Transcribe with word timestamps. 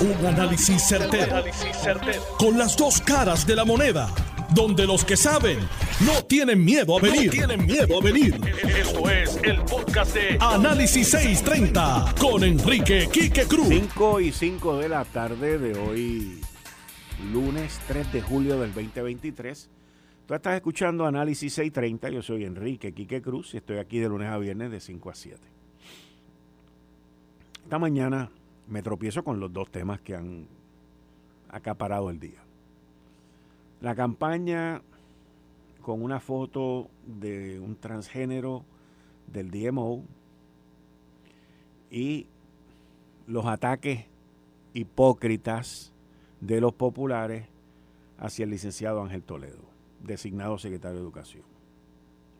Un 0.00 0.26
análisis 0.26 0.82
certero, 0.88 1.44
Con 2.38 2.56
las 2.56 2.74
dos 2.74 3.02
caras 3.02 3.46
de 3.46 3.54
la 3.54 3.66
moneda. 3.66 4.08
Donde 4.54 4.86
los 4.86 5.04
que 5.04 5.14
saben 5.14 5.58
no 6.06 6.24
tienen 6.24 6.64
miedo 6.64 6.96
a 6.96 7.02
venir. 7.02 7.30
tienen 7.30 7.66
miedo 7.66 7.98
a 8.00 8.02
venir. 8.02 8.34
Esto 8.78 9.10
es 9.10 9.38
el 9.42 9.60
podcast 9.60 10.14
de 10.14 10.38
Análisis 10.40 11.10
630 11.10 12.14
con 12.18 12.42
Enrique 12.44 13.10
Quique 13.12 13.44
Cruz. 13.44 13.68
5 13.68 14.20
y 14.20 14.32
5 14.32 14.78
de 14.78 14.88
la 14.88 15.04
tarde 15.04 15.58
de 15.58 15.78
hoy, 15.78 16.40
lunes 17.30 17.78
3 17.86 18.10
de 18.10 18.22
julio 18.22 18.58
del 18.58 18.72
2023. 18.72 19.68
Tú 20.26 20.34
estás 20.34 20.54
escuchando 20.54 21.04
Análisis 21.04 21.52
630. 21.52 22.08
Yo 22.08 22.22
soy 22.22 22.44
Enrique 22.44 22.94
Quique 22.94 23.20
Cruz 23.20 23.52
y 23.52 23.58
estoy 23.58 23.76
aquí 23.76 23.98
de 23.98 24.08
lunes 24.08 24.30
a 24.30 24.38
viernes 24.38 24.70
de 24.70 24.80
5 24.80 25.10
a 25.10 25.14
7. 25.14 25.38
Esta 27.64 27.78
mañana 27.78 28.30
me 28.70 28.82
tropiezo 28.82 29.22
con 29.24 29.40
los 29.40 29.52
dos 29.52 29.70
temas 29.70 30.00
que 30.00 30.14
han 30.14 30.46
acaparado 31.50 32.08
el 32.08 32.20
día. 32.20 32.40
La 33.80 33.94
campaña 33.94 34.80
con 35.82 36.02
una 36.02 36.20
foto 36.20 36.88
de 37.04 37.58
un 37.58 37.74
transgénero 37.74 38.64
del 39.26 39.50
DMO 39.50 40.04
y 41.90 42.26
los 43.26 43.44
ataques 43.46 44.06
hipócritas 44.72 45.92
de 46.40 46.60
los 46.60 46.72
populares 46.72 47.46
hacia 48.18 48.44
el 48.44 48.50
licenciado 48.50 49.02
Ángel 49.02 49.22
Toledo, 49.22 49.64
designado 50.00 50.58
secretario 50.58 50.98
de 50.98 51.02
Educación. 51.02 51.42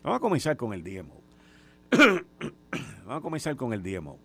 Vamos 0.03 0.17
a 0.17 0.21
comenzar 0.21 0.55
con 0.55 0.73
el 0.73 0.83
DMO. 0.83 1.19
Vamos 3.05 3.17
a 3.17 3.21
comenzar 3.21 3.55
con 3.57 3.73
el 3.73 3.83
DMO 3.83 4.17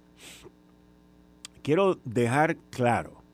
quiero 1.66 1.98
dejar 2.04 2.58
claro 2.70 3.24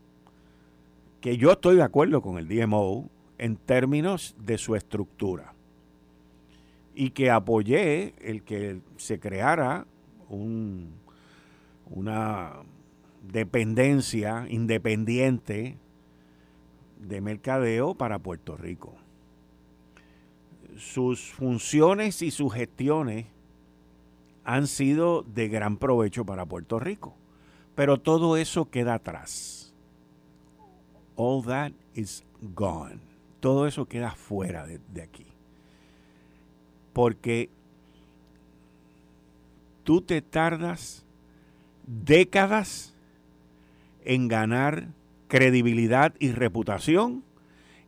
que 1.21 1.37
yo 1.37 1.53
estoy 1.53 1.77
de 1.77 1.83
acuerdo 1.83 2.23
con 2.23 2.39
el 2.39 2.49
DMO 2.49 3.11
en 3.37 3.57
términos 3.57 4.35
de 4.39 4.57
su 4.57 4.75
estructura 4.75 5.53
y 6.95 7.11
que 7.11 7.31
apoyé 7.31 8.15
el 8.23 8.43
que 8.43 8.81
se 8.97 9.21
creara 9.21 9.87
una 11.91 12.53
dependencia 13.31 14.47
independiente 14.49 15.77
de 17.03 17.21
mercadeo 17.21 17.95
para 17.95 18.19
Puerto 18.19 18.57
Rico. 18.57 18.95
Sus 20.79 21.33
funciones 21.33 22.23
y 22.23 22.31
sus 22.31 22.55
gestiones 22.55 23.27
han 24.43 24.67
sido 24.67 25.23
de 25.23 25.51
gran 25.51 25.77
provecho 25.77 26.25
para 26.25 26.47
Puerto 26.47 26.81
Rico. 26.81 27.15
Pero 27.75 27.99
todo 27.99 28.37
eso 28.37 28.71
queda 28.71 28.95
atrás. 28.95 29.75
All 31.17 31.45
that 31.45 31.73
is 31.95 32.25
gone. 32.55 33.01
Todo 33.41 33.67
eso 33.67 33.87
queda 33.87 34.13
fuera 34.13 34.67
de, 34.67 35.03
aquí. 35.03 35.27
Porque 36.93 37.51
tú 39.85 40.03
te 40.03 40.23
tardas 40.23 41.05
décadas 41.87 42.95
en 44.05 44.29
ganar 44.29 44.89
credibilidad 45.29 46.15
y 46.19 46.33
reputación 46.33 47.25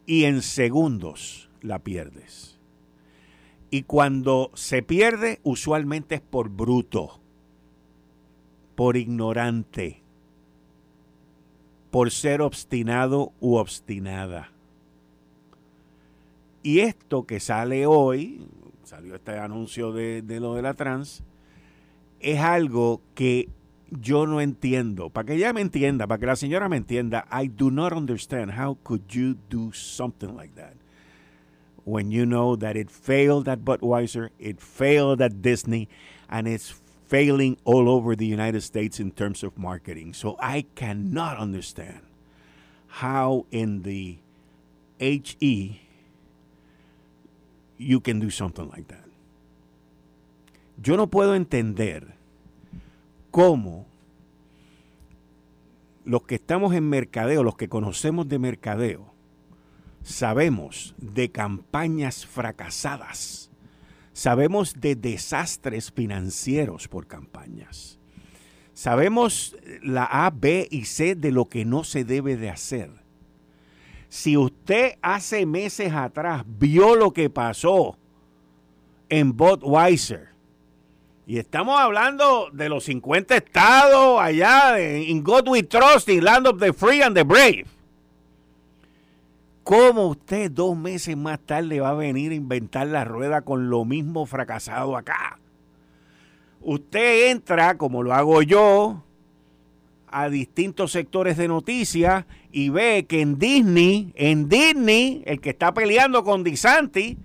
y 0.06 0.24
en 0.24 0.42
segundos 0.42 1.50
la 1.60 1.78
pierdes. 1.78 2.58
Y 3.70 3.82
cuando 3.82 4.50
se 4.54 4.82
pierde, 4.82 5.40
usualmente 5.42 6.16
es 6.16 6.20
por 6.20 6.48
bruto 6.48 7.20
por 8.74 8.96
ignorante, 8.96 10.02
por 11.90 12.10
ser 12.10 12.42
obstinado 12.42 13.32
u 13.40 13.56
obstinada. 13.56 14.50
Y 16.62 16.80
esto 16.80 17.24
que 17.26 17.40
sale 17.40 17.86
hoy, 17.86 18.48
salió 18.84 19.14
este 19.14 19.38
anuncio 19.38 19.92
de, 19.92 20.22
lo 20.40 20.54
de 20.54 20.62
la 20.62 20.74
trans, 20.74 21.22
es 22.20 22.40
algo 22.40 23.02
que 23.14 23.48
yo 23.90 24.26
no 24.26 24.40
entiendo. 24.40 25.10
Para 25.10 25.26
que 25.26 25.34
ella 25.34 25.52
me 25.52 25.60
entienda, 25.60 26.06
para 26.06 26.18
que 26.18 26.26
la 26.26 26.36
señora 26.36 26.68
me 26.68 26.78
entienda, 26.78 27.26
I 27.30 27.48
do 27.48 27.70
not 27.70 27.92
understand 27.92 28.52
how 28.58 28.78
could 28.82 29.02
you 29.10 29.36
do 29.50 29.72
something 29.72 30.34
like 30.34 30.54
that. 30.54 30.74
When 31.84 32.10
you 32.10 32.24
know 32.24 32.56
that 32.56 32.76
it 32.76 32.90
failed 32.90 33.46
at 33.46 33.58
Budweiser, 33.58 34.30
it 34.38 34.58
failed 34.58 35.20
at 35.20 35.42
Disney, 35.42 35.90
and 36.30 36.48
it's 36.48 36.70
failing 37.14 37.56
all 37.62 37.88
over 37.88 38.16
the 38.16 38.26
United 38.26 38.60
States 38.60 38.98
in 38.98 39.12
terms 39.12 39.44
of 39.44 39.56
marketing. 39.56 40.12
So 40.12 40.34
I 40.40 40.66
cannot 40.74 41.38
understand 41.38 42.00
how 42.88 43.46
in 43.52 43.82
the 43.82 44.18
HE 44.98 45.80
you 47.78 48.00
can 48.00 48.18
do 48.18 48.30
something 48.30 48.68
like 48.68 48.88
that. 48.88 49.04
Yo 50.82 50.96
no 50.96 51.06
puedo 51.06 51.36
entender 51.36 52.16
cómo 53.30 53.86
los 56.04 56.22
que 56.22 56.34
estamos 56.34 56.74
en 56.74 56.90
mercadeo, 56.90 57.44
los 57.44 57.54
que 57.54 57.68
conocemos 57.68 58.28
de 58.28 58.40
mercadeo, 58.40 59.14
sabemos 60.02 60.96
de 60.98 61.30
campañas 61.30 62.26
fracasadas 62.26 63.52
Sabemos 64.14 64.80
de 64.80 64.94
desastres 64.94 65.90
financieros 65.90 66.86
por 66.86 67.08
campañas. 67.08 67.98
Sabemos 68.72 69.56
la 69.82 70.04
A, 70.04 70.30
B 70.30 70.68
y 70.70 70.84
C 70.84 71.16
de 71.16 71.32
lo 71.32 71.46
que 71.46 71.64
no 71.64 71.82
se 71.82 72.04
debe 72.04 72.36
de 72.36 72.48
hacer. 72.48 72.90
Si 74.08 74.36
usted 74.36 74.94
hace 75.02 75.46
meses 75.46 75.92
atrás 75.92 76.44
vio 76.46 76.94
lo 76.94 77.12
que 77.12 77.28
pasó 77.28 77.98
en 79.08 79.36
Budweiser, 79.36 80.28
y 81.26 81.38
estamos 81.38 81.80
hablando 81.80 82.50
de 82.52 82.68
los 82.68 82.84
50 82.84 83.36
estados 83.36 84.20
allá 84.20 84.78
en 84.78 85.24
God 85.24 85.48
We 85.48 85.64
Trust, 85.64 86.08
in 86.08 86.22
Land 86.22 86.46
of 86.46 86.60
the 86.60 86.72
Free 86.72 87.02
and 87.02 87.16
the 87.16 87.24
Brave. 87.24 87.73
¿Cómo 89.64 90.08
usted 90.08 90.50
dos 90.50 90.76
meses 90.76 91.16
más 91.16 91.40
tarde 91.40 91.80
va 91.80 91.88
a 91.88 91.94
venir 91.94 92.32
a 92.32 92.34
inventar 92.34 92.86
la 92.86 93.02
rueda 93.02 93.40
con 93.40 93.70
lo 93.70 93.86
mismo 93.86 94.26
fracasado 94.26 94.94
acá? 94.94 95.38
Usted 96.60 97.30
entra, 97.30 97.78
como 97.78 98.02
lo 98.02 98.12
hago 98.12 98.42
yo, 98.42 99.02
a 100.06 100.28
distintos 100.28 100.92
sectores 100.92 101.38
de 101.38 101.48
noticias 101.48 102.26
y 102.52 102.68
ve 102.68 103.06
que 103.08 103.22
en 103.22 103.38
Disney, 103.38 104.12
en 104.16 104.50
Disney, 104.50 105.22
el 105.24 105.40
que 105.40 105.50
está 105.50 105.72
peleando 105.72 106.24
con 106.24 106.44
DeSantis, 106.44 107.16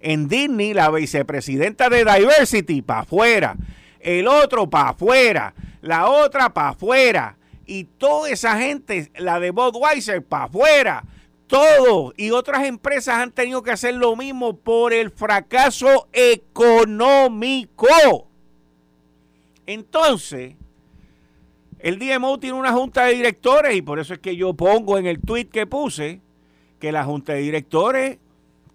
en 0.00 0.28
Disney, 0.28 0.74
la 0.74 0.90
vicepresidenta 0.90 1.88
de 1.88 2.04
Diversity, 2.04 2.82
para 2.82 3.00
afuera, 3.00 3.56
el 4.00 4.28
otro 4.28 4.68
para 4.68 4.90
afuera, 4.90 5.54
la 5.80 6.10
otra 6.10 6.52
para 6.52 6.68
afuera, 6.68 7.38
y 7.64 7.84
toda 7.84 8.28
esa 8.28 8.58
gente, 8.58 9.10
la 9.16 9.40
de 9.40 9.52
Budweiser, 9.52 10.22
para 10.22 10.44
afuera 10.44 11.02
todo 11.48 12.12
y 12.16 12.30
otras 12.30 12.64
empresas 12.64 13.16
han 13.16 13.32
tenido 13.32 13.62
que 13.62 13.72
hacer 13.72 13.94
lo 13.94 14.14
mismo 14.14 14.56
por 14.56 14.92
el 14.92 15.10
fracaso 15.10 16.06
económico. 16.12 17.88
Entonces, 19.66 20.54
el 21.80 21.98
DMO 21.98 22.38
tiene 22.38 22.58
una 22.58 22.72
junta 22.72 23.06
de 23.06 23.14
directores 23.14 23.74
y 23.74 23.82
por 23.82 23.98
eso 23.98 24.14
es 24.14 24.20
que 24.20 24.36
yo 24.36 24.54
pongo 24.54 24.98
en 24.98 25.06
el 25.06 25.20
tweet 25.20 25.46
que 25.46 25.66
puse 25.66 26.20
que 26.78 26.92
la 26.92 27.04
junta 27.04 27.32
de 27.32 27.40
directores 27.40 28.18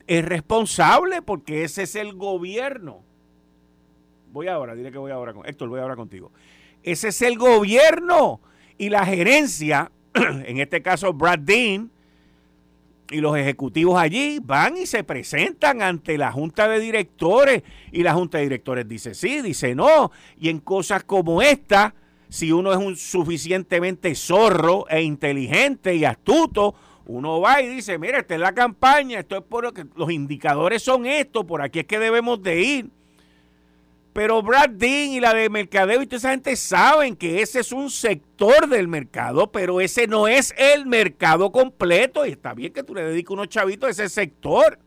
es 0.08 0.26
responsable 0.26 1.22
porque 1.22 1.64
ese 1.64 1.84
es 1.84 1.96
el 1.96 2.14
gobierno. 2.14 3.02
Voy 4.32 4.48
ahora, 4.48 4.76
dile 4.76 4.92
que 4.92 4.98
voy 4.98 5.12
ahora 5.12 5.34
con 5.34 5.46
Héctor, 5.46 5.70
voy 5.70 5.80
ahora 5.80 5.96
contigo. 5.96 6.32
Ese 6.82 7.10
es 7.10 7.22
el 7.22 7.38
gobierno 7.38 8.42
y 8.78 8.90
la 8.90 9.06
gerencia, 9.06 9.92
en 10.14 10.60
este 10.60 10.82
caso 10.82 11.14
Brad 11.14 11.40
Dean, 11.40 11.93
y 13.14 13.22
los 13.22 13.38
ejecutivos 13.38 14.00
allí 14.00 14.40
van 14.44 14.76
y 14.76 14.86
se 14.88 15.04
presentan 15.04 15.82
ante 15.82 16.18
la 16.18 16.32
junta 16.32 16.68
de 16.68 16.80
directores 16.80 17.64
y 17.92 18.02
la 18.02 18.14
junta 18.14 18.40
de 18.40 18.46
directores 18.46 18.88
dice 18.88 19.14
sí, 19.14 19.42
dice 19.42 19.76
no. 19.76 20.12
Y 20.40 20.50
en 20.50 20.60
cosas 20.60 21.04
como 21.04 21.42
esta, 21.42 21.94
si 22.28 22.52
uno 22.52 22.72
es 22.72 22.78
un 22.80 22.98
suficientemente 22.98 24.16
zorro 24.16 24.88
e 24.90 25.04
inteligente 25.04 25.96
y 25.96 26.06
astuto, 26.06 26.74
uno 27.06 27.40
va 27.40 27.62
y 27.62 27.68
dice, 27.68 28.00
mira, 28.00 28.20
esta 28.20 28.34
es 28.34 28.40
la 28.40 28.54
campaña, 28.54 29.20
esto 29.20 29.38
es 29.38 29.44
por 29.44 29.72
que 29.74 29.86
los 29.96 30.12
indicadores 30.12 30.82
son 30.82 31.06
estos, 31.06 31.46
por 31.46 31.62
aquí 31.62 31.80
es 31.80 31.86
que 31.86 32.00
debemos 32.00 32.42
de 32.42 32.62
ir. 32.62 32.90
Pero 34.14 34.44
Brad 34.44 34.70
Dean 34.70 35.10
y 35.10 35.20
la 35.20 35.34
de 35.34 35.50
mercadeo 35.50 36.02
y 36.02 36.06
toda 36.06 36.18
esa 36.18 36.30
gente 36.30 36.56
saben 36.56 37.16
que 37.16 37.42
ese 37.42 37.60
es 37.60 37.72
un 37.72 37.90
sector 37.90 38.70
del 38.70 38.88
mercado, 38.88 39.52
pero 39.52 39.82
ese 39.82 40.08
no 40.08 40.28
es 40.28 40.54
el 40.56 40.86
mercado 40.86 41.52
completo. 41.52 42.24
Y 42.24 42.30
está 42.30 42.54
bien 42.54 42.72
que 42.72 42.84
tú 42.84 42.94
le 42.94 43.04
dediques 43.04 43.32
unos 43.32 43.50
chavitos 43.50 43.88
a 43.88 43.92
ese 43.92 44.10
sector. 44.10 44.78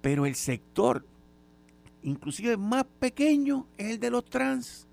Pero 0.00 0.26
el 0.26 0.36
sector, 0.36 1.04
inclusive 2.04 2.56
más 2.56 2.84
pequeño, 3.00 3.66
es 3.76 3.90
el 3.90 4.00
de 4.00 4.10
los 4.10 4.24
trans. 4.24 4.86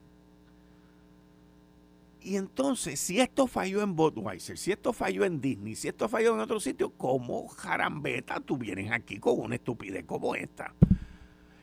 Y 2.22 2.38
entonces, 2.38 3.00
si 3.00 3.22
esto 3.22 3.46
falló 3.46 3.82
en 3.82 3.96
Budweiser, 3.96 4.58
si 4.58 4.72
esto 4.72 4.94
falló 4.94 5.26
en 5.26 5.40
Disney, 5.40 5.76
si 5.76 5.88
esto 5.88 6.10
falló 6.10 6.34
en 6.34 6.42
otro 6.42 6.60
sitio, 6.60 6.90
¿cómo 6.92 7.48
jarambeta 7.48 8.40
tú 8.40 8.58
vienes 8.58 8.92
aquí 8.92 9.20
con 9.20 9.40
una 9.40 9.56
estupidez 9.56 10.06
como 10.06 10.34
esta? 10.36 10.74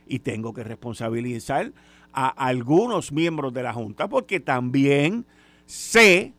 Y 0.06 0.20
tengo 0.20 0.54
que 0.54 0.64
responsabilizar 0.64 1.72
a 2.12 2.28
algunos 2.28 3.12
miembros 3.12 3.52
de 3.52 3.62
la 3.62 3.72
Junta 3.72 4.08
porque 4.08 4.40
también 4.40 5.26
sé 5.66 6.32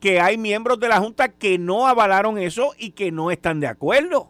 que 0.00 0.20
hay 0.20 0.36
miembros 0.36 0.78
de 0.78 0.88
la 0.88 1.00
Junta 1.00 1.28
que 1.28 1.58
no 1.58 1.86
avalaron 1.86 2.38
eso 2.38 2.72
y 2.78 2.90
que 2.90 3.10
no 3.10 3.30
están 3.30 3.60
de 3.60 3.66
acuerdo. 3.66 4.28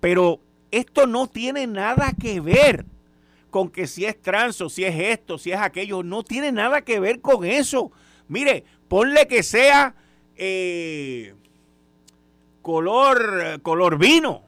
Pero 0.00 0.40
esto 0.70 1.06
no 1.06 1.26
tiene 1.26 1.66
nada 1.66 2.12
que 2.12 2.40
ver 2.40 2.86
con 3.50 3.70
que 3.70 3.86
si 3.86 4.04
es 4.04 4.20
trans 4.20 4.60
o 4.60 4.68
si 4.68 4.84
es 4.84 4.94
esto, 4.98 5.38
si 5.38 5.52
es 5.52 5.58
aquello, 5.58 6.02
no 6.02 6.22
tiene 6.22 6.52
nada 6.52 6.82
que 6.82 7.00
ver 7.00 7.20
con 7.20 7.44
eso. 7.44 7.90
Mire, 8.28 8.64
ponle 8.88 9.26
que 9.26 9.42
sea 9.42 9.94
eh, 10.36 11.34
color, 12.62 13.60
color 13.62 13.98
vino. 13.98 14.42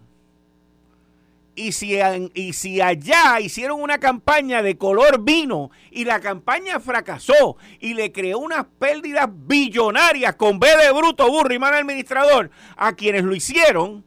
Y 1.57 1.73
si, 1.73 1.99
y 2.35 2.53
si 2.53 2.81
allá 2.81 3.41
hicieron 3.41 3.83
una 3.83 3.99
campaña 3.99 4.63
de 4.63 4.79
color 4.79 5.23
vino 5.23 5.71
y 5.91 6.05
la 6.05 6.21
campaña 6.21 6.81
fracasó 6.81 7.57
y 7.81 7.95
le 7.95 8.13
creó 8.13 8.39
unas 8.39 8.67
pérdidas 8.79 9.29
billonarias 9.31 10.37
con 10.37 10.61
B 10.61 10.69
de 10.77 10.93
bruto, 10.93 11.29
burro 11.29 11.53
y 11.53 11.59
mal 11.59 11.75
administrador 11.75 12.51
a 12.77 12.95
quienes 12.95 13.25
lo 13.25 13.35
hicieron, 13.35 14.05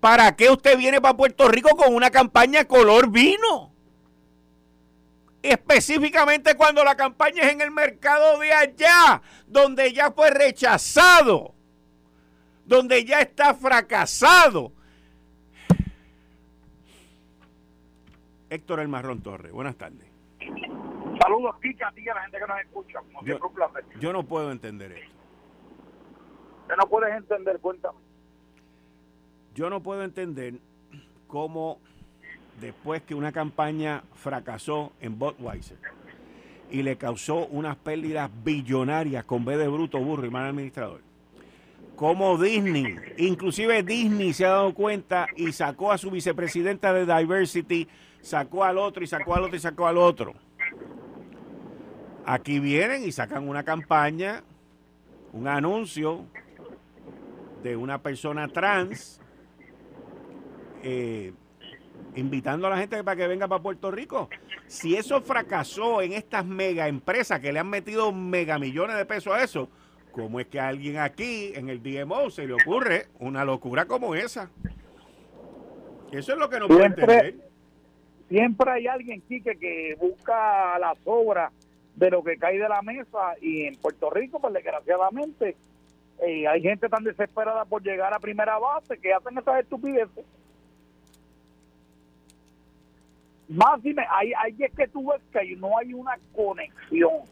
¿para 0.00 0.34
qué 0.34 0.50
usted 0.50 0.78
viene 0.78 1.00
para 1.00 1.16
Puerto 1.16 1.48
Rico 1.48 1.76
con 1.76 1.94
una 1.94 2.10
campaña 2.10 2.64
color 2.64 3.10
vino? 3.10 3.72
Específicamente 5.42 6.54
cuando 6.54 6.82
la 6.82 6.96
campaña 6.96 7.44
es 7.44 7.52
en 7.52 7.60
el 7.60 7.70
mercado 7.70 8.38
de 8.38 8.52
allá, 8.52 9.22
donde 9.46 9.92
ya 9.92 10.10
fue 10.12 10.30
rechazado, 10.30 11.54
donde 12.64 13.04
ya 13.04 13.20
está 13.20 13.54
fracasado. 13.54 14.72
Héctor 18.50 18.80
El 18.80 18.88
Marrón 18.88 19.22
Torres, 19.22 19.52
buenas 19.52 19.76
tardes. 19.76 20.06
Saludos, 21.22 21.56
Kika, 21.62 21.88
a 21.88 21.92
ti 21.92 22.02
y 22.04 22.08
a 22.08 22.14
la 22.14 22.22
gente 22.22 22.38
que 22.38 22.46
nos 22.46 22.60
escucha. 22.60 22.98
yo, 23.24 23.38
yo 24.00 24.12
no 24.12 24.24
puedo 24.24 24.50
entender 24.50 24.92
esto. 24.92 25.12
¿Qué 26.68 26.74
no 26.76 26.88
puedes 26.88 27.14
entender? 27.16 27.58
Cuéntame. 27.60 27.98
Yo 29.54 29.70
no 29.70 29.80
puedo 29.80 30.02
entender 30.02 30.54
cómo 31.28 31.78
después 32.60 33.02
que 33.02 33.14
una 33.14 33.32
campaña 33.32 34.02
fracasó 34.14 34.92
en 35.00 35.18
Budweiser 35.18 35.78
y 36.70 36.82
le 36.82 36.96
causó 36.96 37.46
unas 37.46 37.76
pérdidas 37.76 38.30
billonarias 38.44 39.24
con 39.24 39.44
B 39.44 39.56
de 39.56 39.68
bruto, 39.68 39.98
burro 39.98 40.26
y 40.26 40.30
mal 40.30 40.46
administrador. 40.46 41.00
Como 41.96 42.38
Disney, 42.38 42.96
inclusive 43.18 43.82
Disney 43.82 44.32
se 44.32 44.46
ha 44.46 44.50
dado 44.50 44.72
cuenta 44.72 45.26
y 45.36 45.52
sacó 45.52 45.92
a 45.92 45.98
su 45.98 46.10
vicepresidenta 46.10 46.92
de 46.92 47.04
Diversity, 47.04 47.86
sacó 48.20 48.64
al 48.64 48.78
otro 48.78 49.02
y 49.02 49.06
sacó 49.06 49.34
al 49.34 49.44
otro 49.44 49.56
y 49.56 49.60
sacó 49.60 49.86
al 49.86 49.98
otro. 49.98 50.34
Aquí 52.24 52.60
vienen 52.60 53.04
y 53.04 53.12
sacan 53.12 53.48
una 53.48 53.64
campaña, 53.64 54.42
un 55.32 55.48
anuncio 55.48 56.26
de 57.62 57.76
una 57.76 58.02
persona 58.02 58.48
trans 58.48 59.20
eh, 60.82 61.32
invitando 62.14 62.66
a 62.66 62.70
la 62.70 62.78
gente 62.78 63.02
para 63.04 63.16
que 63.16 63.26
venga 63.26 63.48
para 63.48 63.62
Puerto 63.62 63.90
Rico. 63.90 64.28
Si 64.66 64.96
eso 64.96 65.20
fracasó 65.20 66.02
en 66.02 66.12
estas 66.12 66.44
mega 66.44 66.88
empresas 66.88 67.40
que 67.40 67.52
le 67.52 67.58
han 67.58 67.68
metido 67.68 68.12
mega 68.12 68.58
millones 68.58 68.96
de 68.96 69.04
pesos 69.04 69.32
a 69.32 69.42
eso, 69.42 69.68
¿cómo 70.12 70.40
es 70.40 70.46
que 70.46 70.60
a 70.60 70.68
alguien 70.68 70.98
aquí 70.98 71.52
en 71.54 71.68
el 71.68 71.82
DMO 71.82 72.30
se 72.30 72.46
le 72.46 72.54
ocurre 72.54 73.08
una 73.18 73.44
locura 73.44 73.86
como 73.86 74.14
esa? 74.14 74.50
Eso 76.12 76.32
es 76.32 76.38
lo 76.38 76.48
que 76.48 76.58
no 76.58 76.68
puede 76.68 76.86
entender. 76.86 77.49
Siempre 78.30 78.70
hay 78.70 78.86
alguien, 78.86 79.20
aquí 79.20 79.42
que 79.42 79.96
busca 80.00 80.78
la 80.78 80.94
sobra 81.02 81.50
de 81.96 82.10
lo 82.10 82.22
que 82.22 82.36
cae 82.36 82.60
de 82.60 82.68
la 82.68 82.80
mesa 82.80 83.34
y 83.42 83.64
en 83.64 83.74
Puerto 83.74 84.08
Rico, 84.08 84.38
pues 84.38 84.54
desgraciadamente, 84.54 85.56
eh, 86.24 86.46
hay 86.46 86.62
gente 86.62 86.88
tan 86.88 87.02
desesperada 87.02 87.64
por 87.64 87.82
llegar 87.82 88.14
a 88.14 88.20
primera 88.20 88.56
base 88.56 88.98
que 88.98 89.12
hacen 89.12 89.36
esas 89.36 89.58
estupideces. 89.58 90.24
Más 93.48 93.82
dime, 93.82 94.06
ahí, 94.08 94.32
ahí 94.38 94.54
es 94.60 94.72
que 94.76 94.86
tú 94.86 95.10
ves 95.10 95.20
que 95.32 95.56
no 95.56 95.76
hay 95.76 95.92
una 95.92 96.16
conexión. 96.32 97.22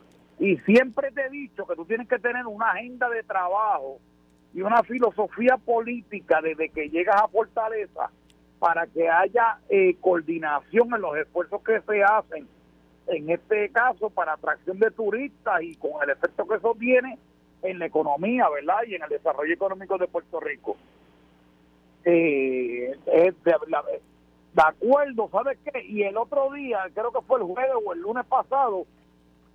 Y 0.40 0.56
siempre 0.58 1.12
te 1.12 1.26
he 1.26 1.30
dicho 1.30 1.64
que 1.64 1.76
tú 1.76 1.84
tienes 1.84 2.08
que 2.08 2.18
tener 2.18 2.44
una 2.44 2.72
agenda 2.72 3.08
de 3.08 3.22
trabajo 3.22 4.00
y 4.52 4.62
una 4.62 4.82
filosofía 4.82 5.58
política 5.58 6.40
desde 6.42 6.70
que 6.70 6.88
llegas 6.88 7.22
a 7.22 7.28
Fortaleza 7.28 8.10
para 8.58 8.86
que 8.86 9.08
haya 9.08 9.58
eh, 9.68 9.96
coordinación 10.00 10.92
en 10.94 11.00
los 11.00 11.16
esfuerzos 11.16 11.62
que 11.62 11.80
se 11.80 12.02
hacen, 12.02 12.48
en 13.06 13.30
este 13.30 13.70
caso 13.70 14.10
para 14.10 14.34
atracción 14.34 14.78
de 14.78 14.90
turistas 14.90 15.62
y 15.62 15.76
con 15.76 16.02
el 16.02 16.10
efecto 16.10 16.46
que 16.46 16.56
eso 16.56 16.76
tiene 16.78 17.18
en 17.62 17.78
la 17.78 17.86
economía, 17.86 18.48
¿verdad? 18.48 18.82
Y 18.86 18.94
en 18.94 19.02
el 19.02 19.08
desarrollo 19.08 19.52
económico 19.52 19.96
de 19.98 20.08
Puerto 20.08 20.40
Rico. 20.40 20.76
Eh, 22.04 22.92
es 23.06 23.44
de, 23.44 23.54
de 24.54 24.62
acuerdo, 24.62 25.28
¿sabes 25.30 25.58
qué? 25.64 25.84
Y 25.84 26.02
el 26.02 26.16
otro 26.16 26.52
día, 26.52 26.80
creo 26.94 27.12
que 27.12 27.22
fue 27.22 27.40
el 27.40 27.46
jueves 27.46 27.76
o 27.84 27.92
el 27.92 28.00
lunes 28.00 28.26
pasado, 28.26 28.86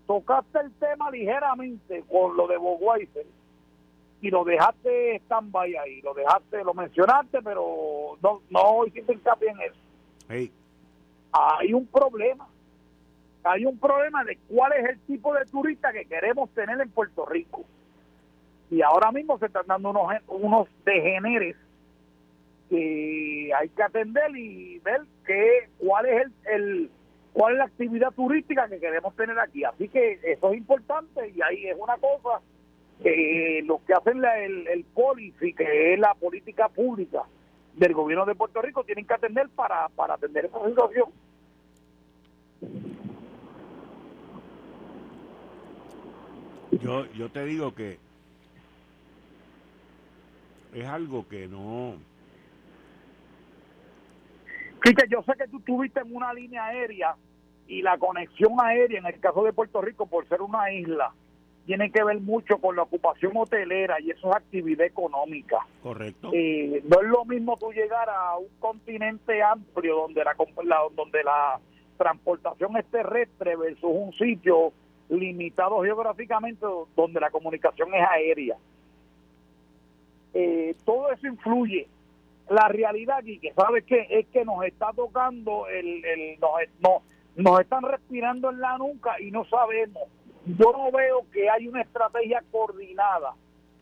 tocaste 0.07 0.59
el 0.59 0.71
tema 0.73 1.11
ligeramente 1.11 2.03
con 2.09 2.35
lo 2.35 2.47
de 2.47 2.57
Bogweiser 2.57 3.25
y 4.23 4.31
lo 4.31 4.45
dejaste 4.45 5.17
stand-by 5.25 5.75
ahí, 5.75 6.01
lo 6.01 6.13
dejaste, 6.13 6.63
lo 6.63 6.73
mencionaste, 6.73 7.41
pero 7.41 8.17
no, 8.23 8.41
no 8.49 8.85
hiciste 8.87 9.13
hincapié 9.13 9.49
en 9.49 9.61
eso. 9.61 9.75
Hay 11.33 11.73
un 11.73 11.85
problema. 11.87 12.47
Hay 13.43 13.65
un 13.65 13.77
problema 13.77 14.23
de 14.23 14.37
cuál 14.47 14.71
es 14.71 14.91
el 14.91 14.99
tipo 15.01 15.33
de 15.33 15.43
turista 15.43 15.91
que 15.91 16.05
queremos 16.05 16.49
tener 16.51 16.79
en 16.79 16.89
Puerto 16.91 17.25
Rico. 17.25 17.65
Y 18.71 18.81
ahora 18.81 19.11
mismo 19.11 19.37
se 19.39 19.47
están 19.47 19.67
dando 19.67 19.89
unos, 19.89 20.07
unos 20.27 20.69
degeneres 20.85 21.57
que 22.69 23.51
hay 23.53 23.67
que 23.67 23.83
atender 23.83 24.33
y 24.37 24.79
ver 24.79 25.01
qué, 25.25 25.67
cuál 25.79 26.05
es 26.05 26.27
el, 26.45 26.89
cuál 27.33 27.53
es 27.53 27.57
la 27.59 27.65
actividad 27.65 28.11
turística 28.11 28.69
que 28.69 28.79
queremos 28.79 29.13
tener 29.17 29.37
aquí. 29.37 29.65
Así 29.65 29.89
que 29.89 30.17
eso 30.23 30.49
es 30.53 30.57
importante 30.57 31.27
y 31.35 31.41
ahí 31.41 31.67
es 31.67 31.75
una 31.77 31.97
cosa 31.97 32.39
que 33.01 33.63
los 33.65 33.81
que 33.81 33.93
hacen 33.93 34.23
el, 34.23 34.67
el 34.67 34.83
policy, 34.85 35.53
que 35.53 35.93
es 35.93 35.99
la 35.99 36.13
política 36.13 36.69
pública 36.69 37.23
del 37.75 37.93
gobierno 37.93 38.25
de 38.25 38.35
Puerto 38.35 38.61
Rico, 38.61 38.83
tienen 38.83 39.05
que 39.05 39.13
atender 39.13 39.49
para, 39.49 39.89
para 39.89 40.15
atender 40.15 40.45
esa 40.45 40.65
situación. 40.67 41.09
Yo, 46.71 47.05
yo 47.13 47.29
te 47.29 47.45
digo 47.45 47.73
que 47.73 47.97
es 50.73 50.85
algo 50.85 51.27
que 51.27 51.47
no 51.47 51.97
yo 55.09 55.23
sé 55.23 55.33
que 55.37 55.47
tú 55.47 55.59
estuviste 55.59 55.99
en 56.01 56.15
una 56.15 56.33
línea 56.33 56.65
aérea 56.65 57.15
y 57.67 57.81
la 57.81 57.97
conexión 57.97 58.53
aérea, 58.59 58.99
en 58.99 59.05
el 59.05 59.19
caso 59.19 59.43
de 59.43 59.53
Puerto 59.53 59.81
Rico, 59.81 60.05
por 60.05 60.27
ser 60.27 60.41
una 60.41 60.71
isla, 60.71 61.13
tiene 61.65 61.91
que 61.91 62.03
ver 62.03 62.19
mucho 62.19 62.57
con 62.57 62.75
la 62.75 62.83
ocupación 62.83 63.31
hotelera 63.35 63.99
y 64.01 64.11
eso 64.11 64.29
es 64.29 64.35
actividad 64.35 64.85
económica. 64.85 65.59
Correcto. 65.81 66.29
Eh, 66.33 66.81
no 66.85 67.01
es 67.01 67.07
lo 67.07 67.25
mismo 67.25 67.57
tú 67.57 67.71
llegar 67.71 68.09
a 68.09 68.37
un 68.37 68.49
continente 68.59 69.41
amplio 69.41 69.95
donde 69.95 70.23
la, 70.23 70.35
donde 70.95 71.23
la 71.23 71.59
transportación 71.97 72.75
es 72.77 72.85
terrestre 72.87 73.55
versus 73.55 73.89
un 73.91 74.11
sitio 74.13 74.73
limitado 75.09 75.81
geográficamente 75.83 76.65
donde 76.95 77.19
la 77.19 77.29
comunicación 77.29 77.93
es 77.93 78.05
aérea. 78.09 78.57
Eh, 80.33 80.75
todo 80.83 81.11
eso 81.11 81.27
influye 81.27 81.87
la 82.49 82.67
realidad 82.67 83.19
aquí, 83.19 83.39
que 83.39 83.53
sabes 83.53 83.85
que 83.85 84.07
es 84.09 84.27
que 84.27 84.43
nos 84.43 84.65
está 84.65 84.91
tocando, 84.93 85.67
el, 85.67 86.03
el 86.03 86.39
nos, 86.39 87.01
nos 87.35 87.61
están 87.61 87.83
respirando 87.83 88.49
en 88.49 88.59
la 88.59 88.77
nuca 88.77 89.19
y 89.21 89.31
no 89.31 89.45
sabemos. 89.45 90.03
Yo 90.45 90.71
no 90.71 90.91
veo 90.91 91.25
que 91.31 91.49
hay 91.49 91.67
una 91.67 91.81
estrategia 91.81 92.43
coordinada 92.51 93.33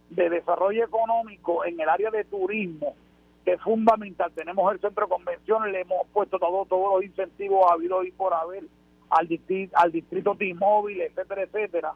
de 0.09 0.29
desarrollo 0.29 0.85
económico 0.85 1.65
en 1.65 1.79
el 1.79 1.89
área 1.89 2.11
de 2.11 2.23
turismo, 2.25 2.95
que 3.43 3.53
es 3.53 3.61
fundamental. 3.61 4.31
Tenemos 4.33 4.71
el 4.73 4.79
centro 4.79 5.05
de 5.05 5.11
convenciones, 5.11 5.71
le 5.71 5.81
hemos 5.81 6.07
puesto 6.13 6.37
todos 6.37 6.67
todos 6.67 6.95
los 6.95 7.03
incentivos 7.03 7.71
habido 7.71 8.03
y 8.03 8.11
por 8.11 8.33
haber 8.33 8.63
al 9.09 9.27
distrito, 9.27 9.77
al 9.77 9.91
distrito 9.91 10.35
T-Mobile, 10.35 11.05
etcétera, 11.05 11.43
etcétera, 11.43 11.93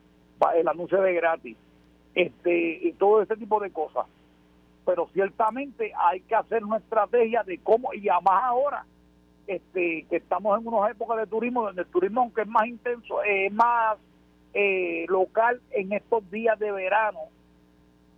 el 0.56 0.68
anuncio 0.68 1.02
de 1.02 1.14
gratis, 1.14 1.58
este 2.14 2.80
y 2.82 2.92
todo 2.94 3.22
ese 3.22 3.38
tipo 3.38 3.60
de 3.60 3.72
cosas 3.72 4.06
pero 4.86 5.10
ciertamente 5.14 5.92
hay 5.98 6.22
que 6.22 6.36
hacer 6.36 6.64
una 6.64 6.78
estrategia 6.78 7.44
de 7.44 7.58
cómo, 7.58 7.94
y 7.94 8.08
además 8.08 8.44
ahora 8.44 8.86
este, 9.48 10.06
que 10.10 10.18
estamos 10.18 10.60
en 10.60 10.68
unas 10.68 10.92
épocas 10.92 11.18
de 11.18 11.28
turismo 11.28 11.64
donde 11.64 11.82
el 11.82 11.88
turismo, 11.88 12.22
aunque 12.22 12.42
es 12.42 12.48
más 12.48 12.68
intenso, 12.68 13.22
es 13.24 13.52
más 13.52 13.98
eh, 14.58 15.06
local 15.10 15.62
en 15.72 15.92
estos 15.92 16.32
días 16.32 16.58
de 16.58 16.72
verano, 16.72 17.20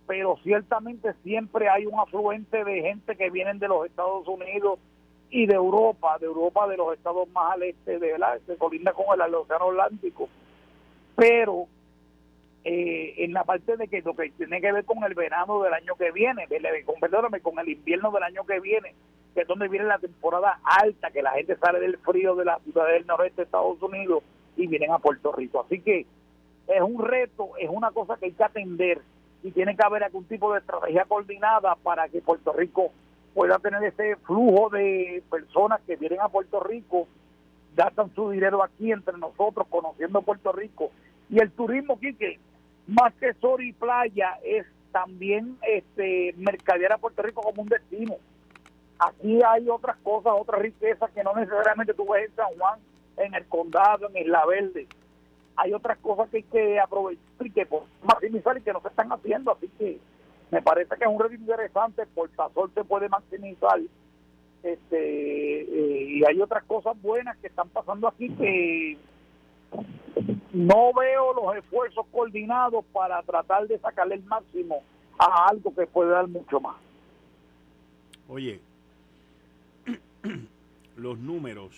pero 0.06 0.38
ciertamente 0.44 1.12
siempre 1.24 1.68
hay 1.68 1.84
un 1.84 1.98
afluente 1.98 2.64
de 2.64 2.80
gente 2.80 3.16
que 3.16 3.28
vienen 3.28 3.58
de 3.58 3.66
los 3.66 3.84
Estados 3.86 4.26
Unidos 4.28 4.78
y 5.30 5.46
de 5.46 5.54
Europa, 5.54 6.16
de 6.20 6.26
Europa 6.26 6.68
de 6.68 6.76
los 6.76 6.96
estados 6.96 7.28
más 7.30 7.54
al 7.54 7.64
este 7.64 7.98
de 7.98 8.16
la 8.16 8.38
que 8.46 8.56
colinda 8.56 8.92
con 8.92 9.06
el 9.20 9.34
Océano 9.34 9.70
Atlántico, 9.70 10.28
pero 11.16 11.66
eh, 12.62 13.14
en 13.24 13.32
la 13.32 13.42
parte 13.42 13.76
de 13.76 13.88
que 13.88 14.00
lo 14.02 14.14
que 14.14 14.30
tiene 14.30 14.60
que 14.60 14.70
ver 14.70 14.84
con 14.84 15.02
el 15.02 15.14
verano 15.14 15.60
del 15.60 15.74
año 15.74 15.96
que 15.96 16.12
viene, 16.12 16.46
con, 16.84 17.00
perdóname, 17.00 17.40
con 17.40 17.58
el 17.58 17.68
invierno 17.68 18.12
del 18.12 18.22
año 18.22 18.46
que 18.46 18.60
viene, 18.60 18.94
que 19.34 19.40
es 19.40 19.48
donde 19.48 19.66
viene 19.66 19.86
la 19.86 19.98
temporada 19.98 20.60
alta, 20.62 21.10
que 21.10 21.20
la 21.20 21.32
gente 21.32 21.56
sale 21.56 21.80
del 21.80 21.98
frío 21.98 22.36
de 22.36 22.44
la 22.44 22.60
ciudad 22.60 22.86
del 22.86 23.08
noreste 23.08 23.42
de 23.42 23.46
Estados 23.46 23.82
Unidos 23.82 24.22
y 24.56 24.68
vienen 24.68 24.92
a 24.92 25.00
Puerto 25.00 25.32
Rico. 25.32 25.64
Así 25.66 25.80
que 25.80 26.06
es 26.68 26.82
un 26.82 27.02
reto, 27.02 27.50
es 27.58 27.70
una 27.70 27.90
cosa 27.90 28.16
que 28.16 28.26
hay 28.26 28.32
que 28.32 28.44
atender 28.44 29.00
y 29.42 29.50
tiene 29.52 29.76
que 29.76 29.84
haber 29.84 30.04
algún 30.04 30.24
tipo 30.24 30.52
de 30.52 30.60
estrategia 30.60 31.04
coordinada 31.06 31.74
para 31.76 32.08
que 32.08 32.20
Puerto 32.20 32.52
Rico 32.52 32.92
pueda 33.34 33.58
tener 33.58 33.82
ese 33.84 34.16
flujo 34.16 34.68
de 34.70 35.22
personas 35.30 35.80
que 35.86 35.96
vienen 35.96 36.20
a 36.20 36.28
Puerto 36.28 36.60
Rico, 36.60 37.06
gastan 37.74 38.14
su 38.14 38.30
dinero 38.30 38.62
aquí 38.62 38.92
entre 38.92 39.16
nosotros, 39.16 39.66
conociendo 39.68 40.22
Puerto 40.22 40.52
Rico. 40.52 40.90
Y 41.30 41.40
el 41.40 41.50
turismo, 41.52 41.94
aquí 41.94 42.14
que 42.14 42.38
más 42.86 43.14
que 43.14 43.32
sol 43.34 43.62
y 43.62 43.72
playa, 43.72 44.38
es 44.44 44.66
también 44.92 45.56
este 45.62 46.34
mercadear 46.36 46.92
a 46.92 46.98
Puerto 46.98 47.22
Rico 47.22 47.42
como 47.42 47.62
un 47.62 47.68
destino. 47.68 48.16
Aquí 48.98 49.40
hay 49.42 49.68
otras 49.70 49.96
cosas, 49.98 50.32
otras 50.36 50.60
riquezas 50.60 51.10
que 51.12 51.22
no 51.22 51.32
necesariamente 51.34 51.94
tú 51.94 52.08
ves 52.10 52.28
en 52.28 52.36
San 52.36 52.58
Juan, 52.58 52.80
en 53.18 53.34
el 53.34 53.46
condado, 53.46 54.08
en 54.08 54.16
Isla 54.24 54.44
Verde 54.46 54.88
hay 55.58 55.74
otras 55.74 55.98
cosas 55.98 56.30
que 56.30 56.38
hay 56.38 56.42
que 56.44 56.80
aprovechar 56.80 57.46
y 57.46 57.50
que 57.50 57.66
maximizar 58.04 58.56
y 58.56 58.62
que 58.62 58.72
no 58.72 58.80
se 58.80 58.88
están 58.88 59.10
haciendo, 59.10 59.52
así 59.52 59.68
que 59.76 59.98
me 60.50 60.62
parece 60.62 60.96
que 60.96 61.04
es 61.04 61.10
un 61.10 61.18
reto 61.18 61.34
interesante, 61.34 62.06
Portasol 62.06 62.70
se 62.74 62.84
puede 62.84 63.08
maximizar 63.08 63.80
este 64.62 65.60
eh, 65.62 66.04
y 66.10 66.24
hay 66.24 66.40
otras 66.40 66.64
cosas 66.64 67.00
buenas 67.02 67.36
que 67.38 67.48
están 67.48 67.68
pasando 67.70 68.08
aquí 68.08 68.28
que 68.30 68.96
no 70.52 70.92
veo 70.94 71.34
los 71.34 71.56
esfuerzos 71.56 72.06
coordinados 72.12 72.84
para 72.92 73.20
tratar 73.22 73.66
de 73.66 73.78
sacarle 73.78 74.14
el 74.14 74.24
máximo 74.24 74.82
a 75.18 75.48
algo 75.48 75.74
que 75.74 75.86
puede 75.86 76.10
dar 76.10 76.28
mucho 76.28 76.60
más. 76.60 76.76
Oye, 78.28 78.60
los 80.96 81.18
números 81.18 81.72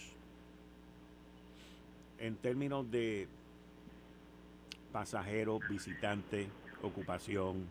en 2.18 2.37
términos 2.37 2.90
de 2.90 3.26
pasajeros, 4.92 5.61
visitantes, 5.68 6.49
ocupación, 6.82 7.66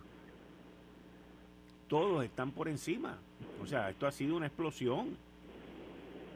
todos 1.87 2.23
están 2.23 2.51
por 2.51 2.67
encima. 2.67 3.17
O 3.61 3.65
sea, 3.65 3.89
esto 3.89 4.07
ha 4.07 4.11
sido 4.11 4.37
una 4.37 4.47
explosión 4.47 5.17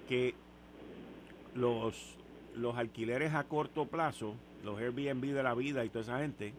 que 0.10 0.34
los, 1.56 2.16
los 2.56 2.76
alquileres 2.76 3.34
a 3.34 3.44
corto 3.46 3.86
plazo, 3.86 4.36
los 4.64 4.80
Airbnb 4.80 5.34
de 5.34 5.44
la 5.44 5.54
vida 5.54 5.86
y 5.86 5.90
toda 5.90 6.02
esa 6.02 6.20
gente, 6.20 6.54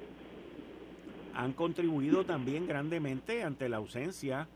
han 1.35 1.53
contribuido 1.53 2.25
también 2.25 2.67
grandemente 2.67 3.43
ante 3.43 3.69
la 3.69 3.79
ausencia 3.79 4.47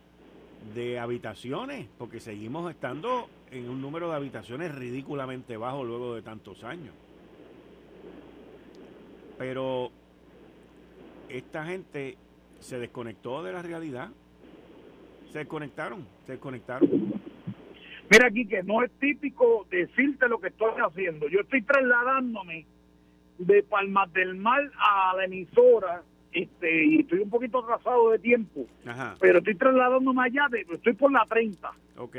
de 0.75 0.99
habitaciones, 0.99 1.89
porque 1.99 2.21
seguimos 2.21 2.71
estando 2.71 3.29
en 3.51 3.69
un 3.69 3.81
número 3.81 4.11
de 4.11 4.17
habitaciones 4.17 4.75
ridículamente 4.75 5.57
bajo 5.57 5.85
luego 5.85 6.15
de 6.15 6.23
tantos 6.23 6.63
años. 6.65 6.95
Pero 9.39 9.91
esta 11.29 11.65
gente 11.65 12.17
se 12.61 12.79
desconectó 12.79 13.43
de 13.43 13.53
la 13.53 13.63
realidad. 13.63 14.09
Se 15.33 15.39
desconectaron, 15.39 16.07
se 16.27 16.33
desconectaron. 16.33 16.89
Mira 18.11 18.27
aquí 18.27 18.47
que 18.47 18.63
no 18.63 18.83
es 18.83 18.91
típico 18.99 19.67
decirte 19.71 20.29
lo 20.29 20.41
que 20.41 20.49
estoy 20.49 20.73
haciendo. 20.85 21.29
Yo 21.29 21.41
estoy 21.41 21.63
trasladándome 21.63 22.67
de 23.39 23.63
Palmas 23.63 24.13
del 24.13 24.35
Mar 24.35 24.71
a 24.79 25.15
la 25.17 25.25
emisora 25.27 26.03
este, 26.33 26.85
y 26.87 27.01
estoy 27.01 27.21
un 27.21 27.31
poquito 27.31 27.59
atrasado 27.59 28.11
de 28.11 28.19
tiempo, 28.19 28.67
pero 29.21 29.39
estoy 29.39 29.55
trasladándome 29.55 30.23
allá, 30.23 30.49
de, 30.51 30.67
estoy 30.73 30.95
por 30.95 31.13
la 31.13 31.25
30. 31.29 31.71
Ok. 31.99 32.17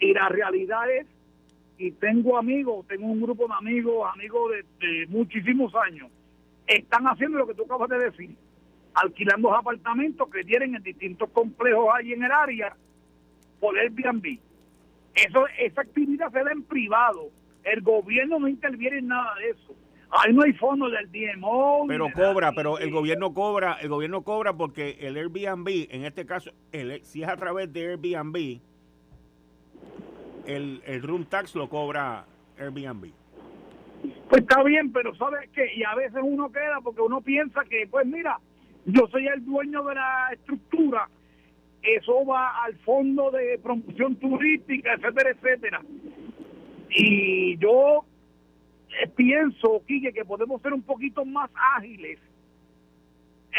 Y 0.00 0.14
la 0.14 0.28
realidad 0.28 0.90
es 0.90 1.06
y 1.78 1.92
tengo 1.92 2.36
amigos, 2.36 2.86
tengo 2.88 3.06
un 3.06 3.20
grupo 3.20 3.46
de 3.46 3.54
amigos, 3.54 4.08
amigos 4.12 4.52
de, 4.80 5.06
muchísimos 5.08 5.72
años, 5.76 6.10
están 6.66 7.06
haciendo 7.06 7.38
lo 7.38 7.46
que 7.46 7.54
tú 7.54 7.62
acabas 7.64 7.88
de 7.88 7.98
decir, 7.98 8.36
alquilando 8.94 9.54
apartamentos 9.54 10.28
que 10.28 10.44
tienen 10.44 10.74
en 10.74 10.82
distintos 10.82 11.30
complejos 11.30 11.88
ahí 11.94 12.12
en 12.12 12.24
el 12.24 12.32
área 12.32 12.76
por 13.60 13.78
Airbnb. 13.78 14.38
Eso, 15.14 15.46
esa 15.58 15.80
actividad 15.82 16.32
se 16.32 16.42
da 16.42 16.50
en 16.50 16.64
privado. 16.64 17.30
El 17.62 17.80
gobierno 17.82 18.38
no 18.38 18.48
interviene 18.48 18.98
en 18.98 19.08
nada 19.08 19.34
de 19.36 19.50
eso. 19.50 19.74
Ahí 20.10 20.32
no 20.32 20.42
hay 20.42 20.52
fondos 20.54 20.90
del 20.90 21.10
DMO. 21.12 21.84
Pero 21.86 22.06
cobra, 22.12 22.52
pero 22.52 22.78
el 22.78 22.90
gobierno 22.90 23.34
cobra, 23.34 23.74
el 23.80 23.88
gobierno 23.88 24.22
cobra 24.22 24.52
porque 24.52 24.96
el 25.00 25.16
Airbnb, 25.16 25.86
en 25.90 26.04
este 26.04 26.24
caso, 26.24 26.50
el, 26.72 27.04
si 27.04 27.22
es 27.22 27.28
a 27.28 27.36
través 27.36 27.72
de 27.72 27.90
Airbnb, 27.90 28.60
el, 30.48 30.82
el 30.86 31.02
room 31.02 31.26
tax 31.26 31.54
lo 31.54 31.68
cobra 31.68 32.24
Airbnb. 32.58 33.10
Pues 34.28 34.42
está 34.42 34.62
bien, 34.62 34.92
pero 34.92 35.14
¿sabes 35.16 35.48
qué? 35.50 35.74
Y 35.76 35.84
a 35.84 35.94
veces 35.94 36.20
uno 36.22 36.50
queda 36.50 36.80
porque 36.82 37.02
uno 37.02 37.20
piensa 37.20 37.64
que, 37.64 37.86
pues 37.90 38.06
mira, 38.06 38.38
yo 38.86 39.06
soy 39.08 39.26
el 39.26 39.44
dueño 39.44 39.84
de 39.84 39.94
la 39.94 40.30
estructura, 40.32 41.08
eso 41.82 42.24
va 42.24 42.64
al 42.64 42.74
fondo 42.78 43.30
de 43.30 43.58
promoción 43.62 44.16
turística, 44.16 44.94
etcétera, 44.94 45.30
etcétera. 45.30 45.82
Y 46.90 47.58
yo 47.58 48.04
eh, 48.88 49.08
pienso, 49.14 49.82
Quique, 49.86 50.12
que 50.12 50.24
podemos 50.24 50.62
ser 50.62 50.72
un 50.72 50.82
poquito 50.82 51.24
más 51.26 51.50
ágiles 51.76 52.18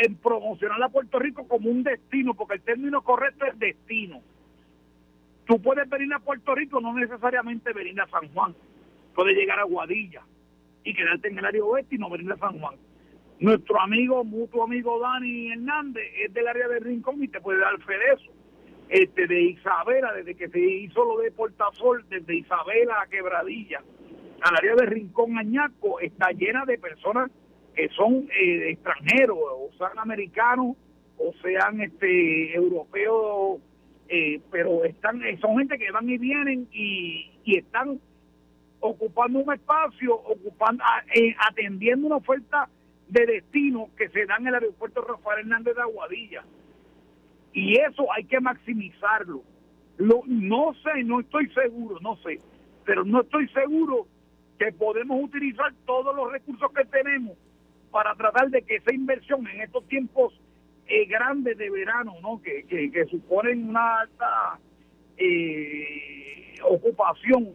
en 0.01 0.15
promocionar 0.15 0.81
a 0.81 0.89
Puerto 0.89 1.19
Rico 1.19 1.47
como 1.47 1.69
un 1.69 1.83
destino, 1.83 2.33
porque 2.33 2.55
el 2.55 2.61
término 2.61 3.03
correcto 3.03 3.45
es 3.45 3.59
destino. 3.59 4.21
Tú 5.49 5.59
puedes 5.59 5.89
venir 5.89 6.13
a 6.13 6.19
Puerto 6.19 6.53
Rico, 6.53 6.79
no 6.79 6.93
necesariamente 6.93 7.73
venir 7.73 7.99
a 7.99 8.07
San 8.09 8.31
Juan. 8.33 8.53
Puedes 9.15 9.35
llegar 9.35 9.59
a 9.59 9.63
Guadilla 9.63 10.21
y 10.83 10.93
quedarte 10.93 11.29
en 11.29 11.39
el 11.39 11.45
área 11.45 11.63
oeste 11.63 11.95
y 11.95 11.97
no 11.97 12.07
venir 12.07 12.31
a 12.31 12.37
San 12.37 12.59
Juan. 12.59 12.75
Nuestro 13.39 13.81
amigo, 13.81 14.23
mutuo 14.23 14.65
amigo 14.65 14.99
Dani 14.99 15.51
Hernández, 15.51 16.03
es 16.23 16.31
del 16.35 16.47
área 16.47 16.67
de 16.67 16.79
Rincón 16.81 17.23
y 17.23 17.29
te 17.29 17.41
puede 17.41 17.61
dar 17.61 17.75
fe 17.81 17.93
de 17.93 18.13
eso. 18.13 18.31
Este, 18.89 19.25
de 19.25 19.41
Isabela, 19.41 20.13
desde 20.13 20.35
que 20.35 20.49
se 20.49 20.59
hizo 20.59 21.03
lo 21.03 21.17
de 21.17 21.31
Portasol, 21.31 22.05
desde 22.09 22.35
Isabela 22.35 23.01
a 23.01 23.07
Quebradilla, 23.07 23.81
al 24.43 24.55
área 24.55 24.75
de 24.75 24.85
Rincón 24.85 25.39
Añaco, 25.39 25.99
está 25.99 26.29
llena 26.29 26.63
de 26.65 26.77
personas 26.77 27.31
que 27.73 27.89
son 27.89 28.29
eh, 28.39 28.69
extranjeros, 28.69 29.39
o 29.39 29.71
sean 29.79 29.97
americanos, 29.97 30.77
o 31.17 31.33
sean 31.41 31.81
este 31.81 32.53
europeos 32.53 33.61
eh, 34.09 34.41
pero 34.49 34.83
están 34.85 35.23
eh, 35.23 35.37
son 35.39 35.57
gente 35.59 35.77
que 35.77 35.91
van 35.91 36.09
y 36.09 36.17
vienen 36.17 36.67
y, 36.71 37.31
están 37.45 37.99
ocupando 38.79 39.39
un 39.39 39.53
espacio, 39.53 40.15
ocupando 40.15 40.83
eh, 41.15 41.35
atendiendo 41.47 42.07
una 42.07 42.17
oferta 42.17 42.69
de 43.07 43.25
destino 43.25 43.89
que 43.97 44.07
se 44.09 44.25
da 44.25 44.37
en 44.37 44.47
el 44.47 44.53
aeropuerto 44.53 45.01
Rafael 45.01 45.39
Hernández 45.39 45.75
de 45.75 45.81
Aguadilla. 45.81 46.43
Y 47.53 47.79
eso 47.79 48.05
hay 48.13 48.23
que 48.25 48.39
maximizarlo. 48.39 49.43
Lo, 49.97 50.21
no 50.27 50.73
sé, 50.75 51.03
no 51.03 51.19
estoy 51.19 51.49
seguro, 51.53 51.99
no 52.01 52.15
sé, 52.17 52.39
pero 52.85 53.03
no 53.03 53.21
estoy 53.21 53.47
seguro 53.49 54.07
que 54.59 54.71
podemos 54.71 55.23
utilizar 55.23 55.73
todos 55.85 56.15
los 56.15 56.31
recursos 56.31 56.71
que 56.71 56.85
tenemos 56.85 57.37
para 57.91 58.13
tratar 58.15 58.49
de 58.49 58.61
que 58.61 58.75
esa 58.75 58.93
inversión 58.93 59.47
en 59.47 59.61
estos 59.61 59.87
tiempos 59.87 60.39
eh, 60.89 61.05
grandes 61.05 61.55
de 61.55 61.69
verano, 61.69 62.15
¿no? 62.21 62.41
Que, 62.41 62.65
que, 62.65 63.05
suponen 63.05 63.69
una 63.69 64.01
alta 64.01 64.59
eh, 65.17 66.55
ocupación 66.63 67.49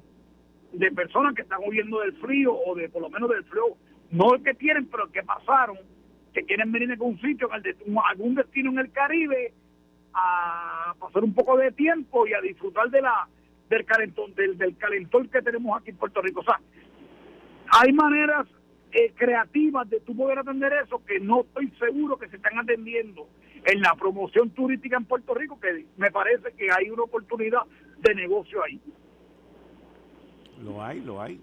de 0.72 0.92
personas 0.92 1.34
que 1.34 1.42
están 1.42 1.58
huyendo 1.66 1.98
del 2.00 2.16
frío 2.18 2.54
o 2.54 2.76
de 2.76 2.88
por 2.88 3.02
lo 3.02 3.10
menos 3.10 3.28
del 3.28 3.42
frío, 3.44 3.76
no 4.12 4.34
el 4.34 4.42
que 4.44 4.54
tienen, 4.54 4.86
pero 4.86 5.06
el 5.06 5.10
que 5.10 5.24
pasaron, 5.24 5.76
que 6.32 6.44
quieren 6.44 6.70
venir 6.70 6.92
a 6.92 7.02
un 7.02 7.20
sitio, 7.20 7.48
algún 8.08 8.36
destino 8.36 8.70
en 8.70 8.78
el 8.78 8.92
Caribe, 8.92 9.52
a 10.12 10.94
pasar 11.00 11.24
un 11.24 11.34
poco 11.34 11.56
de 11.56 11.72
tiempo 11.72 12.28
y 12.28 12.34
a 12.34 12.40
disfrutar 12.40 12.88
de 12.90 13.02
la 13.02 13.28
del 13.68 13.84
calentón, 13.84 14.32
del, 14.36 14.56
del 14.56 14.76
calentón 14.76 15.28
que 15.28 15.42
tenemos 15.42 15.80
aquí 15.80 15.90
en 15.90 15.96
Puerto 15.96 16.22
Rico. 16.22 16.40
O 16.40 16.44
sea, 16.44 16.60
hay 17.80 17.92
maneras 17.92 18.46
eh, 18.94 19.12
creativas 19.16 19.90
de 19.90 19.98
tú 20.00 20.16
poder 20.16 20.38
atender 20.38 20.72
eso 20.84 21.04
que 21.04 21.18
no 21.18 21.40
estoy 21.40 21.68
seguro 21.80 22.16
que 22.16 22.28
se 22.28 22.36
están 22.36 22.56
atendiendo 22.60 23.26
en 23.64 23.80
la 23.80 23.92
promoción 23.96 24.50
turística 24.50 24.96
en 24.96 25.04
Puerto 25.04 25.34
Rico, 25.34 25.58
que 25.58 25.84
me 25.96 26.12
parece 26.12 26.52
que 26.52 26.70
hay 26.70 26.90
una 26.90 27.02
oportunidad 27.02 27.62
de 27.98 28.14
negocio 28.14 28.62
ahí. 28.62 28.80
Lo 30.62 30.80
hay, 30.80 31.00
lo 31.00 31.20
hay. 31.20 31.40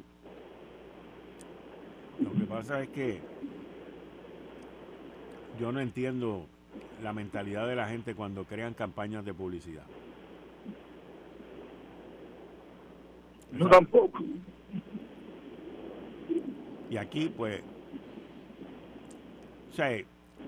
Lo 2.20 2.32
que 2.32 2.46
pasa 2.46 2.82
es 2.84 2.90
que 2.90 3.20
yo 5.60 5.74
no 5.74 5.82
entiendo 5.82 6.46
la 7.04 7.12
mentalidad 7.12 7.68
de 7.68 7.76
la 7.76 7.90
gente 7.90 8.16
cuando 8.16 8.46
crean 8.46 8.74
campañas 8.74 9.26
de 9.26 9.34
publicidad. 9.34 9.84
Yo 13.52 13.68
tampoco. 13.68 14.24
Y 16.92 16.98
aquí, 16.98 17.30
pues, 17.30 17.62
o 19.72 19.76
sea, 19.78 19.98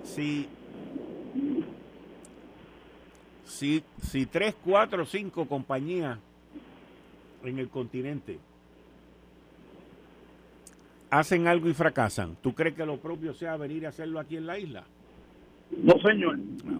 si, 0.04 0.50
si, 3.46 3.82
si 4.02 4.26
tres, 4.26 4.54
cuatro, 4.62 5.06
cinco 5.06 5.48
compañías 5.48 6.20
en 7.46 7.60
el 7.60 7.70
continente 7.70 8.40
hacen 11.12 11.48
algo 11.48 11.70
y 11.70 11.74
fracasan, 11.74 12.36
¿tú 12.42 12.54
crees 12.54 12.76
que 12.76 12.86
lo 12.86 12.98
propio 12.98 13.34
sea 13.34 13.56
venir 13.56 13.86
a 13.86 13.90
hacerlo 13.90 14.20
aquí 14.20 14.36
en 14.36 14.46
la 14.46 14.60
isla? 14.60 14.84
No, 15.72 15.94
señor. 16.02 16.38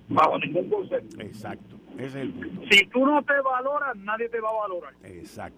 Bajo 0.10 0.40
ningún 0.40 0.70
concepto. 0.70 1.22
Exacto. 1.22 1.78
Ese 1.98 2.06
es 2.06 2.16
el 2.16 2.34
punto. 2.34 2.64
Si 2.70 2.86
tú 2.88 3.06
no 3.06 3.24
te 3.24 3.40
valoras, 3.40 3.96
nadie 3.96 4.28
te 4.28 4.42
va 4.42 4.50
a 4.50 4.68
valorar. 4.68 4.94
Exacto. 5.04 5.58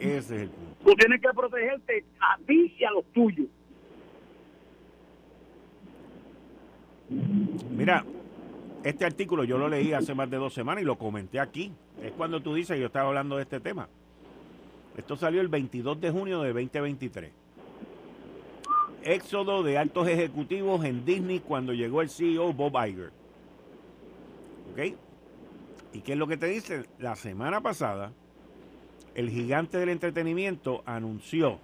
Ese 0.00 0.16
es 0.16 0.30
el 0.30 0.48
punto. 0.48 0.67
Tú 0.84 0.94
tienes 0.94 1.20
que 1.20 1.28
protegerte 1.34 2.04
a 2.20 2.38
ti 2.46 2.74
y 2.78 2.84
a 2.84 2.90
los 2.90 3.04
tuyos. 3.12 3.46
Mira, 7.70 8.04
este 8.84 9.04
artículo 9.04 9.44
yo 9.44 9.58
lo 9.58 9.68
leí 9.68 9.92
hace 9.92 10.14
más 10.14 10.30
de 10.30 10.36
dos 10.36 10.54
semanas 10.54 10.82
y 10.82 10.86
lo 10.86 10.96
comenté 10.96 11.40
aquí. 11.40 11.72
Es 12.02 12.12
cuando 12.12 12.40
tú 12.40 12.54
dices, 12.54 12.78
yo 12.78 12.86
estaba 12.86 13.08
hablando 13.08 13.36
de 13.36 13.42
este 13.42 13.60
tema. 13.60 13.88
Esto 14.96 15.16
salió 15.16 15.40
el 15.40 15.48
22 15.48 16.00
de 16.00 16.10
junio 16.10 16.42
de 16.42 16.52
2023. 16.52 17.32
Éxodo 19.04 19.62
de 19.62 19.78
altos 19.78 20.08
ejecutivos 20.08 20.84
en 20.84 21.04
Disney 21.04 21.40
cuando 21.40 21.72
llegó 21.72 22.02
el 22.02 22.10
CEO 22.10 22.52
Bob 22.52 22.74
Iger. 22.86 23.12
¿Ok? 24.72 24.96
¿Y 25.92 26.00
qué 26.00 26.12
es 26.12 26.18
lo 26.18 26.26
que 26.26 26.36
te 26.36 26.46
dice? 26.46 26.84
La 26.98 27.16
semana 27.16 27.60
pasada, 27.60 28.12
el 29.18 29.30
gigante 29.30 29.78
del 29.78 29.88
entretenimiento 29.88 30.84
anunció 30.86 31.58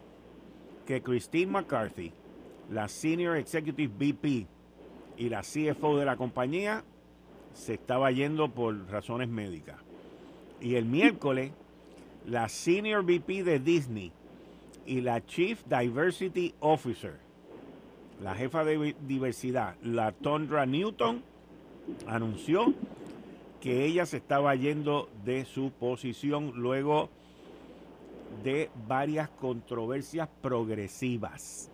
que 0.88 1.02
Christine 1.02 1.52
McCarthy, 1.52 2.10
la 2.68 2.88
Senior 2.88 3.36
Executive 3.36 3.92
VP 3.96 4.48
y 5.18 5.28
la 5.28 5.42
CFO 5.42 5.96
de 5.96 6.04
la 6.04 6.16
compañía, 6.16 6.82
se 7.52 7.74
estaba 7.74 8.10
yendo 8.10 8.48
por 8.48 8.90
razones 8.90 9.28
médicas. 9.28 9.76
Y 10.60 10.74
el 10.74 10.84
miércoles, 10.84 11.52
la 12.26 12.48
Senior 12.48 13.04
VP 13.04 13.44
de 13.44 13.60
Disney 13.60 14.10
y 14.84 15.00
la 15.02 15.24
Chief 15.24 15.62
Diversity 15.66 16.56
Officer, 16.58 17.20
la 18.20 18.34
jefa 18.34 18.64
de 18.64 18.96
diversidad, 19.06 19.76
la 19.80 20.10
Tondra 20.10 20.66
Newton, 20.66 21.22
anunció 22.08 22.74
que 23.60 23.84
ella 23.84 24.06
se 24.06 24.16
estaba 24.16 24.56
yendo 24.56 25.08
de 25.24 25.44
su 25.44 25.70
posición 25.70 26.50
luego 26.56 27.10
de 28.42 28.70
varias 28.86 29.28
controversias 29.28 30.28
progresivas. 30.42 31.70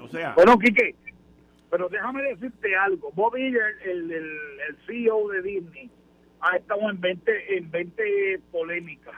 O 0.00 0.08
sea... 0.08 0.34
Bueno, 0.34 0.58
Quique, 0.58 0.94
pero 1.72 1.88
déjame 1.88 2.22
decirte 2.22 2.76
algo. 2.76 3.10
Bob 3.14 3.34
Iger, 3.34 3.76
el, 3.84 4.10
el, 4.12 4.30
el, 4.68 4.76
CEO 4.86 5.28
de 5.28 5.40
Disney, 5.40 5.90
ha 6.40 6.56
estado 6.56 6.90
en 6.90 7.00
20, 7.00 7.56
en 7.56 7.70
20 7.70 8.40
polémicas. 8.50 9.14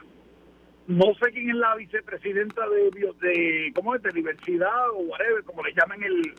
No 0.86 1.14
sé 1.14 1.32
quién 1.32 1.50
es 1.50 1.56
la 1.56 1.74
vicepresidenta 1.74 2.68
de, 2.68 2.90
de 3.22 3.72
¿cómo 3.74 3.96
es? 3.96 4.02
De 4.02 4.10
diversidad 4.10 4.90
o 4.90 4.98
whatever, 4.98 5.42
como 5.42 5.64
le 5.64 5.74
llaman 5.74 6.00
el, 6.04 6.34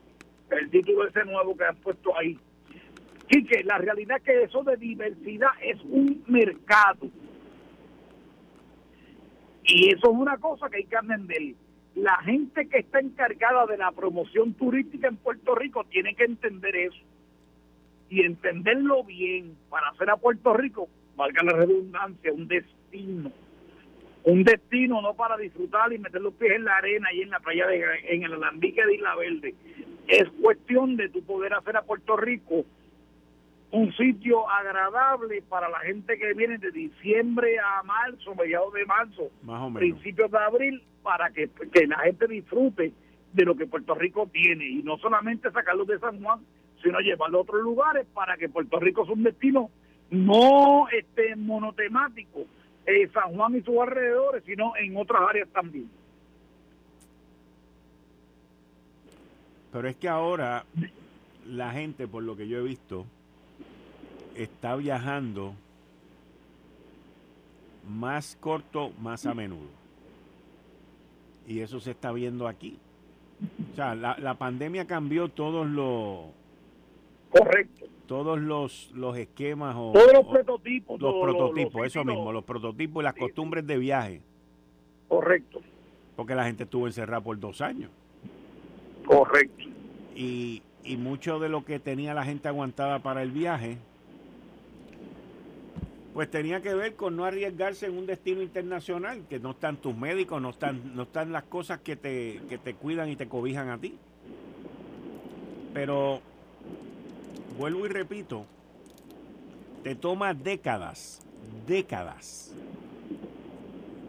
el 0.52 0.70
título 0.70 1.06
ese 1.06 1.26
nuevo 1.26 1.58
que 1.58 1.66
han 1.66 1.76
puesto 1.78 2.18
ahí. 2.18 2.40
Quique, 3.28 3.64
la 3.66 3.80
realidad 3.80 4.18
es 4.18 4.24
que 4.24 4.44
eso 4.44 4.64
de 4.64 4.78
diversidad 4.78 5.50
es 5.62 5.82
un 5.84 6.24
mercado. 6.28 7.10
Y 9.68 9.94
eso 9.94 10.12
es 10.12 10.18
una 10.18 10.38
cosa 10.38 10.70
que 10.70 10.78
hay 10.78 10.86
que 10.86 10.96
entender. 10.96 11.56
La 11.96 12.18
gente 12.18 12.68
que 12.68 12.80
está 12.80 13.00
encargada 13.00 13.66
de 13.66 13.78
la 13.78 13.92
promoción 13.92 14.54
turística 14.54 15.08
en 15.08 15.18
Puerto 15.18 15.56
Rico 15.56 15.84
tiene 15.86 16.14
que 16.14 16.26
entender 16.26 16.76
eso. 16.76 17.04
Y 18.10 18.22
entenderlo 18.22 19.04
bien 19.04 19.56
para 19.70 19.90
hacer 19.90 20.10
a 20.10 20.18
Puerto 20.18 20.54
Rico, 20.54 20.88
valga 21.16 21.42
la 21.44 21.54
redundancia, 21.54 22.32
un 22.32 22.48
destino. 22.48 23.32
Un 24.24 24.44
destino 24.44 25.02
no 25.02 25.14
para 25.14 25.38
disfrutar 25.38 25.94
y 25.94 26.00
meter 26.00 26.22
los 26.22 26.34
pies 26.34 26.54
en 26.54 26.66
la 26.66 26.78
arena 26.78 27.12
y 27.14 27.22
en 27.22 27.30
la 27.30 27.40
playa 27.40 27.68
de 27.68 27.84
en 28.10 28.24
el 28.24 28.34
alambique 28.34 28.86
de 28.86 28.96
Isla 28.96 29.16
Verde. 29.16 29.56
Es 30.08 30.30
cuestión 30.42 30.96
de 30.98 31.10
tu 31.10 31.24
poder 31.24 31.54
hacer 31.54 31.78
a 31.78 31.84
Puerto 31.84 32.18
Rico 32.18 32.66
un 33.76 33.92
sitio 33.94 34.50
agradable 34.50 35.42
para 35.42 35.68
la 35.68 35.80
gente 35.80 36.18
que 36.18 36.34
viene 36.34 36.58
de 36.58 36.72
diciembre 36.72 37.58
a 37.60 37.84
marzo, 37.84 38.34
mediados 38.34 38.74
de 38.74 38.86
marzo, 38.86 39.30
principios 39.74 40.32
de 40.32 40.38
abril, 40.38 40.84
para 41.04 41.30
que, 41.32 41.50
que, 41.74 41.86
la 41.86 42.00
gente 42.00 42.26
disfrute 42.28 42.94
de 43.34 43.44
lo 43.44 43.54
que 43.56 43.68
Puerto 43.68 43.94
Rico 43.94 44.30
tiene 44.32 44.66
y 44.66 44.82
no 44.82 44.98
solamente 44.98 45.52
sacarlos 45.52 45.88
de 45.88 46.00
San 46.00 46.24
Juan, 46.24 46.40
sino 46.82 47.00
llevarlo 47.00 47.40
a 47.40 47.42
otros 47.42 47.62
lugares 47.62 48.08
para 48.14 48.38
que 48.38 48.48
Puerto 48.48 48.80
Rico 48.80 49.04
sea 49.06 49.14
un 49.14 49.24
destino 49.24 49.70
no 50.10 50.88
este 50.90 51.36
monotemático, 51.36 52.46
eh, 52.86 53.10
San 53.14 53.36
Juan 53.36 53.58
y 53.58 53.62
sus 53.62 53.78
alrededores, 53.78 54.44
sino 54.46 54.74
en 54.78 54.96
otras 54.96 55.22
áreas 55.28 55.50
también. 55.50 55.90
Pero 59.74 59.90
es 59.90 59.98
que 59.98 60.08
ahora 60.08 60.64
la 61.46 61.72
gente, 61.72 62.08
por 62.08 62.24
lo 62.24 62.38
que 62.38 62.48
yo 62.48 62.60
he 62.60 62.64
visto, 62.64 63.06
está 64.36 64.76
viajando 64.76 65.54
más 67.90 68.38
corto, 68.40 68.92
más 69.00 69.26
a 69.26 69.34
menudo. 69.34 69.68
Y 71.48 71.60
eso 71.60 71.80
se 71.80 71.92
está 71.92 72.12
viendo 72.12 72.48
aquí. 72.48 72.78
O 73.72 73.76
sea, 73.76 73.96
la, 73.96 74.18
la 74.18 74.36
pandemia 74.36 74.86
cambió 74.86 75.30
todos 75.30 75.68
los... 75.68 76.26
Correcto. 77.30 77.86
Todos 78.08 78.40
los, 78.40 78.92
los 78.94 79.18
esquemas 79.18 79.76
o... 79.78 79.92
Todos 79.92 80.14
los 80.14 80.26
prototipos. 80.26 81.02
Los 81.02 81.16
prototipos, 81.22 81.86
eso 81.86 82.04
mismo, 82.04 82.32
los 82.32 82.44
prototipos 82.44 83.02
y 83.02 83.04
las 83.04 83.14
costumbres 83.14 83.66
de 83.68 83.78
viaje. 83.78 84.22
Correcto. 85.08 85.62
Porque 86.16 86.34
la 86.34 86.46
gente 86.46 86.64
estuvo 86.64 86.88
encerrada 86.88 87.22
por 87.22 87.40
dos 87.40 87.62
años. 87.62 87.92
Correcto. 89.06 89.66
Y, 90.16 90.62
y 90.84 90.98
mucho 90.98 91.40
de 91.40 91.50
lo 91.50 91.66
que 91.66 91.80
tenía 91.80 92.14
la 92.14 92.24
gente 92.24 92.48
aguantada 92.48 93.00
para 93.00 93.22
el 93.22 93.32
viaje, 93.32 93.78
pues 96.16 96.32
tenía 96.32 96.62
que 96.62 96.74
ver 96.74 96.96
con 96.96 97.18
no 97.18 97.26
arriesgarse 97.26 97.88
en 97.88 97.98
un 97.98 98.06
destino 98.06 98.42
internacional, 98.42 99.26
que 99.28 99.38
no 99.38 99.52
están 99.52 99.76
tus 99.76 99.94
médicos, 99.98 100.42
no 100.42 100.52
están, 100.52 100.96
no 100.96 101.04
están 101.04 101.34
las 101.34 101.44
cosas 101.44 101.82
que 101.82 101.98
te, 101.98 102.40
que 102.48 102.58
te 102.58 102.74
cuidan 102.74 103.10
y 103.10 103.18
te 103.18 103.28
cobijan 103.28 103.68
a 103.68 103.78
ti. 103.78 103.98
Pero, 105.74 106.22
vuelvo 107.58 107.86
y 107.86 107.90
repito, 107.90 108.46
te 109.84 109.94
toma 109.96 110.34
décadas, 110.34 111.22
décadas, 111.68 112.56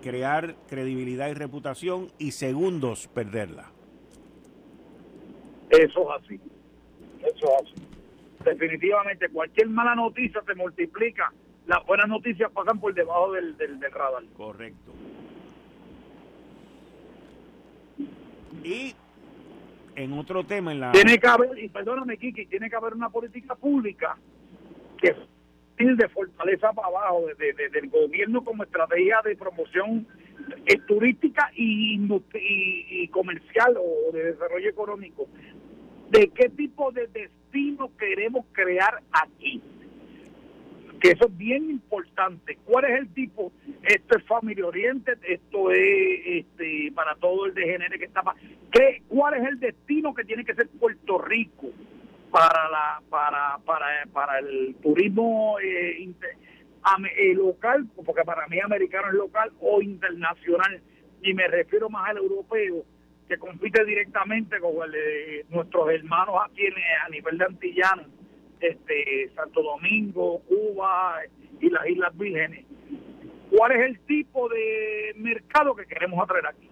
crear 0.00 0.54
credibilidad 0.68 1.28
y 1.28 1.34
reputación 1.34 2.12
y 2.20 2.30
segundos 2.30 3.08
perderla. 3.08 3.72
Eso 5.70 6.02
es 6.02 6.24
así, 6.24 6.40
eso 7.18 7.46
es 7.46 7.62
así. 7.62 7.82
Definitivamente, 8.44 9.28
cualquier 9.28 9.68
mala 9.70 9.96
noticia 9.96 10.40
te 10.42 10.54
multiplica 10.54 11.32
las 11.66 11.84
buenas 11.86 12.08
noticias 12.08 12.50
pasan 12.52 12.80
por 12.80 12.94
debajo 12.94 13.32
del, 13.32 13.56
del, 13.56 13.80
radar. 13.90 14.22
Correcto. 14.36 14.92
Y 18.62 18.94
en 19.94 20.12
otro 20.12 20.44
tema, 20.44 20.72
en 20.72 20.80
la... 20.80 20.92
Tiene 20.92 21.18
que 21.18 21.26
haber, 21.26 21.58
y 21.58 21.68
perdóname, 21.68 22.16
Kiki, 22.16 22.46
tiene 22.46 22.70
que 22.70 22.76
haber 22.76 22.94
una 22.94 23.10
política 23.10 23.54
pública 23.54 24.16
que 24.98 25.14
de 25.78 26.08
fortaleza 26.08 26.72
para 26.72 26.88
abajo, 26.88 27.26
de, 27.38 27.68
del 27.68 27.90
gobierno 27.90 28.42
como 28.42 28.64
estrategia 28.64 29.20
de 29.24 29.36
promoción 29.36 30.06
eh, 30.64 30.78
turística 30.86 31.50
y, 31.54 32.00
y, 32.00 33.08
comercial 33.08 33.76
o 33.78 34.12
de 34.12 34.32
desarrollo 34.32 34.70
económico. 34.70 35.28
¿De 36.10 36.28
qué 36.28 36.48
tipo 36.48 36.92
de 36.92 37.08
destino 37.08 37.90
queremos 37.98 38.46
crear 38.52 39.02
aquí? 39.12 39.60
Que 41.00 41.10
eso 41.10 41.26
es 41.26 41.36
bien 41.36 41.70
importante. 41.70 42.58
¿Cuál 42.64 42.86
es 42.86 43.00
el 43.00 43.12
tipo? 43.12 43.52
Esto 43.82 44.18
es 44.18 44.24
Family 44.24 44.62
Oriented, 44.62 45.18
esto 45.22 45.70
es 45.70 46.20
este, 46.24 46.92
para 46.94 47.14
todo 47.16 47.46
el 47.46 47.54
degenere 47.54 47.98
que 47.98 48.06
está. 48.06 48.22
¿Qué, 48.70 49.02
¿Cuál 49.08 49.34
es 49.34 49.46
el 49.46 49.60
destino 49.60 50.14
que 50.14 50.24
tiene 50.24 50.44
que 50.44 50.54
ser 50.54 50.68
Puerto 50.68 51.18
Rico 51.18 51.68
para 52.30 52.68
la 52.70 53.02
para 53.08 53.58
para, 53.64 53.86
para 54.12 54.38
el 54.38 54.76
turismo 54.82 55.58
eh, 55.60 56.08
eh, 57.16 57.34
local, 57.34 57.86
porque 58.04 58.22
para 58.24 58.46
mí 58.46 58.60
americano 58.60 59.08
es 59.08 59.14
local 59.14 59.52
o 59.60 59.82
internacional, 59.82 60.80
y 61.22 61.34
me 61.34 61.48
refiero 61.48 61.90
más 61.90 62.10
al 62.10 62.18
europeo, 62.18 62.84
que 63.28 63.38
compite 63.38 63.84
directamente 63.84 64.60
con 64.60 64.74
nuestros 65.50 65.90
hermanos 65.90 66.36
aquí 66.48 66.62
a 67.04 67.08
nivel 67.08 67.38
de 67.38 67.44
antillano, 67.44 68.04
este, 68.60 69.30
Santo 69.34 69.62
Domingo, 69.62 70.40
Cuba 70.48 71.20
y 71.60 71.70
las 71.70 71.88
Islas 71.88 72.16
Vírgenes. 72.16 72.64
¿Cuál 73.50 73.72
es 73.72 73.80
el 73.86 74.00
tipo 74.00 74.48
de 74.48 75.14
mercado 75.16 75.74
que 75.74 75.86
queremos 75.86 76.22
atraer 76.22 76.46
aquí? 76.46 76.68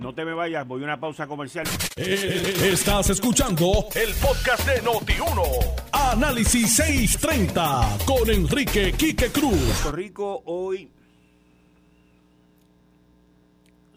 No 0.00 0.14
te 0.14 0.24
me 0.24 0.34
vayas, 0.34 0.66
voy 0.66 0.82
a 0.82 0.84
una 0.84 1.00
pausa 1.00 1.26
comercial. 1.26 1.66
Eh, 1.96 2.54
estás 2.64 3.08
escuchando 3.08 3.86
el 3.94 4.12
podcast 4.20 4.68
de 4.68 4.82
Noti1. 4.82 5.90
Análisis 5.92 6.76
630 6.76 7.98
con 8.04 8.28
Enrique 8.28 8.92
Quique 8.92 9.30
Cruz. 9.30 9.80
Puerto 9.82 9.92
Rico 9.92 10.42
hoy 10.44 10.90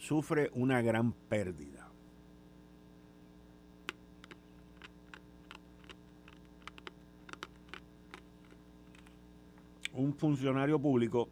sufre 0.08 0.50
una 0.54 0.82
gran 0.82 1.12
pérdida. 1.12 1.86
Un 9.94 10.14
funcionario 10.14 10.80
público 10.80 11.28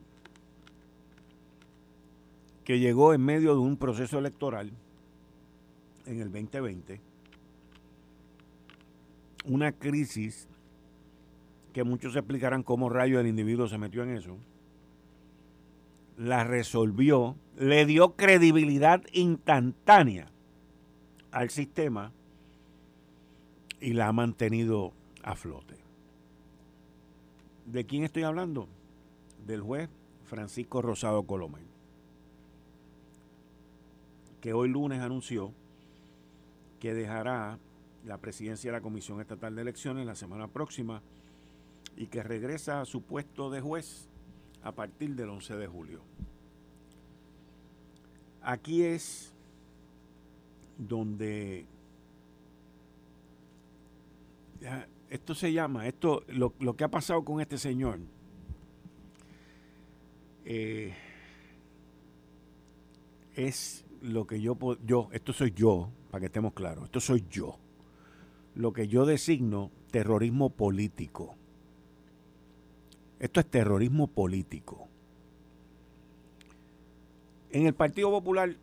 que 2.66 2.80
llegó 2.80 3.14
en 3.14 3.22
medio 3.24 3.54
de 3.54 3.60
un 3.60 3.78
proceso 3.78 4.20
electoral 4.20 4.70
en 6.06 6.20
el 6.20 6.30
2020, 6.30 7.00
una 9.46 9.72
crisis 9.72 10.50
que 11.72 11.86
muchos 11.86 12.14
explicarán 12.18 12.64
cómo 12.64 12.90
rayo 12.90 13.22
el 13.22 13.28
individuo 13.28 13.70
se 13.70 13.78
metió 13.78 14.04
en 14.04 14.18
eso, 14.18 14.36
la 16.18 16.44
resolvió, 16.44 17.36
le 17.58 17.86
dio 17.86 18.16
credibilidad 18.16 19.04
instantánea 19.12 20.32
al 21.32 21.50
sistema 21.50 22.12
y 23.80 23.94
la 23.94 24.08
ha 24.08 24.14
mantenido 24.14 24.94
a 25.24 25.36
flote. 25.36 25.76
¿De 27.66 27.86
quién 27.86 28.04
estoy 28.04 28.24
hablando? 28.24 28.68
Del 29.46 29.62
juez 29.62 29.90
Francisco 30.24 30.82
Rosado 30.82 31.24
Colomel 31.24 31.76
que 34.46 34.54
hoy 34.54 34.70
lunes 34.70 35.02
anunció 35.02 35.52
que 36.80 36.94
dejará 36.94 37.58
la 38.06 38.20
presidencia 38.20 38.70
de 38.70 38.78
la 38.78 38.82
Comisión 38.84 39.20
Estatal 39.20 39.56
de 39.56 39.64
Elecciones 39.64 40.06
la 40.06 40.14
semana 40.14 40.48
próxima 40.48 41.02
y 41.98 42.06
que 42.06 42.22
regresa 42.22 42.80
a 42.80 42.86
su 42.86 43.02
puesto 43.02 43.50
de 43.50 43.62
juez 43.62 44.08
a 44.66 44.72
partir 44.72 45.16
del 45.16 45.30
11 45.30 45.58
de 45.58 45.68
julio. 45.68 46.02
Aquí 48.42 48.84
es 48.84 49.32
donde 50.78 51.68
esto 55.10 55.36
se 55.36 55.54
llama, 55.54 55.88
esto 55.88 56.24
lo, 56.28 56.52
que 56.76 56.84
ha 56.84 56.90
pasado 56.90 57.24
con 57.24 57.42
este 57.42 57.60
señor. 57.60 58.00
Eh, 60.46 60.94
es 63.36 63.86
lo 64.02 64.26
que 64.26 64.42
yo, 64.42 64.58
yo, 64.84 65.10
esto 65.12 65.32
soy 65.32 65.52
yo, 65.52 65.92
para 66.10 66.22
que 66.22 66.26
estemos 66.26 66.54
claros, 66.54 66.86
esto 66.86 67.00
soy 67.00 67.24
yo, 67.30 67.60
lo 68.56 68.74
que 68.74 68.88
yo 68.88 69.06
designo 69.06 69.70
terrorismo 69.92 70.50
político. 70.50 71.36
Esto 73.20 73.40
es 73.40 73.46
terrorismo 73.46 74.08
político. 74.08 74.88
En 77.52 77.66
el 77.66 77.74
Partido 77.74 78.12
Popular 78.12 78.56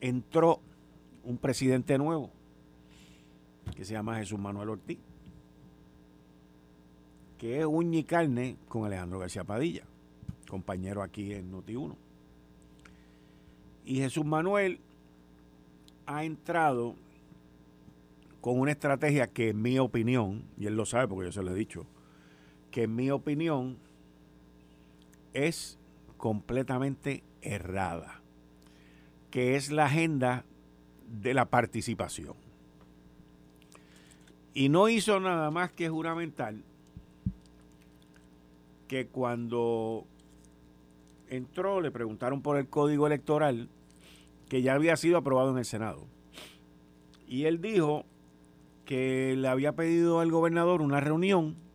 entró 0.00 0.60
un 1.24 1.36
presidente 1.36 1.98
nuevo 1.98 2.30
que 3.76 3.84
se 3.84 3.92
llama 3.92 4.16
Jesús 4.16 4.38
Manuel 4.38 4.70
Ortiz, 4.70 4.98
que 7.36 7.60
es 7.60 7.66
uña 7.66 7.98
y 7.98 8.04
carne 8.04 8.56
con 8.68 8.84
Alejandro 8.84 9.18
García 9.18 9.44
Padilla, 9.44 9.84
compañero 10.48 11.02
aquí 11.02 11.34
en 11.34 11.52
Noti1. 11.52 11.94
Y 13.84 13.96
Jesús 13.96 14.24
Manuel 14.24 14.80
ha 16.06 16.24
entrado 16.24 16.94
con 18.40 18.58
una 18.58 18.72
estrategia 18.72 19.26
que 19.26 19.50
en 19.50 19.60
mi 19.60 19.78
opinión, 19.78 20.44
y 20.56 20.66
él 20.66 20.76
lo 20.76 20.86
sabe 20.86 21.08
porque 21.08 21.26
yo 21.26 21.32
se 21.32 21.42
lo 21.42 21.52
he 21.52 21.58
dicho, 21.58 21.86
que 22.78 22.84
en 22.84 22.94
mi 22.94 23.10
opinión 23.10 23.76
es 25.34 25.80
completamente 26.16 27.24
errada, 27.42 28.22
que 29.32 29.56
es 29.56 29.72
la 29.72 29.86
agenda 29.86 30.44
de 31.08 31.34
la 31.34 31.46
participación. 31.46 32.36
Y 34.54 34.68
no 34.68 34.88
hizo 34.88 35.18
nada 35.18 35.50
más 35.50 35.72
que 35.72 35.88
juramentar 35.88 36.54
que 38.86 39.08
cuando 39.08 40.06
entró 41.26 41.80
le 41.80 41.90
preguntaron 41.90 42.42
por 42.42 42.58
el 42.58 42.68
código 42.68 43.08
electoral 43.08 43.68
que 44.48 44.62
ya 44.62 44.74
había 44.74 44.96
sido 44.96 45.18
aprobado 45.18 45.50
en 45.50 45.58
el 45.58 45.64
Senado. 45.64 46.06
Y 47.26 47.46
él 47.46 47.60
dijo 47.60 48.04
que 48.84 49.34
le 49.36 49.48
había 49.48 49.72
pedido 49.72 50.20
al 50.20 50.30
gobernador 50.30 50.80
una 50.80 51.00
reunión 51.00 51.66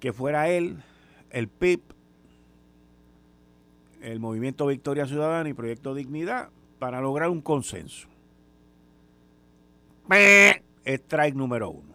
que 0.00 0.12
fuera 0.12 0.48
él, 0.48 0.82
el 1.30 1.48
PIB, 1.48 1.80
el 4.00 4.20
Movimiento 4.20 4.66
Victoria 4.66 5.06
Ciudadana 5.06 5.48
y 5.48 5.54
Proyecto 5.54 5.94
Dignidad 5.94 6.50
para 6.78 7.00
lograr 7.00 7.30
un 7.30 7.40
consenso. 7.40 8.08
Strike 10.84 11.34
número 11.34 11.70
uno. 11.70 11.94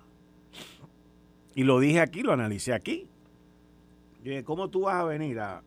Y 1.55 1.63
lo 1.63 1.79
dije 1.79 1.99
aquí, 1.99 2.21
lo 2.21 2.33
analicé 2.33 2.73
aquí. 2.73 3.07
¿Cómo 4.45 4.69
tú 4.69 4.81
vas 4.81 4.95
a 4.95 5.03
venir 5.03 5.39
a, 5.39 5.63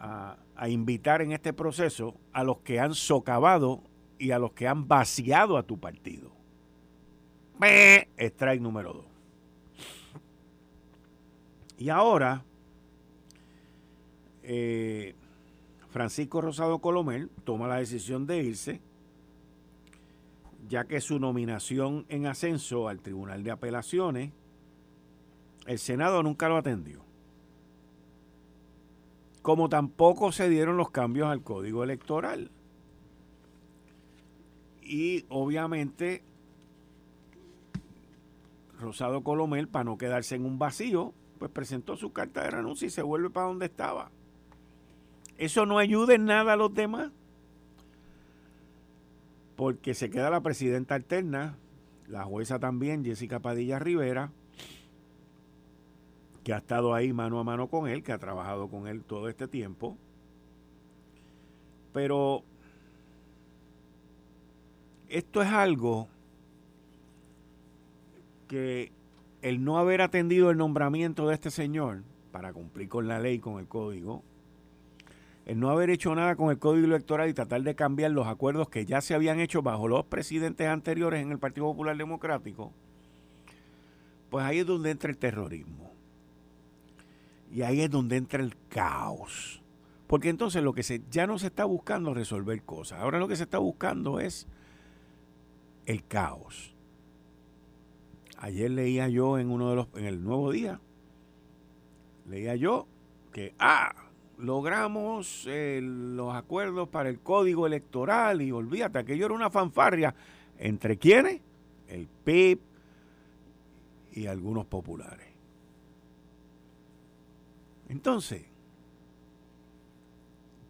a, 0.00 0.68
invitar 0.68 1.22
en 1.22 1.32
este 1.32 1.52
proceso 1.52 2.14
a 2.32 2.44
los 2.44 2.58
que 2.58 2.80
han 2.80 2.94
socavado 2.94 3.82
y 4.18 4.30
a 4.30 4.38
los 4.38 4.52
que 4.52 4.66
han 4.66 4.88
vaciado 4.88 5.56
a 5.56 5.62
tu 5.62 5.78
partido. 5.78 6.30
Strike 8.18 8.60
número 8.60 8.92
dos. 8.92 9.15
Y 11.78 11.90
ahora, 11.90 12.44
eh, 14.42 15.14
Francisco 15.90 16.40
Rosado 16.40 16.78
Colomel 16.78 17.30
toma 17.44 17.68
la 17.68 17.76
decisión 17.76 18.26
de 18.26 18.42
irse, 18.42 18.80
ya 20.68 20.84
que 20.84 21.00
su 21.00 21.18
nominación 21.18 22.06
en 22.08 22.26
ascenso 22.26 22.88
al 22.88 23.00
Tribunal 23.00 23.44
de 23.44 23.50
Apelaciones, 23.50 24.32
el 25.66 25.78
Senado 25.78 26.22
nunca 26.22 26.48
lo 26.48 26.56
atendió 26.56 27.06
como 29.46 29.68
tampoco 29.68 30.32
se 30.32 30.48
dieron 30.48 30.76
los 30.76 30.90
cambios 30.90 31.28
al 31.28 31.40
código 31.40 31.84
electoral. 31.84 32.50
Y 34.82 35.24
obviamente 35.28 36.24
Rosado 38.80 39.22
Colomel, 39.22 39.68
para 39.68 39.84
no 39.84 39.98
quedarse 39.98 40.34
en 40.34 40.44
un 40.44 40.58
vacío, 40.58 41.14
pues 41.38 41.50
presentó 41.50 41.96
su 41.96 42.12
carta 42.12 42.42
de 42.42 42.50
renuncia 42.50 42.86
y 42.86 42.90
se 42.90 43.02
vuelve 43.02 43.30
para 43.30 43.46
donde 43.46 43.66
estaba. 43.66 44.10
Eso 45.38 45.66
no 45.66 45.78
ayuda 45.78 46.14
en 46.14 46.24
nada 46.24 46.54
a 46.54 46.56
los 46.56 46.72
demás, 46.72 47.10
porque 49.56 49.94
se 49.94 50.10
queda 50.10 50.30
la 50.30 50.40
presidenta 50.40 50.94
alterna, 50.94 51.56
la 52.08 52.24
jueza 52.24 52.58
también, 52.58 53.04
Jessica 53.04 53.40
Padilla 53.40 53.78
Rivera, 53.78 54.30
que 56.44 56.54
ha 56.54 56.58
estado 56.58 56.94
ahí 56.94 57.12
mano 57.12 57.38
a 57.38 57.44
mano 57.44 57.68
con 57.68 57.88
él, 57.88 58.02
que 58.02 58.12
ha 58.12 58.18
trabajado 58.18 58.68
con 58.68 58.86
él 58.86 59.02
todo 59.02 59.28
este 59.28 59.48
tiempo. 59.48 59.96
Pero 61.92 62.44
esto 65.08 65.42
es 65.42 65.48
algo 65.48 66.08
que 68.48 68.92
el 69.46 69.62
no 69.62 69.78
haber 69.78 70.02
atendido 70.02 70.50
el 70.50 70.56
nombramiento 70.56 71.28
de 71.28 71.34
este 71.34 71.52
señor 71.52 72.02
para 72.32 72.52
cumplir 72.52 72.88
con 72.88 73.06
la 73.06 73.20
ley, 73.20 73.38
con 73.38 73.60
el 73.60 73.68
código, 73.68 74.24
el 75.44 75.60
no 75.60 75.70
haber 75.70 75.88
hecho 75.90 76.12
nada 76.16 76.34
con 76.34 76.50
el 76.50 76.58
código 76.58 76.84
electoral 76.84 77.28
y 77.28 77.32
tratar 77.32 77.62
de 77.62 77.76
cambiar 77.76 78.10
los 78.10 78.26
acuerdos 78.26 78.68
que 78.68 78.84
ya 78.84 79.00
se 79.00 79.14
habían 79.14 79.38
hecho 79.38 79.62
bajo 79.62 79.86
los 79.86 80.04
presidentes 80.06 80.66
anteriores 80.66 81.22
en 81.22 81.30
el 81.30 81.38
Partido 81.38 81.66
Popular 81.66 81.96
Democrático, 81.96 82.72
pues 84.30 84.44
ahí 84.44 84.58
es 84.58 84.66
donde 84.66 84.90
entra 84.90 85.10
el 85.10 85.16
terrorismo. 85.16 85.92
Y 87.52 87.62
ahí 87.62 87.82
es 87.82 87.90
donde 87.90 88.16
entra 88.16 88.42
el 88.42 88.56
caos. 88.68 89.62
Porque 90.08 90.28
entonces 90.28 90.60
lo 90.60 90.72
que 90.72 90.82
se, 90.82 91.02
ya 91.08 91.28
no 91.28 91.38
se 91.38 91.46
está 91.46 91.64
buscando 91.64 92.14
resolver 92.14 92.60
cosas. 92.64 92.98
Ahora 92.98 93.20
lo 93.20 93.28
que 93.28 93.36
se 93.36 93.44
está 93.44 93.58
buscando 93.58 94.18
es 94.18 94.48
el 95.86 96.04
caos. 96.04 96.75
Ayer 98.46 98.70
leía 98.70 99.08
yo 99.08 99.40
en 99.40 99.50
uno 99.50 99.70
de 99.70 99.74
los, 99.74 99.88
en 99.96 100.04
el 100.04 100.22
nuevo 100.22 100.52
día, 100.52 100.78
leía 102.28 102.54
yo 102.54 102.86
que, 103.32 103.56
ah, 103.58 103.92
logramos 104.38 105.46
eh, 105.48 105.80
los 105.82 106.32
acuerdos 106.32 106.88
para 106.88 107.08
el 107.08 107.18
código 107.18 107.66
electoral 107.66 108.40
y 108.42 108.52
olvídate, 108.52 109.00
aquello 109.00 109.26
era 109.26 109.34
una 109.34 109.50
fanfarria. 109.50 110.14
¿Entre 110.58 110.96
quiénes? 110.96 111.40
El 111.88 112.06
PIB 112.06 112.60
y 114.12 114.28
algunos 114.28 114.64
populares. 114.66 115.26
Entonces, 117.88 118.44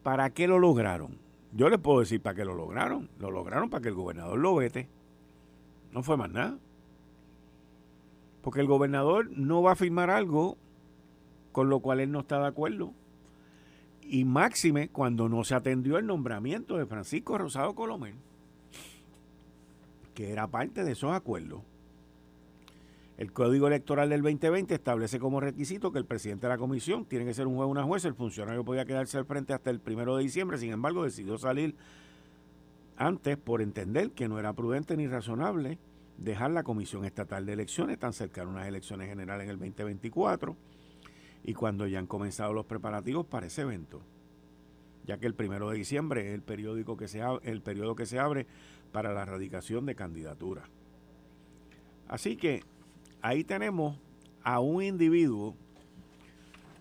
¿para 0.03 0.31
qué 0.31 0.49
lo 0.49 0.59
lograron? 0.59 1.19
Yo 1.53 1.69
les 1.69 1.79
puedo 1.79 2.01
decir 2.01 2.23
para 2.23 2.37
qué 2.37 2.47
lo 2.47 2.55
lograron. 2.55 3.11
Lo 3.19 3.31
lograron 3.31 3.69
para 3.69 3.83
que 3.83 3.89
el 3.89 3.95
gobernador 3.95 4.39
lo 4.39 4.55
vete. 4.55 4.89
No 5.93 6.03
fue 6.03 6.17
más 6.17 6.31
nada. 6.31 6.59
Porque 8.47 8.61
el 8.61 8.69
gobernador 8.69 9.29
no 9.37 9.61
va 9.61 9.73
a 9.73 9.75
firmar 9.75 10.09
algo 10.09 10.57
con 11.51 11.69
lo 11.69 11.81
cual 11.81 11.99
él 11.99 12.13
no 12.13 12.21
está 12.21 12.39
de 12.39 12.47
acuerdo. 12.47 12.93
Y 14.03 14.25
máxime 14.25 14.89
cuando 14.89 15.29
no 15.29 15.43
se 15.43 15.57
atendió 15.57 15.99
el 15.99 16.07
nombramiento 16.07 16.77
de 16.77 16.87
Francisco 16.87 17.37
Rosado 17.39 17.75
Colomé, 17.75 18.15
que 20.15 20.31
era 20.31 20.47
parte 20.47 20.85
de 20.85 20.93
esos 20.93 21.13
acuerdos. 21.13 21.63
El 23.19 23.33
Código 23.33 23.67
Electoral 23.67 24.11
del 24.11 24.23
2020 24.23 24.75
establece 24.75 25.19
como 25.19 25.41
requisito 25.41 25.91
que 25.91 25.99
el 25.99 26.07
presidente 26.07 26.47
de 26.47 26.53
la 26.53 26.59
comisión 26.59 27.05
tiene 27.05 27.25
que 27.25 27.35
ser 27.35 27.49
un 27.49 27.57
juez 27.57 27.67
o 27.67 27.71
una 27.71 27.83
jueza. 27.83 28.07
El 28.07 28.15
funcionario 28.15 28.65
podía 28.65 28.85
quedarse 28.85 29.19
al 29.19 29.27
frente 29.27 29.55
hasta 29.55 29.71
el 29.71 29.81
primero 29.81 30.17
de 30.17 30.23
diciembre, 30.23 30.57
sin 30.57 30.71
embargo, 30.71 31.03
decidió 31.03 31.37
salir 31.37 31.75
antes 32.97 33.37
por 33.39 33.61
entender 33.61 34.13
que 34.13 34.29
no 34.29 34.39
era 34.39 34.53
prudente 34.53 34.97
ni 34.97 35.09
razonable 35.09 35.81
dejar 36.19 36.51
la 36.51 36.63
Comisión 36.63 37.05
Estatal 37.05 37.47
de 37.47 37.53
Elecciones 37.53 37.99
tan 37.99 38.13
cercana 38.13 38.49
a 38.49 38.53
unas 38.55 38.69
elecciones 38.69 39.09
generales 39.09 39.45
en 39.45 39.51
el 39.51 39.59
2024 39.59 40.57
y 41.45 41.55
cuando 41.55 41.87
ya 41.87 41.99
han 41.99 42.07
comenzado 42.07 42.53
los 42.53 42.67
preparativos 42.67 43.27
para 43.27 43.47
ese 43.47 43.63
evento, 43.63 44.01
ya 45.05 45.19
que 45.19 45.27
el 45.27 45.35
primero 45.35 45.71
de 45.71 45.79
diciembre 45.79 46.29
es 46.29 46.35
el, 46.35 46.43
periódico 46.43 46.97
que 46.97 47.09
se, 47.09 47.23
el 47.43 47.63
periodo 47.63 47.95
que 47.95 48.07
se 48.07 48.19
abre 48.19 48.47
para 48.93 49.13
la 49.13 49.23
erradicación 49.23 49.87
de 49.87 49.95
candidaturas. 49.95 50.69
Así 52.09 52.37
que 52.37 52.65
ahí 53.23 53.45
tenemos 53.45 53.99
a 54.43 54.61
un 54.61 54.83
individuo 54.83 55.55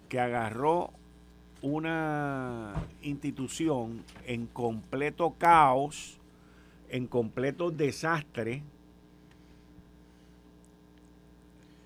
que 0.10 0.20
agarró 0.20 0.92
una 1.62 2.74
institución 3.02 4.04
en 4.26 4.46
completo 4.48 5.36
caos, 5.38 6.20
en 6.90 7.08
completo 7.08 7.72
desastre, 7.72 8.64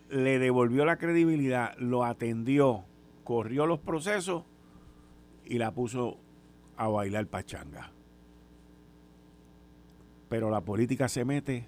le 0.09 0.39
devolvió 0.39 0.85
la 0.85 0.97
credibilidad, 0.97 1.77
lo 1.77 2.03
atendió, 2.03 2.85
corrió 3.23 3.65
los 3.65 3.79
procesos 3.79 4.43
y 5.45 5.57
la 5.57 5.71
puso 5.71 6.17
a 6.77 6.87
bailar 6.87 7.27
pachanga. 7.27 7.91
Pero 10.29 10.49
la 10.49 10.61
política 10.61 11.07
se 11.07 11.25
mete 11.25 11.67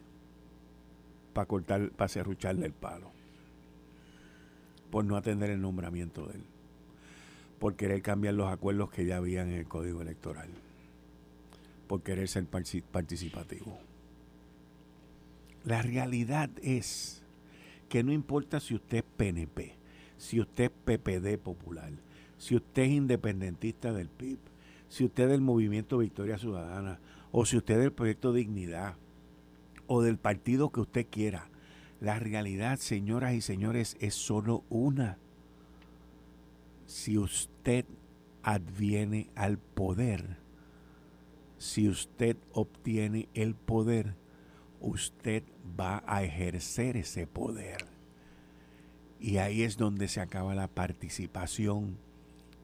para 1.34 1.48
cortar, 1.48 1.92
para 1.92 2.08
cerrucharle 2.08 2.66
el 2.66 2.74
palo. 2.74 3.12
Por 4.90 5.06
no 5.06 5.16
atender 5.16 5.50
el 5.50 5.62
nombramiento 5.62 6.26
de 6.28 6.36
él. 6.36 6.46
Por 7.60 7.76
querer 7.76 8.02
cambiar 8.02 8.34
los 8.34 8.52
acuerdos 8.52 8.92
que 8.92 9.06
ya 9.06 9.18
había 9.18 9.42
en 9.42 9.52
el 9.52 9.68
código 9.68 10.02
electoral. 10.02 10.50
Por 11.88 12.02
querer 12.02 12.28
ser 12.28 12.46
participativo. 12.46 13.80
La 15.64 15.82
realidad 15.82 16.50
es 16.62 17.24
que 17.92 18.04
no 18.06 18.14
importa 18.14 18.62
si 18.62 18.74
usted 18.74 19.00
es 19.00 19.04
PNP, 19.04 19.76
si 20.16 20.40
usted 20.40 20.64
es 20.64 20.98
PPD 20.98 21.38
popular, 21.38 21.92
si 22.38 22.56
usted 22.56 22.84
es 22.84 22.92
independentista 22.92 23.92
del 23.92 24.08
PIB, 24.08 24.40
si 24.88 25.04
usted 25.04 25.26
es 25.26 25.32
del 25.32 25.42
movimiento 25.42 25.98
Victoria 25.98 26.38
Ciudadana, 26.38 27.02
o 27.34 27.46
si 27.46 27.58
usted 27.58 27.74
es 27.74 27.80
del 27.82 27.92
proyecto 27.92 28.32
Dignidad, 28.32 28.96
o 29.88 30.02
del 30.02 30.18
partido 30.18 30.72
que 30.72 30.80
usted 30.80 31.06
quiera, 31.10 31.50
la 32.00 32.18
realidad, 32.18 32.80
señoras 32.80 33.34
y 33.34 33.42
señores, 33.42 33.98
es 34.00 34.16
solo 34.16 34.64
una. 34.70 35.18
Si 36.86 37.18
usted 37.18 37.84
adviene 38.42 39.30
al 39.36 39.58
poder, 39.58 40.38
si 41.58 41.90
usted 41.90 42.38
obtiene 42.54 43.28
el 43.34 43.54
poder, 43.54 44.16
usted 44.82 45.44
va 45.80 46.04
a 46.06 46.24
ejercer 46.24 46.98
ese 46.98 47.28
poder. 47.28 47.86
Y 49.20 49.38
ahí 49.38 49.64
es 49.64 49.78
donde 49.78 50.08
se 50.08 50.20
acaba 50.20 50.56
la 50.56 50.68
participación 50.68 51.98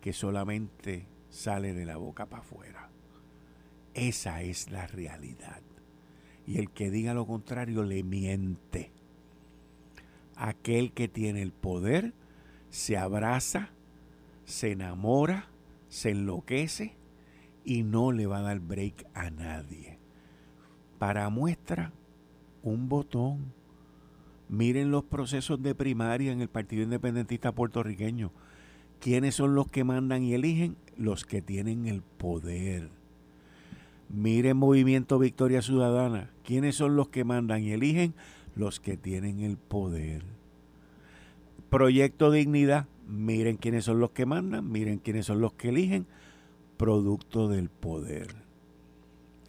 que 0.02 0.12
solamente 0.14 1.06
sale 1.30 1.74
de 1.74 1.86
la 1.86 1.98
boca 1.98 2.26
para 2.26 2.42
afuera. 2.42 2.90
Esa 3.94 4.42
es 4.42 4.70
la 4.72 4.88
realidad. 4.88 5.62
Y 6.46 6.60
el 6.60 6.72
que 6.72 6.90
diga 6.90 7.14
lo 7.14 7.26
contrario 7.26 7.84
le 7.84 8.04
miente. 8.04 8.92
Aquel 10.36 10.94
que 10.94 11.08
tiene 11.08 11.42
el 11.42 11.52
poder 11.52 12.14
se 12.70 12.98
abraza, 12.98 13.70
se 14.46 14.72
enamora, 14.72 15.48
se 15.90 16.12
enloquece 16.12 16.96
y 17.64 17.84
no 17.84 18.12
le 18.12 18.28
va 18.28 18.40
a 18.40 18.44
dar 18.44 18.60
break 18.60 19.08
a 19.14 19.30
nadie. 19.30 20.00
Para 21.00 21.30
muestra, 21.30 21.92
un 22.64 22.90
botón. 22.90 23.54
Miren 24.50 24.92
los 24.92 25.04
procesos 25.04 25.62
de 25.62 25.76
primaria 25.76 26.32
en 26.32 26.42
el 26.42 26.48
Partido 26.48 26.84
Independentista 26.84 27.52
puertorriqueño. 27.52 28.32
¿Quiénes 29.00 29.36
son 29.36 29.56
los 29.56 29.68
que 29.68 29.84
mandan 29.84 30.24
y 30.24 30.34
eligen? 30.34 30.78
Los 30.98 31.26
que 31.26 31.42
tienen 31.42 31.86
el 31.86 32.02
poder. 32.02 32.90
Miren 34.10 34.58
Movimiento 34.58 35.20
Victoria 35.20 35.62
Ciudadana. 35.62 36.32
¿Quiénes 36.44 36.76
son 36.76 36.96
los 36.96 37.10
que 37.10 37.24
mandan 37.24 37.64
y 37.64 37.72
eligen? 37.72 38.14
Los 38.56 38.80
que 38.80 38.98
tienen 38.98 39.42
el 39.42 39.58
poder. 39.58 40.24
Proyecto 41.70 42.32
Dignidad. 42.32 42.88
Miren 43.08 43.58
quiénes 43.58 43.86
son 43.86 44.00
los 44.00 44.12
que 44.12 44.26
mandan, 44.26 44.70
miren 44.70 45.00
quiénes 45.00 45.26
son 45.26 45.40
los 45.40 45.54
que 45.54 45.70
eligen. 45.70 46.08
Producto 46.78 47.48
del 47.48 47.70
poder. 47.70 48.36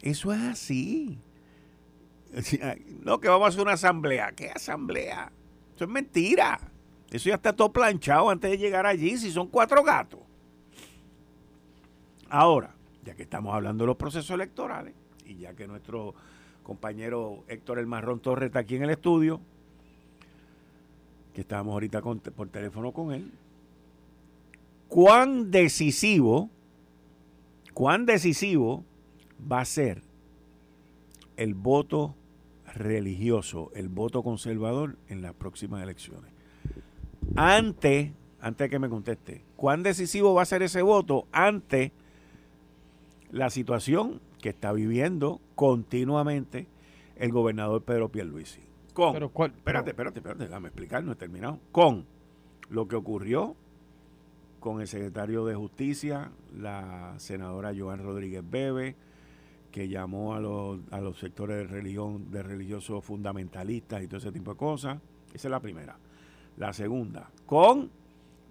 Eso 0.01 0.33
es 0.33 0.41
así. 0.41 1.19
No, 3.03 3.19
que 3.19 3.27
vamos 3.27 3.45
a 3.45 3.49
hacer 3.49 3.61
una 3.61 3.73
asamblea. 3.73 4.31
¿Qué 4.33 4.49
asamblea? 4.49 5.31
Eso 5.75 5.85
es 5.85 5.89
mentira. 5.89 6.59
Eso 7.09 7.29
ya 7.29 7.35
está 7.35 7.53
todo 7.53 7.73
planchado 7.73 8.29
antes 8.29 8.51
de 8.51 8.57
llegar 8.57 8.85
allí, 8.85 9.17
si 9.17 9.31
son 9.31 9.47
cuatro 9.47 9.83
gatos. 9.83 10.19
Ahora, 12.29 12.75
ya 13.03 13.15
que 13.15 13.23
estamos 13.23 13.53
hablando 13.55 13.83
de 13.83 13.87
los 13.87 13.97
procesos 13.97 14.29
electorales, 14.31 14.93
y 15.25 15.37
ya 15.37 15.55
que 15.55 15.67
nuestro 15.67 16.13
compañero 16.61 17.43
Héctor 17.47 17.79
El 17.79 17.87
Marrón 17.87 18.19
Torres 18.19 18.47
está 18.47 18.59
aquí 18.59 18.75
en 18.75 18.83
el 18.83 18.91
estudio, 18.91 19.41
que 21.33 21.41
estábamos 21.41 21.73
ahorita 21.73 22.01
por 22.01 22.49
teléfono 22.49 22.91
con 22.91 23.11
él, 23.11 23.31
cuán 24.87 25.49
decisivo, 25.49 26.51
cuán 27.73 28.05
decisivo 28.05 28.83
va 29.51 29.61
a 29.61 29.65
ser 29.65 30.03
el 31.37 31.55
voto 31.55 32.15
religioso, 32.75 33.71
el 33.75 33.89
voto 33.89 34.23
conservador 34.23 34.97
en 35.07 35.21
las 35.21 35.33
próximas 35.33 35.83
elecciones. 35.83 36.31
Antes, 37.35 38.11
antes 38.41 38.65
de 38.65 38.69
que 38.69 38.79
me 38.79 38.89
conteste, 38.89 39.43
¿cuán 39.55 39.83
decisivo 39.83 40.33
va 40.33 40.43
a 40.43 40.45
ser 40.45 40.63
ese 40.63 40.81
voto 40.81 41.27
ante 41.31 41.91
la 43.31 43.49
situación 43.49 44.21
que 44.41 44.49
está 44.49 44.71
viviendo 44.71 45.41
continuamente 45.55 46.67
el 47.15 47.31
gobernador 47.31 47.83
Pedro 47.83 48.09
Pierluisi? 48.09 48.61
Con, 48.93 49.13
pero 49.13 49.27
espérate, 49.27 49.91
espérate, 49.91 50.19
espérate, 50.19 50.43
déjame 50.45 50.67
explicar, 50.69 51.03
no 51.03 51.13
he 51.13 51.15
terminado. 51.15 51.59
Con 51.71 52.05
lo 52.69 52.87
que 52.87 52.95
ocurrió 52.95 53.55
con 54.59 54.81
el 54.81 54.87
secretario 54.87 55.45
de 55.45 55.55
Justicia, 55.55 56.31
la 56.57 57.13
senadora 57.17 57.73
Joan 57.77 58.03
Rodríguez 58.03 58.43
Bebe, 58.49 58.95
que 59.71 59.87
llamó 59.87 60.33
a 60.33 60.39
los, 60.39 60.79
a 60.91 60.99
los 60.99 61.17
sectores 61.19 61.57
de 61.57 61.63
religión, 61.65 62.31
de 62.31 62.43
religiosos 62.43 63.03
fundamentalistas 63.03 64.03
y 64.03 64.07
todo 64.07 64.17
ese 64.17 64.31
tipo 64.31 64.51
de 64.51 64.57
cosas. 64.57 64.99
Esa 65.33 65.47
es 65.47 65.51
la 65.51 65.59
primera. 65.59 65.97
La 66.57 66.73
segunda, 66.73 67.29
con 67.45 67.89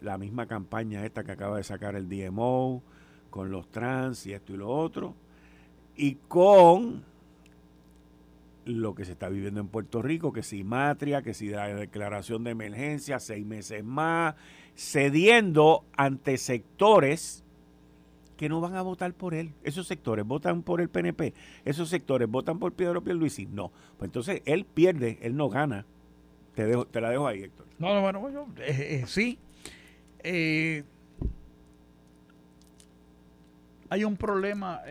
la 0.00 0.16
misma 0.16 0.46
campaña 0.46 1.04
esta 1.04 1.24
que 1.24 1.32
acaba 1.32 1.56
de 1.56 1.64
sacar 1.64 1.96
el 1.96 2.08
DMO, 2.08 2.82
con 3.30 3.50
los 3.50 3.68
trans 3.70 4.26
y 4.26 4.32
esto 4.32 4.54
y 4.54 4.56
lo 4.56 4.70
otro, 4.70 5.14
y 5.96 6.14
con 6.28 7.04
lo 8.64 8.94
que 8.94 9.04
se 9.04 9.12
está 9.12 9.28
viviendo 9.28 9.60
en 9.60 9.68
Puerto 9.68 10.02
Rico, 10.02 10.32
que 10.32 10.42
si 10.42 10.62
matria, 10.62 11.22
que 11.22 11.34
si 11.34 11.48
la 11.48 11.66
declaración 11.68 12.44
de 12.44 12.50
emergencia, 12.50 13.18
seis 13.18 13.44
meses 13.44 13.82
más, 13.82 14.34
cediendo 14.76 15.84
ante 15.96 16.36
sectores 16.38 17.44
que 18.38 18.48
no 18.48 18.60
van 18.60 18.76
a 18.76 18.82
votar 18.82 19.12
por 19.12 19.34
él. 19.34 19.52
Esos 19.64 19.86
sectores 19.86 20.24
votan 20.24 20.62
por 20.62 20.80
el 20.80 20.88
PNP, 20.88 21.34
esos 21.66 21.90
sectores 21.90 22.28
votan 22.28 22.58
por 22.58 22.72
Pedro 22.72 23.02
Pierluisi. 23.02 23.46
No, 23.46 23.70
pues 23.98 24.08
entonces 24.08 24.40
él 24.46 24.64
pierde, 24.64 25.18
él 25.20 25.36
no 25.36 25.50
gana. 25.50 25.84
Te, 26.54 26.64
dejo, 26.64 26.86
te 26.86 27.00
la 27.00 27.10
dejo 27.10 27.26
ahí, 27.26 27.42
Héctor. 27.42 27.66
No, 27.78 27.92
no, 27.94 28.00
bueno, 28.00 28.30
yo, 28.30 28.46
eh, 28.58 29.02
eh, 29.02 29.04
sí. 29.06 29.38
Eh, 30.20 30.84
hay 33.90 34.04
un 34.04 34.16
problema 34.16 34.82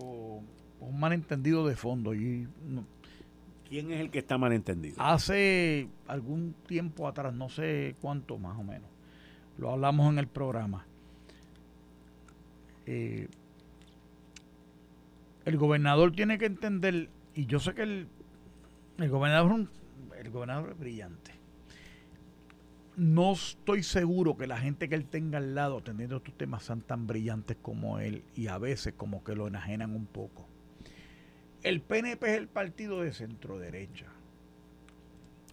o, 0.00 0.42
un 0.80 1.00
malentendido 1.00 1.66
de 1.66 1.74
fondo. 1.74 2.14
Y, 2.14 2.46
¿Quién 3.68 3.90
es 3.90 4.00
el 4.00 4.10
que 4.10 4.20
está 4.20 4.38
malentendido? 4.38 4.96
Hace 4.98 5.88
algún 6.06 6.54
tiempo 6.66 7.08
atrás, 7.08 7.34
no 7.34 7.48
sé 7.48 7.96
cuánto 8.00 8.38
más 8.38 8.56
o 8.56 8.62
menos, 8.62 8.88
lo 9.58 9.72
hablamos 9.72 10.12
en 10.12 10.18
el 10.20 10.28
programa 10.28 10.87
eh, 12.90 13.28
el 15.44 15.58
gobernador 15.58 16.12
tiene 16.12 16.38
que 16.38 16.46
entender, 16.46 17.10
y 17.34 17.44
yo 17.44 17.60
sé 17.60 17.74
que 17.74 17.82
el, 17.82 18.08
el 18.96 19.10
gobernador 19.10 19.68
el 20.18 20.30
gobernador 20.30 20.70
es 20.70 20.78
brillante. 20.78 21.32
No 22.96 23.32
estoy 23.32 23.82
seguro 23.82 24.38
que 24.38 24.46
la 24.46 24.56
gente 24.56 24.88
que 24.88 24.94
él 24.94 25.04
tenga 25.04 25.36
al 25.36 25.54
lado 25.54 25.82
teniendo 25.82 26.16
estos 26.16 26.36
temas 26.38 26.64
sean 26.64 26.80
tan 26.80 27.06
brillantes 27.06 27.58
como 27.60 27.98
él 27.98 28.24
y 28.34 28.46
a 28.46 28.56
veces 28.56 28.94
como 28.96 29.22
que 29.22 29.36
lo 29.36 29.46
enajenan 29.46 29.94
un 29.94 30.06
poco. 30.06 30.48
El 31.62 31.82
PNP 31.82 32.26
es 32.26 32.38
el 32.38 32.48
partido 32.48 33.02
de 33.02 33.12
centro 33.12 33.58
derecha. 33.58 34.06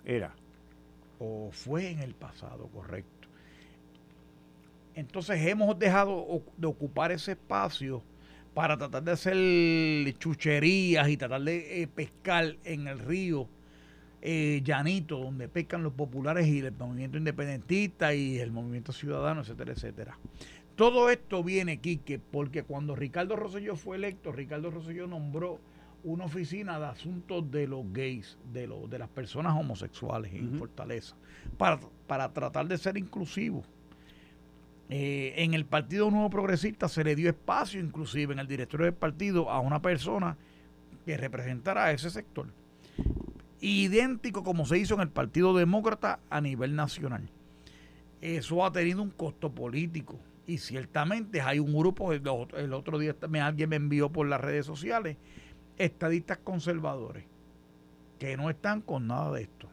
Era. 0.05 0.33
O 1.19 1.51
fue 1.51 1.89
en 1.91 1.99
el 1.99 2.15
pasado, 2.15 2.67
correcto. 2.67 3.14
Entonces 4.95 5.45
hemos 5.45 5.77
dejado 5.77 6.41
de 6.58 6.67
ocupar 6.67 7.12
ese 7.12 7.34
espacio 7.34 8.01
para 8.53 8.77
tratar 8.77 9.03
de 9.03 9.12
hacer 9.12 10.17
chucherías 10.17 11.10
y 11.10 11.17
tratar 11.17 11.41
de 11.41 11.84
eh, 11.84 11.88
pescar 11.88 12.55
en 12.63 12.88
el 12.88 12.99
río 12.99 13.49
eh, 14.21 14.62
llanito, 14.63 15.19
donde 15.19 15.49
pescan 15.49 15.84
los 15.84 15.91
populares 15.93 16.47
y 16.47 16.60
el 16.60 16.71
movimiento 16.71 17.17
independentista 17.17 18.15
y 18.15 18.38
el 18.39 18.51
movimiento 18.51 18.93
ciudadano, 18.93 19.41
etcétera, 19.41 19.73
etcétera. 19.73 20.17
Todo 20.77 21.10
esto 21.10 21.43
viene, 21.43 21.81
Quique, 21.81 22.17
porque 22.17 22.63
cuando 22.63 22.95
Ricardo 22.95 23.36
Rosselló 23.36 23.75
fue 23.75 23.97
electo, 23.97 24.31
Ricardo 24.31 24.71
Rosselló 24.71 25.08
nombró 25.08 25.60
una 26.05 26.25
oficina 26.25 26.79
de 26.79 26.86
asuntos 26.86 27.51
de 27.51 27.67
los 27.67 27.91
gays, 27.91 28.38
de, 28.53 28.67
los, 28.67 28.89
de 28.89 28.99
las 28.99 29.10
personas 29.10 29.58
homosexuales 29.58 30.34
en 30.34 30.58
Fortaleza, 30.58 31.15
para, 31.58 31.79
para 32.08 32.31
tratar 32.31 32.67
de 32.67 32.77
ser 32.77 32.97
inclusivo 32.97 33.63
eh, 34.89 35.33
en 35.37 35.53
el 35.53 35.65
Partido 35.65 36.11
Nuevo 36.11 36.29
Progresista 36.29 36.87
se 36.87 37.03
le 37.03 37.15
dio 37.15 37.29
espacio, 37.29 37.79
inclusive 37.79 38.33
en 38.33 38.39
el 38.39 38.47
directorio 38.47 38.85
del 38.85 38.93
partido, 38.93 39.49
a 39.49 39.59
una 39.59 39.81
persona 39.81 40.37
que 41.05 41.17
representara 41.17 41.85
a 41.85 41.91
ese 41.91 42.09
sector. 42.09 42.47
Idéntico 43.61 44.43
como 44.43 44.65
se 44.65 44.77
hizo 44.77 44.95
en 44.95 45.01
el 45.01 45.09
Partido 45.09 45.55
Demócrata 45.55 46.19
a 46.29 46.41
nivel 46.41 46.75
nacional. 46.75 47.29
Eso 48.21 48.65
ha 48.65 48.71
tenido 48.71 49.01
un 49.01 49.09
costo 49.09 49.53
político. 49.53 50.19
Y 50.47 50.59
ciertamente 50.59 51.41
hay 51.41 51.57
un 51.57 51.73
grupo, 51.73 52.13
el, 52.13 52.73
otro 52.73 52.99
día 52.99 53.15
alguien 53.41 53.69
me 53.69 53.75
envió 53.77 54.11
por 54.11 54.27
las 54.27 54.39
redes 54.39 54.67
sociales, 54.67 55.17
estadistas 55.77 56.37
conservadores, 56.37 57.25
que 58.19 58.37
no 58.37 58.51
están 58.51 58.81
con 58.81 59.07
nada 59.07 59.31
de 59.31 59.41
esto. 59.43 59.67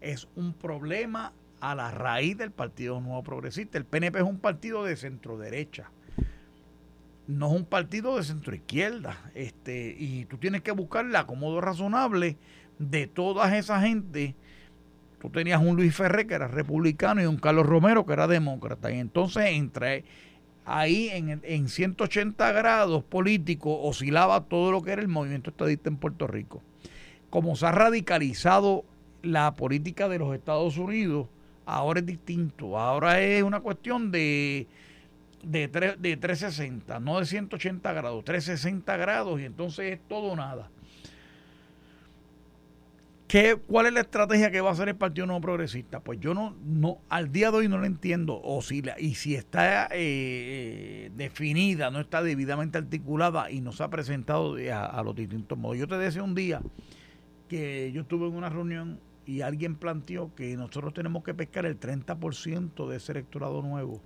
Es 0.00 0.26
un 0.34 0.54
problema 0.54 1.34
a 1.70 1.74
la 1.74 1.90
raíz 1.90 2.38
del 2.38 2.52
Partido 2.52 3.00
Nuevo 3.00 3.24
Progresista. 3.24 3.76
El 3.76 3.84
PNP 3.84 4.18
es 4.18 4.24
un 4.24 4.38
partido 4.38 4.84
de 4.84 4.96
centro 4.96 5.36
derecha, 5.36 5.90
no 7.26 7.48
es 7.48 7.56
un 7.56 7.64
partido 7.64 8.16
de 8.16 8.22
centro 8.22 8.54
izquierda. 8.54 9.32
Este, 9.34 9.96
y 9.98 10.26
tú 10.26 10.38
tienes 10.38 10.62
que 10.62 10.70
buscar 10.70 11.04
el 11.04 11.16
acomodo 11.16 11.60
razonable 11.60 12.36
de 12.78 13.08
toda 13.08 13.56
esa 13.58 13.80
gente. 13.80 14.36
Tú 15.20 15.28
tenías 15.30 15.60
un 15.60 15.74
Luis 15.74 15.92
Ferré 15.92 16.28
que 16.28 16.34
era 16.34 16.46
republicano 16.46 17.20
y 17.20 17.26
un 17.26 17.36
Carlos 17.36 17.66
Romero 17.66 18.06
que 18.06 18.12
era 18.12 18.28
demócrata. 18.28 18.92
Y 18.92 19.00
entonces 19.00 19.46
entre 19.46 20.04
ahí 20.64 21.08
en, 21.08 21.40
en 21.42 21.68
180 21.68 22.52
grados 22.52 23.02
políticos 23.02 23.76
oscilaba 23.82 24.44
todo 24.44 24.70
lo 24.70 24.82
que 24.82 24.92
era 24.92 25.02
el 25.02 25.08
movimiento 25.08 25.50
estadista 25.50 25.88
en 25.88 25.96
Puerto 25.96 26.28
Rico. 26.28 26.62
Como 27.28 27.56
se 27.56 27.66
ha 27.66 27.72
radicalizado 27.72 28.84
la 29.22 29.56
política 29.56 30.08
de 30.08 30.20
los 30.20 30.32
Estados 30.32 30.78
Unidos, 30.78 31.26
ahora 31.66 32.00
es 32.00 32.06
distinto. 32.06 32.78
Ahora 32.78 33.20
es 33.20 33.42
una 33.42 33.60
cuestión 33.60 34.10
de, 34.10 34.66
de, 35.42 35.68
de 35.68 36.16
360, 36.16 36.98
no 37.00 37.18
de 37.18 37.26
180 37.26 37.92
grados, 37.92 38.24
360 38.24 38.96
grados 38.96 39.40
y 39.40 39.44
entonces 39.44 39.92
es 39.92 40.00
todo 40.08 40.32
o 40.32 40.36
nada. 40.36 40.70
¿Qué, 43.28 43.56
¿Cuál 43.56 43.86
es 43.86 43.92
la 43.92 44.00
estrategia 44.00 44.52
que 44.52 44.60
va 44.60 44.70
a 44.70 44.72
hacer 44.72 44.88
el 44.88 44.94
Partido 44.94 45.26
No 45.26 45.40
Progresista? 45.40 45.98
Pues 45.98 46.20
yo 46.20 46.32
no, 46.32 46.54
no 46.64 46.98
al 47.08 47.32
día 47.32 47.50
de 47.50 47.56
hoy 47.56 47.68
no 47.68 47.76
lo 47.76 47.84
entiendo. 47.84 48.40
O 48.40 48.62
si 48.62 48.84
y 48.98 49.16
si 49.16 49.34
está 49.34 49.88
eh, 49.90 51.10
definida, 51.16 51.90
no 51.90 51.98
está 51.98 52.22
debidamente 52.22 52.78
articulada 52.78 53.50
y 53.50 53.60
no 53.60 53.72
se 53.72 53.82
ha 53.82 53.88
presentado 53.88 54.56
a, 54.72 54.86
a 54.86 55.02
los 55.02 55.16
distintos 55.16 55.58
modos. 55.58 55.76
Yo 55.76 55.88
te 55.88 55.98
decía 55.98 56.22
un 56.22 56.36
día 56.36 56.62
que 57.48 57.90
yo 57.92 58.02
estuve 58.02 58.28
en 58.28 58.34
una 58.34 58.48
reunión 58.48 59.00
y 59.26 59.42
alguien 59.42 59.76
planteó 59.76 60.34
que 60.34 60.56
nosotros 60.56 60.94
tenemos 60.94 61.24
que 61.24 61.34
pescar 61.34 61.66
el 61.66 61.78
30% 61.78 62.88
de 62.88 62.96
ese 62.96 63.12
electorado 63.12 63.60
nuevo 63.62 64.00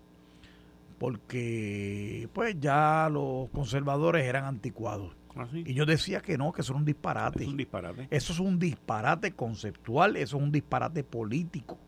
porque 1.01 2.29
pues 2.35 2.61
ya 2.61 3.09
los 3.11 3.49
conservadores 3.49 4.27
eran 4.27 4.45
anticuados. 4.45 5.17
¿Ah, 5.35 5.47
y 5.51 5.73
yo 5.73 5.87
decía 5.87 6.21
que 6.21 6.37
no, 6.37 6.53
que 6.53 6.61
eso 6.61 6.75
era 6.75 6.79
un 6.79 6.85
disparate. 6.85 7.43
Es 7.43 7.49
un 7.49 7.57
disparate. 7.57 8.07
Eso 8.11 8.35
es 8.35 8.39
un 8.39 8.59
disparate 8.59 9.33
conceptual, 9.33 10.17
eso 10.17 10.37
es 10.37 10.43
un 10.43 10.53
disparate 10.53 11.03
político. 11.03 11.79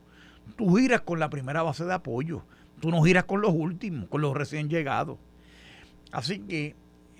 Tú 0.56 0.76
giras 0.76 1.02
con 1.02 1.20
la 1.20 1.28
primera 1.28 1.62
base 1.62 1.84
de 1.84 1.92
apoyo, 1.92 2.46
tú 2.80 2.90
no 2.90 3.02
giras 3.02 3.24
con 3.24 3.42
los 3.42 3.52
últimos, 3.52 4.08
con 4.08 4.22
los 4.22 4.34
recién 4.34 4.70
llegados. 4.70 5.18
Así 6.10 6.38
que 6.38 6.74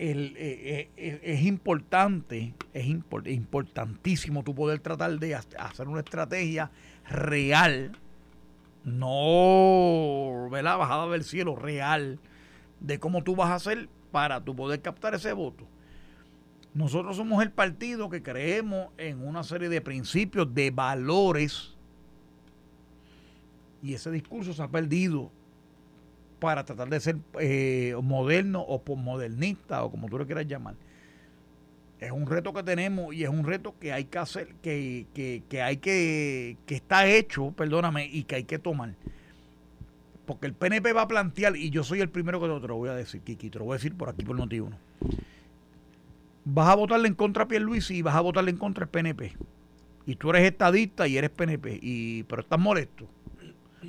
eh, 0.04 0.90
eh, 0.96 1.20
es 1.22 1.42
importante, 1.42 2.54
es 2.74 2.86
importantísimo 2.86 4.42
tu 4.42 4.52
poder 4.52 4.80
tratar 4.80 5.16
de 5.20 5.36
hacer 5.36 5.86
una 5.86 6.00
estrategia 6.00 6.72
real, 7.08 7.92
no 8.82 10.48
la 10.50 10.76
bajada 10.76 11.08
del 11.08 11.22
cielo, 11.22 11.54
real, 11.54 12.18
de 12.80 12.98
cómo 12.98 13.22
tú 13.22 13.36
vas 13.36 13.50
a 13.50 13.54
hacer 13.54 13.88
para 14.10 14.42
tu 14.42 14.56
poder 14.56 14.82
captar 14.82 15.14
ese 15.14 15.32
voto. 15.34 15.68
Nosotros 16.74 17.16
somos 17.16 17.40
el 17.40 17.52
partido 17.52 18.10
que 18.10 18.24
creemos 18.24 18.88
en 18.98 19.24
una 19.24 19.44
serie 19.44 19.68
de 19.68 19.80
principios, 19.80 20.52
de 20.52 20.72
valores, 20.72 21.76
y 23.84 23.94
ese 23.94 24.10
discurso 24.10 24.52
se 24.52 24.62
ha 24.62 24.68
perdido 24.68 25.30
para 26.42 26.64
tratar 26.64 26.88
de 26.88 26.98
ser 26.98 27.18
eh, 27.38 27.94
moderno 28.02 28.62
o 28.62 28.82
postmodernista 28.82 29.84
o 29.84 29.92
como 29.92 30.08
tú 30.08 30.18
le 30.18 30.26
quieras 30.26 30.44
llamar. 30.48 30.74
Es 32.00 32.10
un 32.10 32.26
reto 32.26 32.52
que 32.52 32.64
tenemos 32.64 33.14
y 33.14 33.22
es 33.22 33.28
un 33.28 33.44
reto 33.44 33.76
que 33.78 33.92
hay 33.92 34.06
que 34.06 34.18
hacer, 34.18 34.48
que, 34.60 35.06
que, 35.14 35.62
hay 35.62 35.76
que, 35.76 36.56
que 36.66 36.74
está 36.74 37.06
hecho, 37.06 37.52
perdóname, 37.52 38.06
y 38.06 38.24
que 38.24 38.34
hay 38.34 38.42
que 38.42 38.58
tomar. 38.58 38.96
Porque 40.26 40.48
el 40.48 40.52
PNP 40.52 40.92
va 40.92 41.02
a 41.02 41.08
plantear, 41.08 41.56
y 41.56 41.70
yo 41.70 41.84
soy 41.84 42.00
el 42.00 42.08
primero 42.08 42.40
que 42.40 42.48
te 42.60 42.66
lo 42.66 42.74
voy 42.74 42.88
a 42.88 42.94
decir, 42.94 43.20
Kiki, 43.20 43.48
te 43.48 43.60
lo 43.60 43.66
voy 43.66 43.74
a 43.74 43.76
decir 43.76 43.94
por 43.94 44.08
aquí 44.08 44.24
por 44.24 44.34
Noti 44.34 44.58
1. 44.58 44.76
Vas 46.44 46.68
a 46.68 46.74
votarle 46.74 47.06
en 47.06 47.14
contra 47.14 47.46
a 47.48 47.58
Luis 47.60 47.88
y 47.92 48.02
vas 48.02 48.16
a 48.16 48.20
votarle 48.20 48.50
en 48.50 48.56
contra 48.56 48.82
al 48.82 48.90
PNP. 48.90 49.36
Y 50.06 50.16
tú 50.16 50.30
eres 50.30 50.42
estadista 50.42 51.06
y 51.06 51.18
eres 51.18 51.30
PNP, 51.30 51.78
y, 51.80 52.24
pero 52.24 52.42
estás 52.42 52.58
molesto 52.58 53.06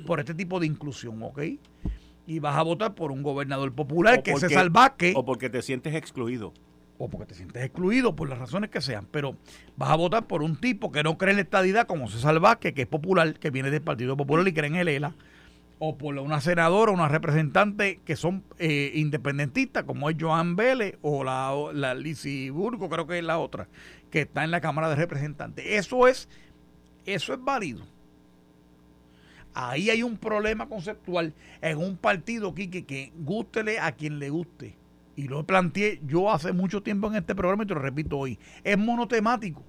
por 0.06 0.20
este 0.20 0.34
tipo 0.34 0.60
de 0.60 0.66
inclusión, 0.66 1.20
¿ok? 1.20 1.40
Y 2.26 2.38
vas 2.38 2.56
a 2.56 2.62
votar 2.62 2.94
por 2.94 3.12
un 3.12 3.22
gobernador 3.22 3.72
popular 3.72 4.22
que 4.22 4.36
se 4.36 4.48
salvaque. 4.48 5.12
O 5.16 5.24
porque 5.24 5.50
te 5.50 5.62
sientes 5.62 5.94
excluido. 5.94 6.52
O 6.96 7.08
porque 7.08 7.26
te 7.26 7.34
sientes 7.34 7.62
excluido 7.62 8.14
por 8.14 8.28
las 8.28 8.38
razones 8.38 8.70
que 8.70 8.80
sean. 8.80 9.06
Pero 9.10 9.36
vas 9.76 9.90
a 9.90 9.96
votar 9.96 10.26
por 10.26 10.42
un 10.42 10.56
tipo 10.56 10.92
que 10.92 11.02
no 11.02 11.18
cree 11.18 11.32
en 11.32 11.36
la 11.36 11.42
estadidad 11.42 11.86
como 11.86 12.08
se 12.08 12.18
salvaque, 12.18 12.72
que 12.72 12.82
es 12.82 12.88
popular, 12.88 13.38
que 13.38 13.50
viene 13.50 13.70
del 13.70 13.82
Partido 13.82 14.16
Popular 14.16 14.46
y 14.46 14.52
cree 14.52 14.68
en 14.68 14.76
el 14.76 14.88
ELA. 14.88 15.14
O 15.80 15.98
por 15.98 16.16
una 16.16 16.40
senadora 16.40 16.92
o 16.92 16.94
una 16.94 17.08
representante 17.08 18.00
que 18.04 18.16
son 18.16 18.44
eh, 18.58 18.92
independentistas, 18.94 19.84
como 19.84 20.08
es 20.08 20.16
Joan 20.18 20.56
Vélez 20.56 20.96
o 21.02 21.24
la, 21.24 21.52
la 21.72 21.94
Burgo, 22.52 22.88
creo 22.88 23.06
que 23.06 23.18
es 23.18 23.24
la 23.24 23.38
otra, 23.38 23.68
que 24.10 24.22
está 24.22 24.44
en 24.44 24.52
la 24.52 24.60
Cámara 24.60 24.88
de 24.88 24.94
Representantes. 24.94 25.66
Eso 25.68 26.06
es, 26.06 26.28
eso 27.04 27.34
es 27.34 27.42
válido. 27.42 27.84
Ahí 29.54 29.88
hay 29.88 30.02
un 30.02 30.16
problema 30.16 30.68
conceptual 30.68 31.32
en 31.62 31.78
un 31.78 31.96
partido, 31.96 32.54
Quique, 32.54 32.84
que 32.84 33.12
gústele 33.16 33.78
a 33.78 33.92
quien 33.92 34.18
le 34.18 34.30
guste. 34.30 34.74
Y 35.16 35.28
lo 35.28 35.46
planteé 35.46 36.00
yo 36.04 36.30
hace 36.32 36.52
mucho 36.52 36.82
tiempo 36.82 37.06
en 37.06 37.14
este 37.14 37.36
programa 37.36 37.62
y 37.62 37.66
te 37.66 37.74
lo 37.74 37.80
repito 37.80 38.18
hoy. 38.18 38.38
Es 38.64 38.76
monotemático. 38.76 39.62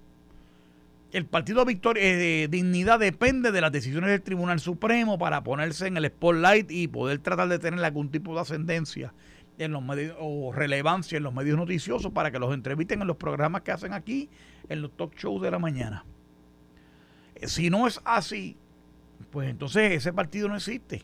El 1.11 1.25
partido 1.27 1.63
Victoria 1.65 2.03
eh, 2.03 2.15
de 2.15 2.47
Dignidad 2.49 2.99
depende 2.99 3.51
de 3.51 3.61
las 3.61 3.71
decisiones 3.71 4.09
del 4.09 4.23
Tribunal 4.23 4.59
Supremo 4.59 5.19
para 5.19 5.43
ponerse 5.43 5.87
en 5.87 5.97
el 5.97 6.07
spotlight 6.07 6.71
y 6.71 6.87
poder 6.87 7.19
tratar 7.19 7.47
de 7.47 7.59
tener 7.59 7.83
algún 7.85 8.09
tipo 8.09 8.33
de 8.33 8.41
ascendencia 8.41 9.13
en 9.57 9.71
los 9.71 9.83
medios 9.83 10.17
o 10.19 10.51
relevancia 10.51 11.17
en 11.17 11.23
los 11.23 11.33
medios 11.33 11.57
noticiosos 11.57 12.11
para 12.11 12.31
que 12.31 12.39
los 12.39 12.53
entrevisten 12.53 13.01
en 13.01 13.07
los 13.07 13.17
programas 13.17 13.61
que 13.61 13.71
hacen 13.71 13.93
aquí, 13.93 14.29
en 14.67 14.81
los 14.81 14.91
talk 14.97 15.15
shows 15.15 15.41
de 15.41 15.51
la 15.51 15.59
mañana. 15.59 16.03
Eh, 17.35 17.47
si 17.47 17.69
no 17.69 17.87
es 17.87 18.01
así, 18.03 18.57
pues 19.31 19.49
entonces 19.49 19.91
ese 19.93 20.13
partido 20.13 20.47
no 20.47 20.55
existe. 20.55 21.03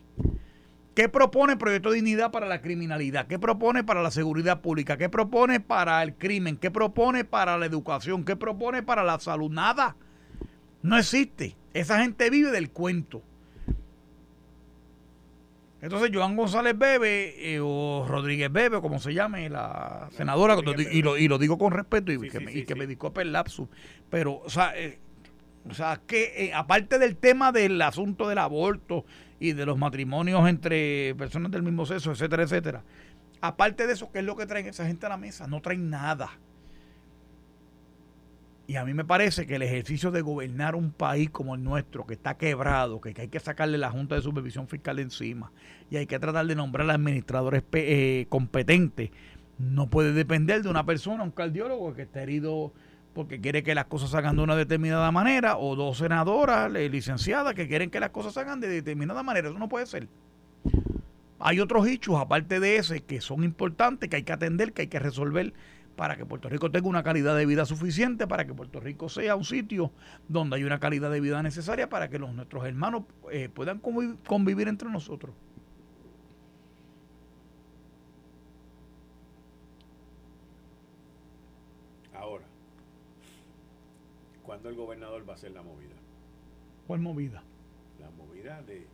¿Qué 0.94 1.08
propone 1.08 1.54
el 1.54 1.58
Proyecto 1.58 1.90
de 1.90 1.96
Dignidad 1.96 2.30
para 2.30 2.46
la 2.46 2.60
criminalidad? 2.60 3.26
¿Qué 3.26 3.38
propone 3.38 3.82
para 3.82 4.02
la 4.02 4.10
seguridad 4.10 4.60
pública? 4.60 4.98
¿Qué 4.98 5.08
propone 5.08 5.58
para 5.58 6.02
el 6.02 6.14
crimen? 6.14 6.56
¿Qué 6.58 6.70
propone 6.70 7.24
para 7.24 7.56
la 7.56 7.64
educación? 7.64 8.24
¿Qué 8.24 8.36
propone 8.36 8.82
para 8.82 9.02
la 9.02 9.18
salud? 9.18 9.50
Nada. 9.50 9.96
No 10.82 10.98
existe. 10.98 11.56
Esa 11.72 12.00
gente 12.00 12.28
vive 12.28 12.50
del 12.50 12.70
cuento. 12.70 13.22
Entonces, 15.80 16.10
Joan 16.14 16.36
González 16.36 16.78
Bebe 16.78 17.54
eh, 17.54 17.60
o 17.60 18.06
Rodríguez 18.06 18.52
Bebe, 18.52 18.76
o 18.76 18.82
como 18.82 19.00
se 19.00 19.14
llame, 19.14 19.48
la 19.48 20.08
senadora, 20.12 20.56
y 20.90 21.02
lo, 21.02 21.18
y 21.18 21.26
lo, 21.26 21.38
digo 21.38 21.58
con 21.58 21.72
respeto 21.72 22.12
y, 22.12 22.28
que, 22.28 22.38
me, 22.38 22.52
y 22.52 22.64
que 22.64 22.76
me 22.76 22.86
disculpe 22.86 23.22
el 23.22 23.32
lapsus, 23.32 23.68
pero, 24.08 24.40
o 24.44 24.48
sea, 24.48 24.74
eh, 24.76 25.00
o 25.68 25.74
sea 25.74 26.00
que 26.06 26.46
eh, 26.46 26.54
aparte 26.54 26.98
del 26.98 27.16
tema 27.16 27.52
del 27.52 27.80
asunto 27.82 28.28
del 28.28 28.38
aborto 28.38 29.04
y 29.38 29.52
de 29.52 29.66
los 29.66 29.78
matrimonios 29.78 30.48
entre 30.48 31.14
personas 31.16 31.50
del 31.52 31.62
mismo 31.62 31.86
sexo, 31.86 32.12
etcétera, 32.12 32.42
etcétera, 32.42 32.84
aparte 33.40 33.86
de 33.86 33.92
eso, 33.92 34.10
¿qué 34.12 34.20
es 34.20 34.24
lo 34.24 34.36
que 34.36 34.46
traen 34.46 34.66
esa 34.66 34.86
gente 34.86 35.06
a 35.06 35.10
la 35.10 35.16
mesa? 35.16 35.46
No 35.46 35.60
traen 35.60 35.90
nada. 35.90 36.30
Y 38.66 38.76
a 38.76 38.84
mí 38.84 38.94
me 38.94 39.04
parece 39.04 39.46
que 39.46 39.56
el 39.56 39.62
ejercicio 39.62 40.10
de 40.12 40.22
gobernar 40.22 40.76
un 40.76 40.92
país 40.92 41.28
como 41.30 41.56
el 41.56 41.64
nuestro, 41.64 42.06
que 42.06 42.14
está 42.14 42.38
quebrado, 42.38 43.00
que, 43.00 43.12
hay 43.20 43.28
que 43.28 43.40
sacarle 43.40 43.76
la 43.76 43.90
Junta 43.90 44.14
de 44.14 44.22
Supervisión 44.22 44.68
Fiscal 44.68 44.98
encima 44.98 45.52
y 45.90 45.96
hay 45.96 46.06
que 46.06 46.18
tratar 46.18 46.46
de 46.46 46.54
nombrar 46.54 46.88
a 46.88 46.94
administradores 46.94 47.64
eh, 47.72 48.26
competentes, 48.28 49.10
no 49.58 49.90
puede 49.90 50.12
depender 50.12 50.62
de 50.62 50.68
una 50.68 50.86
persona, 50.86 51.22
un 51.22 51.32
cardiólogo 51.32 51.92
que 51.94 52.02
esté 52.02 52.22
herido 52.22 52.72
porque 53.14 53.40
quiere 53.40 53.62
que 53.62 53.74
las 53.74 53.86
cosas 53.86 54.10
se 54.10 54.16
hagan 54.16 54.36
de 54.36 54.42
una 54.42 54.56
determinada 54.56 55.10
manera, 55.10 55.58
o 55.58 55.76
dos 55.76 55.98
senadoras 55.98 56.74
eh, 56.74 56.88
licenciadas 56.88 57.54
que 57.54 57.68
quieren 57.68 57.90
que 57.90 58.00
las 58.00 58.10
cosas 58.10 58.34
se 58.34 58.40
hagan 58.40 58.60
de 58.60 58.68
determinada 58.68 59.22
manera. 59.22 59.48
Eso 59.48 59.58
no 59.58 59.68
puede 59.68 59.86
ser. 59.86 60.08
Hay 61.38 61.58
otros 61.60 61.86
hechos, 61.88 62.16
aparte 62.20 62.60
de 62.60 62.76
ese, 62.76 63.00
que 63.00 63.20
son 63.20 63.42
importantes, 63.42 64.08
que 64.08 64.16
hay 64.16 64.22
que 64.22 64.32
atender, 64.32 64.72
que 64.72 64.82
hay 64.82 64.88
que 64.88 65.00
resolver 65.00 65.52
para 65.96 66.16
que 66.16 66.24
Puerto 66.24 66.48
Rico 66.48 66.70
tenga 66.70 66.88
una 66.88 67.02
calidad 67.02 67.36
de 67.36 67.46
vida 67.46 67.66
suficiente, 67.66 68.26
para 68.26 68.46
que 68.46 68.54
Puerto 68.54 68.80
Rico 68.80 69.08
sea 69.08 69.36
un 69.36 69.44
sitio 69.44 69.92
donde 70.28 70.56
hay 70.56 70.64
una 70.64 70.78
calidad 70.78 71.10
de 71.10 71.20
vida 71.20 71.42
necesaria 71.42 71.88
para 71.88 72.08
que 72.08 72.18
los, 72.18 72.32
nuestros 72.32 72.64
hermanos 72.64 73.04
eh, 73.30 73.48
puedan 73.52 73.78
convivir, 73.78 74.68
entre 74.68 74.88
nosotros. 74.88 75.34
Ahora, 82.14 82.44
¿cuándo 84.62 84.68
el 84.68 84.86
gobernador 84.86 85.28
va 85.28 85.32
a 85.32 85.36
hacer 85.36 85.50
la 85.50 85.62
movida? 85.62 85.96
¿Cuál 86.86 87.00
movida? 87.00 87.42
La 88.00 88.10
movida 88.10 88.62
de 88.62 88.86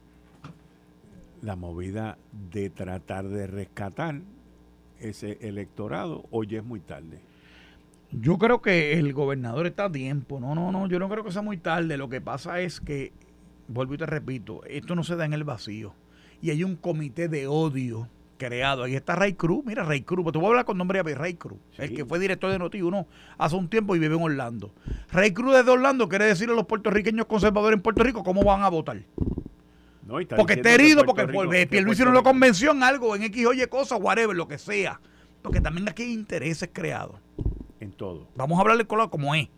la 1.42 1.56
movida 1.56 2.18
de 2.50 2.70
tratar 2.70 3.28
de 3.28 3.46
rescatar 3.46 4.22
ese 4.98 5.38
electorado 5.40 6.24
o 6.30 6.42
ya 6.42 6.58
es 6.58 6.64
muy 6.64 6.80
tarde? 6.80 7.20
Yo 8.10 8.38
creo 8.38 8.62
que 8.62 8.98
el 8.98 9.12
gobernador 9.12 9.66
está 9.66 9.84
a 9.84 9.92
tiempo. 9.92 10.40
No, 10.40 10.54
no, 10.54 10.72
no, 10.72 10.88
yo 10.88 10.98
no 10.98 11.08
creo 11.08 11.22
que 11.22 11.30
sea 11.30 11.42
muy 11.42 11.58
tarde. 11.58 11.98
Lo 11.98 12.08
que 12.08 12.22
pasa 12.22 12.60
es 12.60 12.80
que, 12.80 13.12
vuelvo 13.68 13.94
y 13.94 13.98
te 13.98 14.06
repito, 14.06 14.64
esto 14.64 14.94
no 14.94 15.04
se 15.04 15.16
da 15.16 15.26
en 15.26 15.34
el 15.34 15.44
vacío. 15.44 15.94
Y 16.40 16.50
hay 16.50 16.64
un 16.64 16.76
comité 16.76 17.28
de 17.28 17.46
odio 17.46 18.08
creado. 18.38 18.84
Ahí 18.84 18.94
está 18.94 19.14
Ray 19.14 19.34
Cruz. 19.34 19.64
Mira, 19.66 19.82
Ray 19.82 20.02
Cruz. 20.02 20.32
Te 20.32 20.38
voy 20.38 20.46
a 20.46 20.48
hablar 20.48 20.64
con 20.64 20.78
nombre 20.78 21.02
de 21.02 21.14
Ray 21.14 21.34
Cruz, 21.34 21.58
el 21.76 21.94
que 21.94 22.06
fue 22.06 22.18
director 22.18 22.50
de 22.50 22.58
Noti1 22.58 23.06
hace 23.36 23.56
un 23.56 23.68
tiempo 23.68 23.94
y 23.94 23.98
vive 23.98 24.16
en 24.16 24.22
Orlando. 24.22 24.72
Ray 25.12 25.32
Cruz 25.32 25.54
desde 25.54 25.70
Orlando 25.70 26.08
quiere 26.08 26.24
decirle 26.24 26.54
a 26.54 26.56
los 26.56 26.66
puertorriqueños 26.66 27.26
conservadores 27.26 27.76
en 27.76 27.82
Puerto 27.82 28.02
Rico 28.02 28.24
cómo 28.24 28.42
van 28.42 28.62
a 28.62 28.68
votar 28.70 29.02
porque 30.36 30.54
está 30.54 30.72
herido, 30.72 31.04
porque 31.04 31.66
Pierluisi 31.66 32.02
no 32.02 32.12
lo 32.12 32.22
convenció 32.22 32.72
en 32.72 32.82
algo, 32.82 33.14
en 33.14 33.24
X 33.24 33.46
oye 33.46 33.68
cosas, 33.68 33.98
whatever, 34.00 34.34
lo 34.34 34.48
que 34.48 34.58
sea. 34.58 35.00
Porque 35.42 35.60
también 35.60 35.88
aquí 35.88 36.02
hay 36.02 36.12
intereses 36.12 36.70
creados. 36.72 37.16
En 37.80 37.92
todo. 37.92 38.28
Vamos 38.34 38.58
a 38.58 38.62
hablarle 38.62 38.86
color 38.86 39.10
como 39.10 39.34
es. 39.34 39.48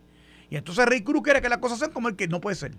Y 0.50 0.56
entonces 0.56 0.84
Rey 0.86 1.02
Cruz 1.02 1.22
quiere 1.22 1.40
que 1.40 1.48
las 1.48 1.58
cosas 1.58 1.78
sean 1.78 1.92
como 1.92 2.08
el 2.08 2.16
que 2.16 2.28
no 2.28 2.40
puede 2.40 2.56
ser. 2.56 2.72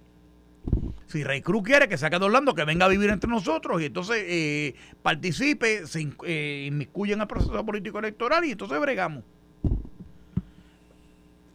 Si 1.08 1.24
Rey 1.24 1.42
Cruz 1.42 1.64
quiere 1.64 1.90
que 1.90 1.98
saque 1.98 2.18
de 2.20 2.26
Orlando, 2.26 2.56
que 2.56 2.64
venga 2.64 2.86
a 2.86 2.90
vivir 2.90 3.10
entre 3.10 3.30
nosotros 3.30 3.82
y 3.82 3.86
entonces 3.86 4.24
eh, 4.26 4.76
participe, 5.02 5.86
se 5.86 6.08
eh, 6.26 6.68
en 6.68 6.82
el 7.22 7.28
proceso 7.28 7.66
político 7.66 8.00
electoral 8.00 8.46
y 8.46 8.52
entonces 8.52 8.80
bregamos. 8.80 9.24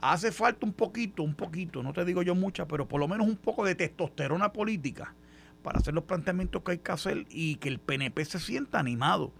Hace 0.00 0.30
falta 0.30 0.66
un 0.66 0.74
poquito, 0.74 1.22
un 1.22 1.34
poquito, 1.34 1.82
no 1.82 1.92
te 1.92 2.04
digo 2.04 2.22
yo 2.22 2.34
mucha, 2.34 2.68
pero 2.68 2.86
por 2.86 3.00
lo 3.00 3.08
menos 3.08 3.26
un 3.26 3.36
poco 3.36 3.64
de 3.64 3.74
testosterona 3.74 4.52
política 4.52 5.14
para 5.62 5.78
hacer 5.78 5.94
los 5.94 6.04
planteamientos 6.04 6.62
que 6.62 6.72
hay 6.72 6.78
que 6.78 6.92
hacer 6.92 7.26
y 7.30 7.56
que 7.56 7.68
el 7.68 7.78
PNP 7.78 8.24
se 8.24 8.38
sienta 8.38 8.78
animado. 8.78 9.32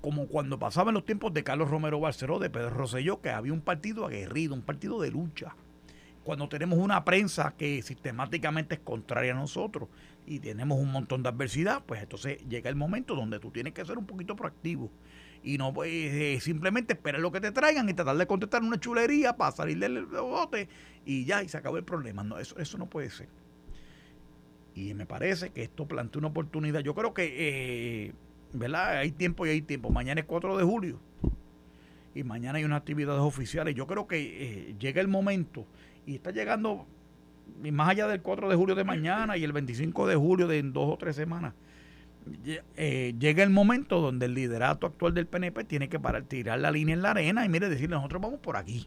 Como 0.00 0.26
cuando 0.28 0.58
pasaba 0.58 0.90
en 0.90 0.94
los 0.94 1.04
tiempos 1.04 1.34
de 1.34 1.44
Carlos 1.44 1.68
Romero 1.68 2.00
Barceló, 2.00 2.38
de 2.38 2.48
Pedro 2.48 2.70
Rosselló, 2.70 3.20
que 3.20 3.30
había 3.30 3.52
un 3.52 3.60
partido 3.60 4.06
aguerrido, 4.06 4.54
un 4.54 4.62
partido 4.62 5.00
de 5.02 5.10
lucha. 5.10 5.54
Cuando 6.30 6.48
tenemos 6.48 6.78
una 6.78 7.04
prensa 7.04 7.54
que 7.58 7.82
sistemáticamente 7.82 8.76
es 8.76 8.80
contraria 8.82 9.32
a 9.32 9.34
nosotros 9.34 9.88
y 10.24 10.38
tenemos 10.38 10.78
un 10.78 10.92
montón 10.92 11.24
de 11.24 11.28
adversidad, 11.28 11.82
pues 11.84 12.00
entonces 12.00 12.38
llega 12.48 12.70
el 12.70 12.76
momento 12.76 13.16
donde 13.16 13.40
tú 13.40 13.50
tienes 13.50 13.72
que 13.72 13.84
ser 13.84 13.98
un 13.98 14.06
poquito 14.06 14.36
proactivo 14.36 14.92
y 15.42 15.58
no 15.58 15.74
pues, 15.74 15.90
eh, 15.90 16.38
simplemente 16.40 16.92
esperar 16.92 17.20
lo 17.20 17.32
que 17.32 17.40
te 17.40 17.50
traigan 17.50 17.88
y 17.88 17.94
tratar 17.94 18.16
de 18.16 18.28
contestar 18.28 18.62
una 18.62 18.78
chulería 18.78 19.36
para 19.36 19.50
salir 19.50 19.80
del 19.80 20.06
bote 20.06 20.68
y 21.04 21.24
ya, 21.24 21.42
y 21.42 21.48
se 21.48 21.56
acabó 21.56 21.78
el 21.78 21.84
problema. 21.84 22.22
No, 22.22 22.38
eso, 22.38 22.56
eso 22.60 22.78
no 22.78 22.86
puede 22.86 23.10
ser. 23.10 23.28
Y 24.76 24.94
me 24.94 25.06
parece 25.06 25.50
que 25.50 25.64
esto 25.64 25.88
plantea 25.88 26.20
una 26.20 26.28
oportunidad. 26.28 26.78
Yo 26.78 26.94
creo 26.94 27.12
que, 27.12 28.06
eh, 28.06 28.12
¿verdad? 28.52 28.98
Hay 28.98 29.10
tiempo 29.10 29.46
y 29.46 29.50
hay 29.50 29.62
tiempo. 29.62 29.90
Mañana 29.90 30.20
es 30.20 30.28
4 30.28 30.58
de 30.58 30.62
julio 30.62 31.00
y 32.14 32.22
mañana 32.22 32.58
hay 32.58 32.64
unas 32.64 32.78
actividades 32.78 33.20
oficiales. 33.20 33.74
Yo 33.74 33.88
creo 33.88 34.06
que 34.06 34.18
eh, 34.20 34.76
llega 34.78 35.00
el 35.00 35.08
momento 35.08 35.66
y 36.06 36.16
está 36.16 36.30
llegando, 36.30 36.86
más 37.72 37.88
allá 37.90 38.06
del 38.06 38.22
4 38.22 38.48
de 38.48 38.56
julio 38.56 38.74
de 38.74 38.84
mañana 38.84 39.36
y 39.36 39.44
el 39.44 39.52
25 39.52 40.06
de 40.06 40.16
julio 40.16 40.48
de 40.48 40.58
en 40.58 40.72
dos 40.72 40.92
o 40.92 40.96
tres 40.96 41.16
semanas, 41.16 41.54
eh, 42.76 43.14
llega 43.18 43.42
el 43.42 43.50
momento 43.50 44.00
donde 44.00 44.26
el 44.26 44.34
liderato 44.34 44.86
actual 44.86 45.14
del 45.14 45.26
PNP 45.26 45.64
tiene 45.64 45.88
que 45.88 45.98
parar, 45.98 46.24
tirar 46.24 46.58
la 46.60 46.70
línea 46.70 46.94
en 46.94 47.02
la 47.02 47.12
arena 47.12 47.44
y 47.44 47.48
mire, 47.48 47.68
decirle, 47.68 47.96
nosotros 47.96 48.20
vamos 48.22 48.40
por 48.40 48.56
aquí. 48.56 48.86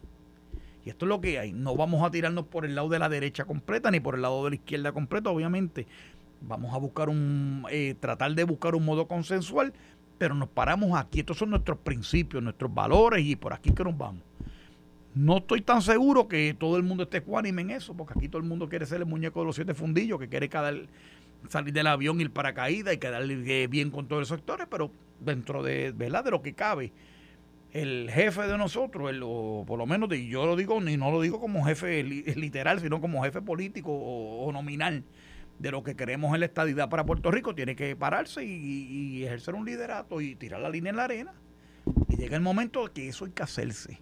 Y 0.84 0.90
esto 0.90 1.06
es 1.06 1.08
lo 1.08 1.20
que 1.20 1.38
hay. 1.38 1.52
No 1.52 1.76
vamos 1.76 2.02
a 2.06 2.10
tirarnos 2.10 2.46
por 2.46 2.64
el 2.64 2.74
lado 2.74 2.88
de 2.88 2.98
la 2.98 3.08
derecha 3.08 3.44
completa 3.44 3.90
ni 3.90 4.00
por 4.00 4.14
el 4.14 4.22
lado 4.22 4.44
de 4.44 4.50
la 4.50 4.56
izquierda 4.56 4.92
completa, 4.92 5.30
obviamente. 5.30 5.86
Vamos 6.42 6.74
a 6.74 6.78
buscar 6.78 7.08
un, 7.08 7.66
eh, 7.70 7.94
tratar 7.98 8.34
de 8.34 8.44
buscar 8.44 8.74
un 8.74 8.84
modo 8.84 9.08
consensual, 9.08 9.72
pero 10.18 10.34
nos 10.34 10.48
paramos 10.48 10.98
aquí. 10.98 11.20
Estos 11.20 11.38
son 11.38 11.50
nuestros 11.50 11.78
principios, 11.78 12.42
nuestros 12.42 12.72
valores 12.72 13.24
y 13.24 13.34
por 13.34 13.54
aquí 13.54 13.72
que 13.72 13.82
nos 13.82 13.96
vamos. 13.96 14.22
No 15.14 15.38
estoy 15.38 15.60
tan 15.60 15.80
seguro 15.80 16.26
que 16.26 16.54
todo 16.58 16.76
el 16.76 16.82
mundo 16.82 17.04
esté 17.04 17.22
cuánime 17.22 17.62
en 17.62 17.70
eso, 17.70 17.94
porque 17.96 18.14
aquí 18.16 18.28
todo 18.28 18.42
el 18.42 18.48
mundo 18.48 18.68
quiere 18.68 18.86
ser 18.86 18.98
el 19.00 19.06
muñeco 19.06 19.40
de 19.40 19.46
los 19.46 19.56
siete 19.56 19.74
fundillos, 19.74 20.18
que 20.18 20.28
quiere 20.28 20.50
salir 21.48 21.72
del 21.72 21.86
avión, 21.86 22.20
ir 22.20 22.30
para 22.30 22.52
caída 22.52 22.92
y 22.92 22.98
quedarle 22.98 23.68
bien 23.68 23.90
con 23.90 24.08
todos 24.08 24.22
los 24.22 24.28
sectores, 24.28 24.66
pero 24.70 24.90
dentro 25.20 25.62
de, 25.62 25.92
¿verdad? 25.92 26.24
de 26.24 26.30
lo 26.32 26.42
que 26.42 26.54
cabe 26.54 26.92
el 27.74 28.08
jefe 28.08 28.42
de 28.42 28.56
nosotros, 28.56 29.10
el, 29.10 29.20
o 29.24 29.64
por 29.66 29.78
lo 29.78 29.84
menos 29.84 30.08
yo 30.08 30.46
lo 30.46 30.54
digo, 30.54 30.80
ni 30.80 30.96
no 30.96 31.10
lo 31.10 31.20
digo 31.20 31.40
como 31.40 31.64
jefe 31.64 32.02
literal, 32.36 32.80
sino 32.80 33.00
como 33.00 33.22
jefe 33.24 33.42
político 33.42 33.90
o, 33.92 34.50
nominal 34.52 35.04
de 35.58 35.70
lo 35.72 35.82
que 35.82 35.96
queremos 35.96 36.32
en 36.34 36.40
la 36.40 36.46
estadidad 36.46 36.88
para 36.88 37.04
Puerto 37.04 37.32
Rico, 37.32 37.54
tiene 37.54 37.74
que 37.74 37.94
pararse 37.96 38.44
y, 38.44 39.24
ejercer 39.24 39.54
un 39.54 39.64
liderato 39.64 40.20
y 40.20 40.36
tirar 40.36 40.60
la 40.60 40.70
línea 40.70 40.90
en 40.90 40.96
la 40.96 41.04
arena. 41.04 41.34
Y 42.08 42.16
llega 42.16 42.36
el 42.36 42.42
momento 42.42 42.92
que 42.92 43.08
eso 43.08 43.24
hay 43.24 43.32
que 43.32 43.42
hacerse. 43.42 44.00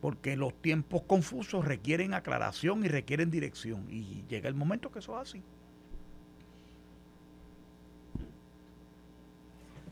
Porque 0.00 0.36
los 0.36 0.54
tiempos 0.54 1.02
confusos 1.02 1.64
requieren 1.64 2.14
aclaración 2.14 2.84
y 2.84 2.88
requieren 2.88 3.30
dirección. 3.30 3.86
Y 3.90 4.24
llega 4.28 4.48
el 4.48 4.54
momento 4.54 4.92
que 4.92 5.00
eso 5.00 5.20
es 5.20 5.28
así. 5.28 5.42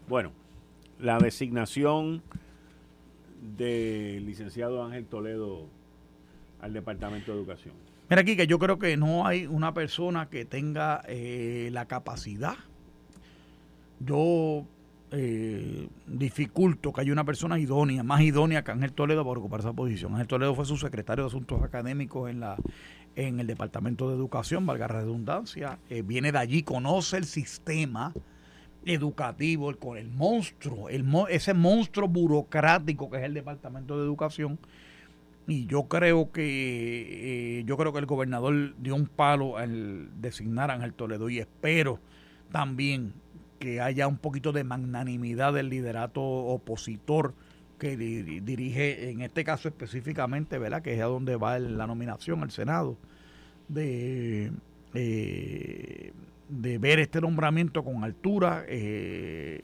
Bueno, 0.09 0.31
la 1.01 1.19
designación 1.19 2.23
del 3.57 4.27
licenciado 4.27 4.85
Ángel 4.85 5.07
Toledo 5.07 5.67
al 6.61 6.73
Departamento 6.73 7.33
de 7.33 7.39
Educación? 7.39 7.75
Mira 8.09 8.23
aquí 8.23 8.37
que 8.37 8.47
yo 8.47 8.59
creo 8.59 8.79
que 8.79 8.97
no 8.97 9.27
hay 9.27 9.47
una 9.47 9.75
persona 9.75 10.29
que 10.29 10.45
tenga 10.45 11.03
eh, 11.09 11.71
la 11.73 11.87
capacidad. 11.87 12.57
Yo 14.01 14.65
eh, 15.19 15.89
dificulto 16.07 16.93
que 16.93 17.01
haya 17.01 17.13
una 17.13 17.25
persona 17.25 17.59
idónea, 17.59 18.03
más 18.03 18.21
idónea 18.21 18.63
que 18.63 18.71
Ángel 18.71 18.93
Toledo 18.93 19.25
para 19.25 19.41
ocupar 19.41 19.61
esa 19.61 19.73
posición. 19.73 20.13
Ángel 20.13 20.27
Toledo 20.27 20.55
fue 20.55 20.67
su 20.67 20.77
secretario 20.77 21.25
de 21.25 21.29
Asuntos 21.29 21.63
Académicos 21.63 22.29
en 22.31 22.41
la 22.41 22.57
en 23.17 23.41
el 23.41 23.47
Departamento 23.47 24.11
de 24.11 24.15
Educación, 24.15 24.67
valga 24.67 24.89
la 24.89 25.01
redundancia. 25.01 25.79
Eh, 25.89 26.03
viene 26.03 26.33
de 26.33 26.39
allí, 26.39 26.63
conoce 26.63 27.17
el 27.17 27.25
sistema 27.25 28.13
educativo, 28.85 29.75
con 29.77 29.97
el 29.97 30.11
monstruo, 30.11 30.91
el, 30.91 31.05
ese 31.31 31.55
monstruo 31.55 32.09
burocrático 32.09 33.11
que 33.11 33.17
es 33.17 33.25
el 33.25 33.33
Departamento 33.33 33.99
de 33.99 34.05
Educación. 34.05 34.59
Y 35.49 35.67
yo 35.67 35.85
creo 35.85 36.31
que 36.31 37.61
eh, 37.61 37.65
yo 37.65 37.77
creo 37.77 37.93
que 37.93 38.01
el 38.01 38.07
gobernador 38.07 38.75
dio 38.79 38.95
un 38.95 39.07
palo 39.07 39.57
al 39.57 40.11
designar 40.21 40.71
a 40.71 40.75
Ángel 40.75 40.93
Toledo 40.93 41.31
y 41.31 41.39
espero 41.39 42.01
también 42.53 43.15
que 43.59 43.81
haya 43.81 44.07
un 44.07 44.19
poquito 44.19 44.53
de 44.53 44.65
magnanimidad 44.65 45.53
del 45.53 45.69
liderato 45.69 46.23
opositor 46.23 47.35
que 47.79 47.97
dirige, 47.97 49.11
en 49.11 49.21
este 49.21 49.45
caso 49.45 49.69
específicamente, 49.69 50.59
¿verdad? 50.59 50.83
que 50.83 50.95
es 50.95 51.01
a 51.01 51.07
donde 51.07 51.37
va 51.37 51.59
la 51.59 51.87
nominación 51.87 52.43
al 52.43 52.51
Senado, 52.51 52.97
de, 53.69 54.51
eh, 54.95 56.13
de 56.49 56.79
ver 56.79 57.01
este 57.01 57.21
nombramiento 57.21 57.85
con 57.85 58.03
altura, 58.05 58.65
eh, 58.67 59.61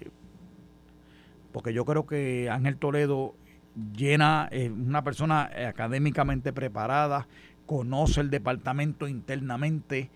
porque 1.52 1.72
yo 1.72 1.84
creo 1.84 2.06
que 2.06 2.50
Ángel 2.50 2.76
Toledo 2.76 3.34
llena, 3.96 4.48
es 4.50 4.70
una 4.70 5.02
persona 5.02 5.50
académicamente 5.68 6.52
preparada, 6.52 7.26
conoce 7.66 8.20
el 8.20 8.30
departamento 8.30 9.08
internamente, 9.08 10.10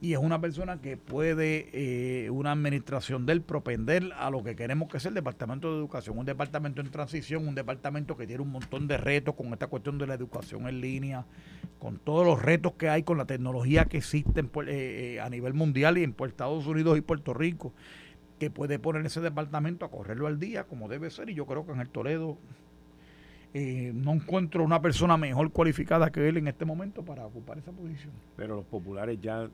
y 0.00 0.12
es 0.12 0.18
una 0.18 0.40
persona 0.40 0.80
que 0.80 0.96
puede 0.96 1.70
eh, 1.72 2.30
una 2.30 2.52
administración 2.52 3.26
del 3.26 3.42
propender 3.42 4.10
a 4.18 4.28
lo 4.28 4.42
que 4.42 4.56
queremos 4.56 4.88
que 4.88 5.00
sea 5.00 5.08
el 5.08 5.14
Departamento 5.14 5.70
de 5.72 5.78
Educación, 5.78 6.18
un 6.18 6.26
departamento 6.26 6.80
en 6.80 6.90
transición, 6.90 7.46
un 7.48 7.54
departamento 7.54 8.16
que 8.16 8.26
tiene 8.26 8.42
un 8.42 8.50
montón 8.50 8.86
de 8.86 8.98
retos 8.98 9.34
con 9.34 9.52
esta 9.52 9.68
cuestión 9.68 9.96
de 9.98 10.06
la 10.06 10.14
educación 10.14 10.68
en 10.68 10.80
línea, 10.80 11.24
con 11.78 11.98
todos 11.98 12.26
los 12.26 12.42
retos 12.42 12.72
que 12.74 12.88
hay 12.88 13.02
con 13.02 13.18
la 13.18 13.24
tecnología 13.24 13.86
que 13.86 13.98
existe 13.98 14.40
eh, 14.40 14.44
eh, 14.66 15.20
a 15.20 15.30
nivel 15.30 15.54
mundial 15.54 15.96
y 15.96 16.04
en 16.04 16.14
Estados 16.18 16.66
Unidos 16.66 16.98
y 16.98 17.00
Puerto 17.00 17.32
Rico, 17.32 17.72
que 18.38 18.50
puede 18.50 18.78
poner 18.78 19.06
ese 19.06 19.20
departamento 19.20 19.86
a 19.86 19.90
correrlo 19.90 20.26
al 20.26 20.38
día 20.40 20.64
como 20.64 20.88
debe 20.88 21.10
ser 21.10 21.30
y 21.30 21.34
yo 21.34 21.46
creo 21.46 21.64
que 21.64 21.72
en 21.72 21.80
el 21.80 21.88
Toledo 21.88 22.36
no 23.54 24.12
encuentro 24.12 24.64
una 24.64 24.82
persona 24.82 25.16
mejor 25.16 25.52
cualificada 25.52 26.10
que 26.10 26.28
él 26.28 26.38
en 26.38 26.48
este 26.48 26.64
momento 26.64 27.04
para 27.04 27.24
ocupar 27.24 27.56
esa 27.56 27.70
posición. 27.70 28.12
Pero 28.36 28.56
los 28.56 28.64
populares 28.64 29.20
ya 29.22 29.48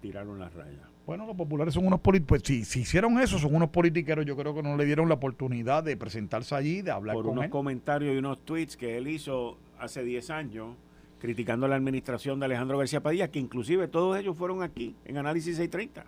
tiraron 0.00 0.38
las 0.38 0.52
rayas. 0.54 0.80
Bueno, 1.06 1.26
los 1.26 1.36
populares 1.36 1.74
son 1.74 1.86
unos 1.86 2.00
políticos, 2.00 2.28
pues 2.28 2.42
si, 2.44 2.64
si, 2.64 2.80
hicieron 2.80 3.18
eso, 3.18 3.38
son 3.38 3.54
unos 3.54 3.70
politiqueros, 3.70 4.26
yo 4.26 4.36
creo 4.36 4.54
que 4.54 4.62
no 4.62 4.76
le 4.76 4.84
dieron 4.84 5.08
la 5.08 5.14
oportunidad 5.14 5.82
de 5.82 5.96
presentarse 5.96 6.54
allí, 6.54 6.82
de 6.82 6.90
hablar 6.90 7.14
Por 7.14 7.24
con 7.24 7.38
unos 7.38 7.50
comentarios 7.50 8.14
y 8.14 8.18
unos 8.18 8.44
tweets 8.44 8.76
que 8.76 8.98
él 8.98 9.08
hizo 9.08 9.56
hace 9.78 10.02
10 10.02 10.30
años, 10.30 10.76
criticando 11.18 11.66
la 11.66 11.76
administración 11.76 12.38
de 12.38 12.46
Alejandro 12.46 12.78
García 12.78 13.02
Padilla, 13.02 13.28
que 13.28 13.38
inclusive 13.38 13.88
todos 13.88 14.18
ellos 14.18 14.36
fueron 14.36 14.62
aquí, 14.62 14.94
en 15.06 15.16
Análisis 15.16 15.56
630. 15.56 16.04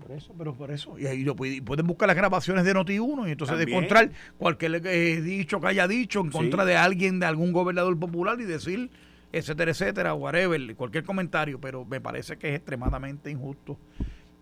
Por 0.00 0.12
eso, 0.12 0.34
pero 0.38 0.54
por 0.54 0.70
eso. 0.70 0.98
Y 0.98 1.06
ahí 1.06 1.22
lo 1.22 1.36
pueden 1.36 1.86
buscar 1.86 2.08
las 2.08 2.16
grabaciones 2.16 2.64
de 2.64 2.74
Noti1 2.74 3.28
y 3.28 3.32
entonces 3.32 3.58
de 3.58 3.64
encontrar 3.64 4.10
cualquier 4.38 4.86
eh, 4.86 5.20
dicho 5.20 5.60
que 5.60 5.66
haya 5.66 5.86
dicho 5.86 6.20
en 6.20 6.30
contra 6.30 6.64
de 6.64 6.76
alguien, 6.76 7.20
de 7.20 7.26
algún 7.26 7.52
gobernador 7.52 7.98
popular 7.98 8.40
y 8.40 8.44
decir 8.44 8.90
etcétera, 9.32 9.70
etcétera, 9.70 10.14
whatever, 10.14 10.74
cualquier 10.76 11.04
comentario, 11.04 11.60
pero 11.60 11.84
me 11.84 12.00
parece 12.00 12.36
que 12.36 12.50
es 12.50 12.56
extremadamente 12.56 13.30
injusto. 13.30 13.78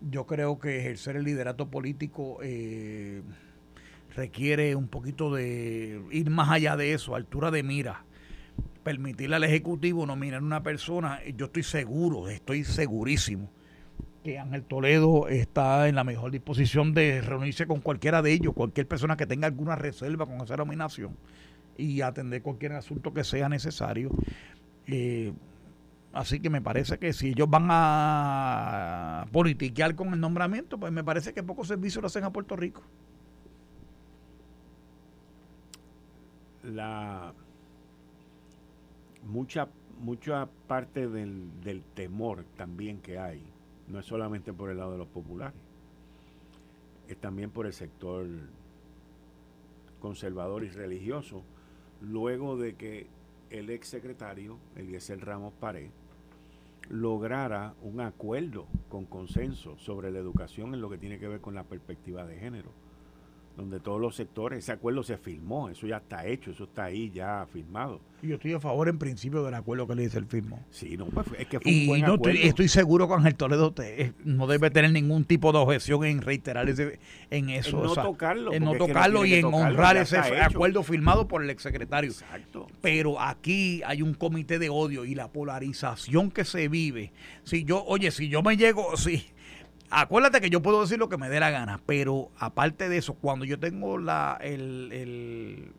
Yo 0.01 0.25
creo 0.25 0.59
que 0.59 0.79
ejercer 0.79 1.15
el 1.15 1.23
liderato 1.23 1.69
político 1.69 2.39
eh, 2.41 3.21
requiere 4.15 4.75
un 4.75 4.87
poquito 4.87 5.33
de 5.33 6.01
ir 6.11 6.29
más 6.29 6.49
allá 6.49 6.77
de 6.77 6.93
eso, 6.93 7.15
altura 7.15 7.51
de 7.51 7.63
mira. 7.63 8.05
Permitirle 8.83 9.35
al 9.35 9.43
Ejecutivo 9.43 10.05
nominar 10.05 10.41
a 10.41 10.45
una 10.45 10.63
persona, 10.63 11.19
yo 11.35 11.47
estoy 11.47 11.63
seguro, 11.63 12.29
estoy 12.29 12.63
segurísimo 12.63 13.51
que 14.23 14.37
Ángel 14.37 14.63
Toledo 14.63 15.27
está 15.27 15.87
en 15.87 15.95
la 15.95 16.03
mejor 16.03 16.31
disposición 16.31 16.93
de 16.93 17.21
reunirse 17.21 17.67
con 17.67 17.79
cualquiera 17.79 18.21
de 18.21 18.33
ellos, 18.33 18.53
cualquier 18.53 18.87
persona 18.87 19.15
que 19.15 19.25
tenga 19.25 19.47
alguna 19.47 19.75
reserva 19.75 20.25
con 20.25 20.41
esa 20.41 20.57
nominación 20.57 21.15
y 21.77 22.01
atender 22.01 22.41
cualquier 22.41 22.73
asunto 22.73 23.13
que 23.13 23.23
sea 23.23 23.47
necesario. 23.47 24.11
Eh, 24.91 25.33
así 26.13 26.39
que 26.39 26.49
me 26.49 26.61
parece 26.61 26.97
que 26.97 27.13
si 27.13 27.29
ellos 27.29 27.49
van 27.49 27.67
a 27.69 29.27
politiquear 29.31 29.95
con 29.95 30.13
el 30.13 30.19
nombramiento, 30.19 30.79
pues 30.79 30.91
me 30.91 31.03
parece 31.03 31.33
que 31.33 31.43
pocos 31.43 31.67
servicios 31.67 32.01
lo 32.01 32.07
hacen 32.07 32.23
a 32.23 32.31
Puerto 32.31 32.55
Rico. 32.55 32.81
La 36.63 37.33
mucha 39.23 39.67
mucha 39.99 40.47
parte 40.67 41.07
del, 41.07 41.61
del 41.61 41.83
temor 41.83 42.45
también 42.55 42.99
que 43.01 43.19
hay, 43.19 43.43
no 43.87 43.99
es 43.99 44.05
solamente 44.05 44.53
por 44.53 44.69
el 44.69 44.77
lado 44.77 44.93
de 44.93 44.97
los 44.97 45.07
populares, 45.07 45.59
es 47.07 47.17
también 47.17 47.51
por 47.51 47.65
el 47.65 47.73
sector 47.73 48.25
conservador 49.99 50.63
y 50.63 50.69
religioso, 50.69 51.43
luego 52.01 52.57
de 52.57 52.75
que 52.75 53.07
el 53.49 53.69
ex 53.69 53.87
secretario, 53.87 54.57
Eliezer 54.75 55.23
Ramos 55.23 55.53
Pared, 55.53 55.89
lograra 56.89 57.75
un 57.81 58.01
acuerdo 58.01 58.67
con 58.89 59.05
consenso 59.05 59.77
sobre 59.77 60.11
la 60.11 60.19
educación 60.19 60.73
en 60.73 60.81
lo 60.81 60.89
que 60.89 60.97
tiene 60.97 61.19
que 61.19 61.27
ver 61.27 61.41
con 61.41 61.55
la 61.55 61.63
perspectiva 61.63 62.25
de 62.25 62.37
género 62.37 62.71
donde 63.57 63.79
todos 63.79 63.99
los 63.99 64.15
sectores, 64.15 64.59
ese 64.59 64.71
acuerdo 64.71 65.03
se 65.03 65.17
firmó, 65.17 65.69
eso 65.69 65.85
ya 65.85 65.97
está 65.97 66.25
hecho, 66.25 66.51
eso 66.51 66.63
está 66.63 66.85
ahí 66.85 67.11
ya 67.11 67.45
firmado. 67.51 67.99
Yo 68.21 68.35
estoy 68.35 68.53
a 68.53 68.59
favor 68.59 68.89
en 68.89 68.97
principio 68.97 69.43
del 69.43 69.53
acuerdo 69.53 69.87
que 69.87 69.95
le 69.95 70.03
dice 70.03 70.17
el 70.17 70.25
firmó. 70.25 70.63
Sí, 70.71 70.97
no, 70.97 71.05
pues 71.05 71.27
es 71.37 71.47
que 71.47 71.59
fue 71.59 71.71
un 71.71 71.87
buen 71.87 72.01
no 72.01 72.13
acuerdo. 72.13 72.35
Estoy, 72.35 72.49
estoy 72.49 72.67
seguro 72.67 73.07
que 73.07 73.13
Ángel 73.13 73.35
Toledo 73.35 73.73
eh, 73.81 74.11
no 74.25 74.47
debe 74.47 74.69
tener 74.71 74.91
ningún 74.91 75.23
tipo 75.23 75.51
de 75.51 75.59
objeción 75.59 76.03
en 76.05 76.21
reiterar 76.21 76.69
ese, 76.69 76.99
en 77.29 77.49
eso. 77.49 77.77
En 77.77 77.83
no 77.83 77.93
tocarlo. 77.93 78.53
En 78.53 78.63
no 78.65 78.75
tocarlo 78.75 79.25
y 79.25 79.35
en 79.35 79.45
honrar 79.45 79.97
ese 79.97 80.17
acuerdo 80.17 80.83
firmado 80.83 81.27
por 81.27 81.43
el 81.43 81.49
exsecretario. 81.49 82.11
Exacto. 82.11 82.67
Pero 82.81 83.19
aquí 83.21 83.81
hay 83.85 84.01
un 84.01 84.13
comité 84.13 84.59
de 84.59 84.69
odio 84.69 85.05
y 85.05 85.15
la 85.15 85.29
polarización 85.29 86.31
que 86.31 86.43
se 86.43 86.67
vive. 86.67 87.11
Si 87.43 87.63
yo, 87.63 87.83
oye, 87.85 88.11
si 88.11 88.27
yo 88.27 88.41
me 88.41 88.57
llego, 88.57 88.97
si 88.97 89.25
acuérdate 89.89 90.41
que 90.41 90.49
yo 90.49 90.61
puedo 90.61 90.81
decir 90.81 90.99
lo 90.99 91.09
que 91.09 91.17
me 91.17 91.29
dé 91.29 91.39
la 91.39 91.49
gana, 91.51 91.81
pero 91.85 92.31
aparte 92.37 92.89
de 92.89 92.97
eso, 92.97 93.13
cuando 93.15 93.45
yo 93.45 93.59
tengo 93.59 93.97
la, 93.97 94.37
el, 94.41 94.91
el, 94.91 95.73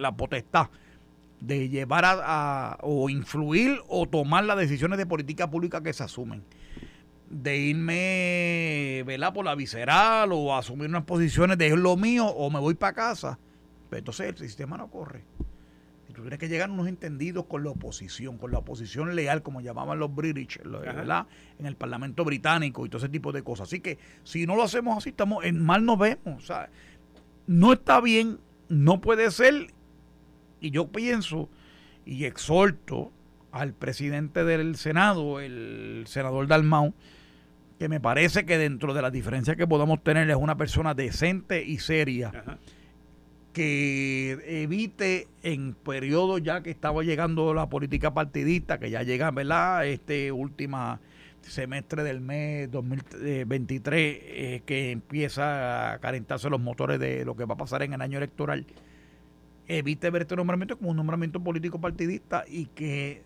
la 0.00 0.16
potestad 0.16 0.68
de 1.40 1.68
llevar 1.68 2.04
a, 2.06 2.78
o 2.82 3.10
influir 3.10 3.80
o 3.88 4.06
tomar 4.06 4.44
las 4.44 4.56
decisiones 4.58 4.98
de 4.98 5.06
política 5.06 5.50
pública 5.50 5.82
que 5.82 5.92
se 5.92 6.04
asumen, 6.04 6.44
de 7.28 7.56
irme 7.56 9.02
¿verdad? 9.06 9.34
por 9.34 9.44
la 9.44 9.54
visceral 9.54 10.30
o 10.32 10.56
asumir 10.56 10.88
unas 10.88 11.04
posiciones 11.04 11.58
de 11.58 11.76
lo 11.76 11.96
mío 11.96 12.26
o 12.26 12.50
me 12.50 12.60
voy 12.60 12.74
para 12.74 12.94
casa, 12.94 13.38
pues 13.90 13.98
entonces 13.98 14.28
el 14.28 14.38
sistema 14.38 14.76
no 14.76 14.88
corre 14.88 15.24
tú 16.16 16.22
tienes 16.22 16.38
que 16.38 16.48
llegar 16.48 16.70
a 16.70 16.72
unos 16.72 16.88
entendidos 16.88 17.46
con 17.46 17.62
la 17.62 17.70
oposición, 17.70 18.38
con 18.38 18.50
la 18.50 18.58
oposición 18.58 19.14
leal, 19.14 19.42
como 19.42 19.60
llamaban 19.60 19.98
los 19.98 20.14
British, 20.14 20.60
¿verdad? 20.64 21.26
En 21.58 21.66
el 21.66 21.76
Parlamento 21.76 22.24
británico 22.24 22.86
y 22.86 22.88
todo 22.88 22.98
ese 22.98 23.08
tipo 23.08 23.32
de 23.32 23.42
cosas. 23.42 23.68
Así 23.68 23.80
que 23.80 23.98
si 24.24 24.46
no 24.46 24.56
lo 24.56 24.62
hacemos 24.62 24.96
así, 24.96 25.10
estamos 25.10 25.44
en 25.44 25.62
mal 25.62 25.84
nos 25.84 25.98
vemos. 25.98 26.42
O 26.42 26.46
sea, 26.46 26.70
no 27.46 27.72
está 27.72 28.00
bien, 28.00 28.38
no 28.68 29.00
puede 29.00 29.30
ser. 29.30 29.68
Y 30.60 30.70
yo 30.70 30.88
pienso 30.88 31.48
y 32.04 32.24
exhorto 32.24 33.12
al 33.52 33.72
presidente 33.72 34.44
del 34.44 34.76
Senado, 34.76 35.40
el 35.40 36.04
senador 36.06 36.46
Dalmau, 36.46 36.94
que 37.78 37.88
me 37.88 38.00
parece 38.00 38.46
que 38.46 38.58
dentro 38.58 38.94
de 38.94 39.02
las 39.02 39.12
diferencias 39.12 39.56
que 39.56 39.66
podamos 39.66 40.02
tener 40.02 40.28
es 40.30 40.36
una 40.36 40.56
persona 40.56 40.94
decente 40.94 41.62
y 41.64 41.78
seria 41.78 42.58
que 43.56 44.62
evite 44.62 45.28
en 45.42 45.72
periodo 45.72 46.36
ya 46.36 46.62
que 46.62 46.68
estaba 46.68 47.02
llegando 47.02 47.54
la 47.54 47.70
política 47.70 48.12
partidista, 48.12 48.78
que 48.78 48.90
ya 48.90 49.02
llega, 49.02 49.30
¿verdad? 49.30 49.86
Este 49.86 50.30
último 50.30 50.98
semestre 51.40 52.02
del 52.02 52.20
mes 52.20 52.70
2023, 52.70 54.18
eh, 54.20 54.62
que 54.66 54.90
empieza 54.90 55.94
a 55.94 55.98
calentarse 56.00 56.50
los 56.50 56.60
motores 56.60 57.00
de 57.00 57.24
lo 57.24 57.34
que 57.34 57.46
va 57.46 57.54
a 57.54 57.56
pasar 57.56 57.82
en 57.82 57.94
el 57.94 58.02
año 58.02 58.18
electoral, 58.18 58.66
evite 59.68 60.10
ver 60.10 60.20
este 60.22 60.36
nombramiento 60.36 60.76
como 60.76 60.90
un 60.90 60.96
nombramiento 60.98 61.40
político 61.42 61.80
partidista 61.80 62.44
y 62.46 62.66
que 62.66 63.22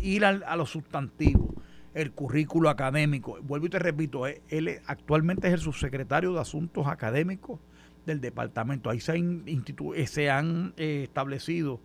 ir 0.00 0.24
a 0.24 0.56
los 0.56 0.68
sustantivos 0.68 1.54
el 1.94 2.10
currículo 2.10 2.70
académico. 2.70 3.38
Vuelvo 3.42 3.66
y 3.66 3.70
te 3.70 3.78
repito, 3.78 4.26
eh, 4.26 4.42
él 4.48 4.80
actualmente 4.86 5.46
es 5.46 5.54
el 5.54 5.60
subsecretario 5.60 6.32
de 6.32 6.40
Asuntos 6.40 6.88
Académicos 6.88 7.60
del 8.08 8.20
departamento. 8.20 8.90
Ahí 8.90 9.00
se, 9.00 9.12
han, 9.12 9.44
eh, 9.46 10.72
eh, 10.76 11.02
establecido, 11.04 11.80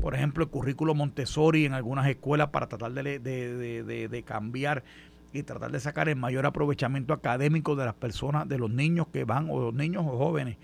por 0.00 0.14
ejemplo, 0.14 0.44
el 0.44 0.50
currículo 0.50 0.94
Montessori 0.94 1.64
en 1.64 1.72
algunas 1.72 2.06
escuelas 2.06 2.48
para 2.48 2.68
tratar 2.68 2.92
de, 2.92 3.18
de, 3.18 4.22
cambiar 4.24 4.84
y 5.32 5.42
tratar 5.42 5.72
de 5.72 5.80
sacar 5.80 6.08
el 6.08 6.16
mayor 6.16 6.46
aprovechamiento 6.46 7.14
académico 7.14 7.76
de 7.76 7.86
las 7.86 7.94
personas, 7.94 8.48
de 8.48 8.58
los 8.58 8.70
niños 8.70 9.06
que 9.12 9.24
van, 9.24 9.48
o 9.50 9.60
los 9.60 9.74
niños 9.74 10.04
o 10.06 10.18
jóvenes 10.18 10.58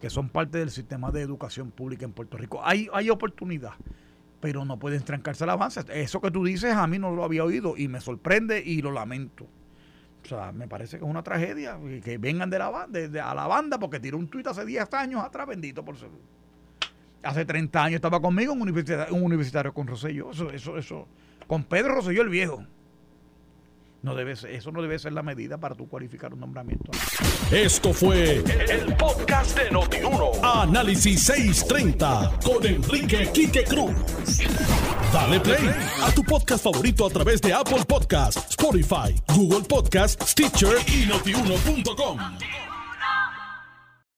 que 0.00 0.10
son 0.10 0.28
parte 0.28 0.58
del 0.58 0.72
sistema 0.72 1.12
de 1.12 1.20
educación 1.20 1.70
pública 1.70 2.04
en 2.04 2.12
Puerto 2.12 2.36
Rico. 2.36 2.60
Hay, 2.64 2.88
hay 2.92 3.08
oportunidad, 3.08 3.74
pero 4.40 4.64
no 4.64 4.76
pueden 4.76 5.04
trancarse 5.04 5.44
el 5.44 5.50
avance. 5.50 5.80
Eso 5.94 6.20
que 6.20 6.32
tú 6.32 6.44
dices 6.44 6.74
a 6.74 6.88
mí 6.88 6.98
no 6.98 7.12
lo 7.12 7.22
había 7.22 7.44
oído 7.44 7.76
y 7.76 7.86
me 7.86 8.00
sorprende 8.00 8.60
y 8.66 8.82
lo 8.82 8.90
lamento. 8.90 9.46
O 10.24 10.28
sea, 10.28 10.52
me 10.52 10.68
parece 10.68 10.98
que 10.98 11.04
es 11.04 11.10
una 11.10 11.22
tragedia 11.22 11.78
que 12.04 12.18
vengan 12.18 12.48
de 12.48 12.58
la, 12.58 12.86
de, 12.88 13.20
a 13.20 13.34
la 13.34 13.46
banda 13.46 13.78
porque 13.78 13.98
tiró 13.98 14.18
un 14.18 14.28
tuit 14.28 14.46
hace 14.46 14.64
10 14.64 14.92
años 14.94 15.22
atrás, 15.22 15.46
bendito 15.46 15.84
por 15.84 15.96
ser. 15.96 16.10
Hace 17.22 17.44
30 17.44 17.84
años 17.84 17.96
estaba 17.96 18.20
conmigo 18.20 18.52
un 18.52 18.62
universitario, 18.62 19.14
un 19.14 19.22
universitario 19.22 19.72
con 19.72 19.86
Rosselló. 19.86 20.30
Eso, 20.30 20.50
eso, 20.50 20.78
eso. 20.78 21.08
Con 21.46 21.64
Pedro 21.64 21.94
Rosselló 21.94 22.22
el 22.22 22.28
viejo. 22.28 22.64
No 24.02 24.16
debe 24.16 24.34
ser, 24.34 24.50
eso 24.50 24.72
no 24.72 24.82
debe 24.82 24.98
ser 24.98 25.12
la 25.12 25.22
medida 25.22 25.58
para 25.58 25.76
tú 25.76 25.88
cualificar 25.88 26.34
un 26.34 26.40
nombramiento. 26.40 26.90
Esto 27.52 27.92
fue 27.92 28.38
el, 28.38 28.96
podcast 28.96 29.56
de 29.56 29.70
Notiuno. 29.70 30.32
Análisis 30.42 31.22
630 31.22 32.40
con 32.44 32.66
Enrique 32.66 33.30
Quique 33.32 33.62
Cruz. 33.62 33.94
Dale 35.12 35.38
play 35.38 35.70
a 36.02 36.10
tu 36.10 36.24
podcast 36.24 36.64
favorito 36.64 37.06
a 37.06 37.10
través 37.10 37.40
de 37.40 37.52
Apple 37.52 37.84
Podcasts, 37.86 38.50
Spotify, 38.50 39.14
Google 39.36 39.62
Podcasts, 39.68 40.32
Stitcher 40.32 40.78
y 40.88 41.06
notiuno.com. 41.06 42.18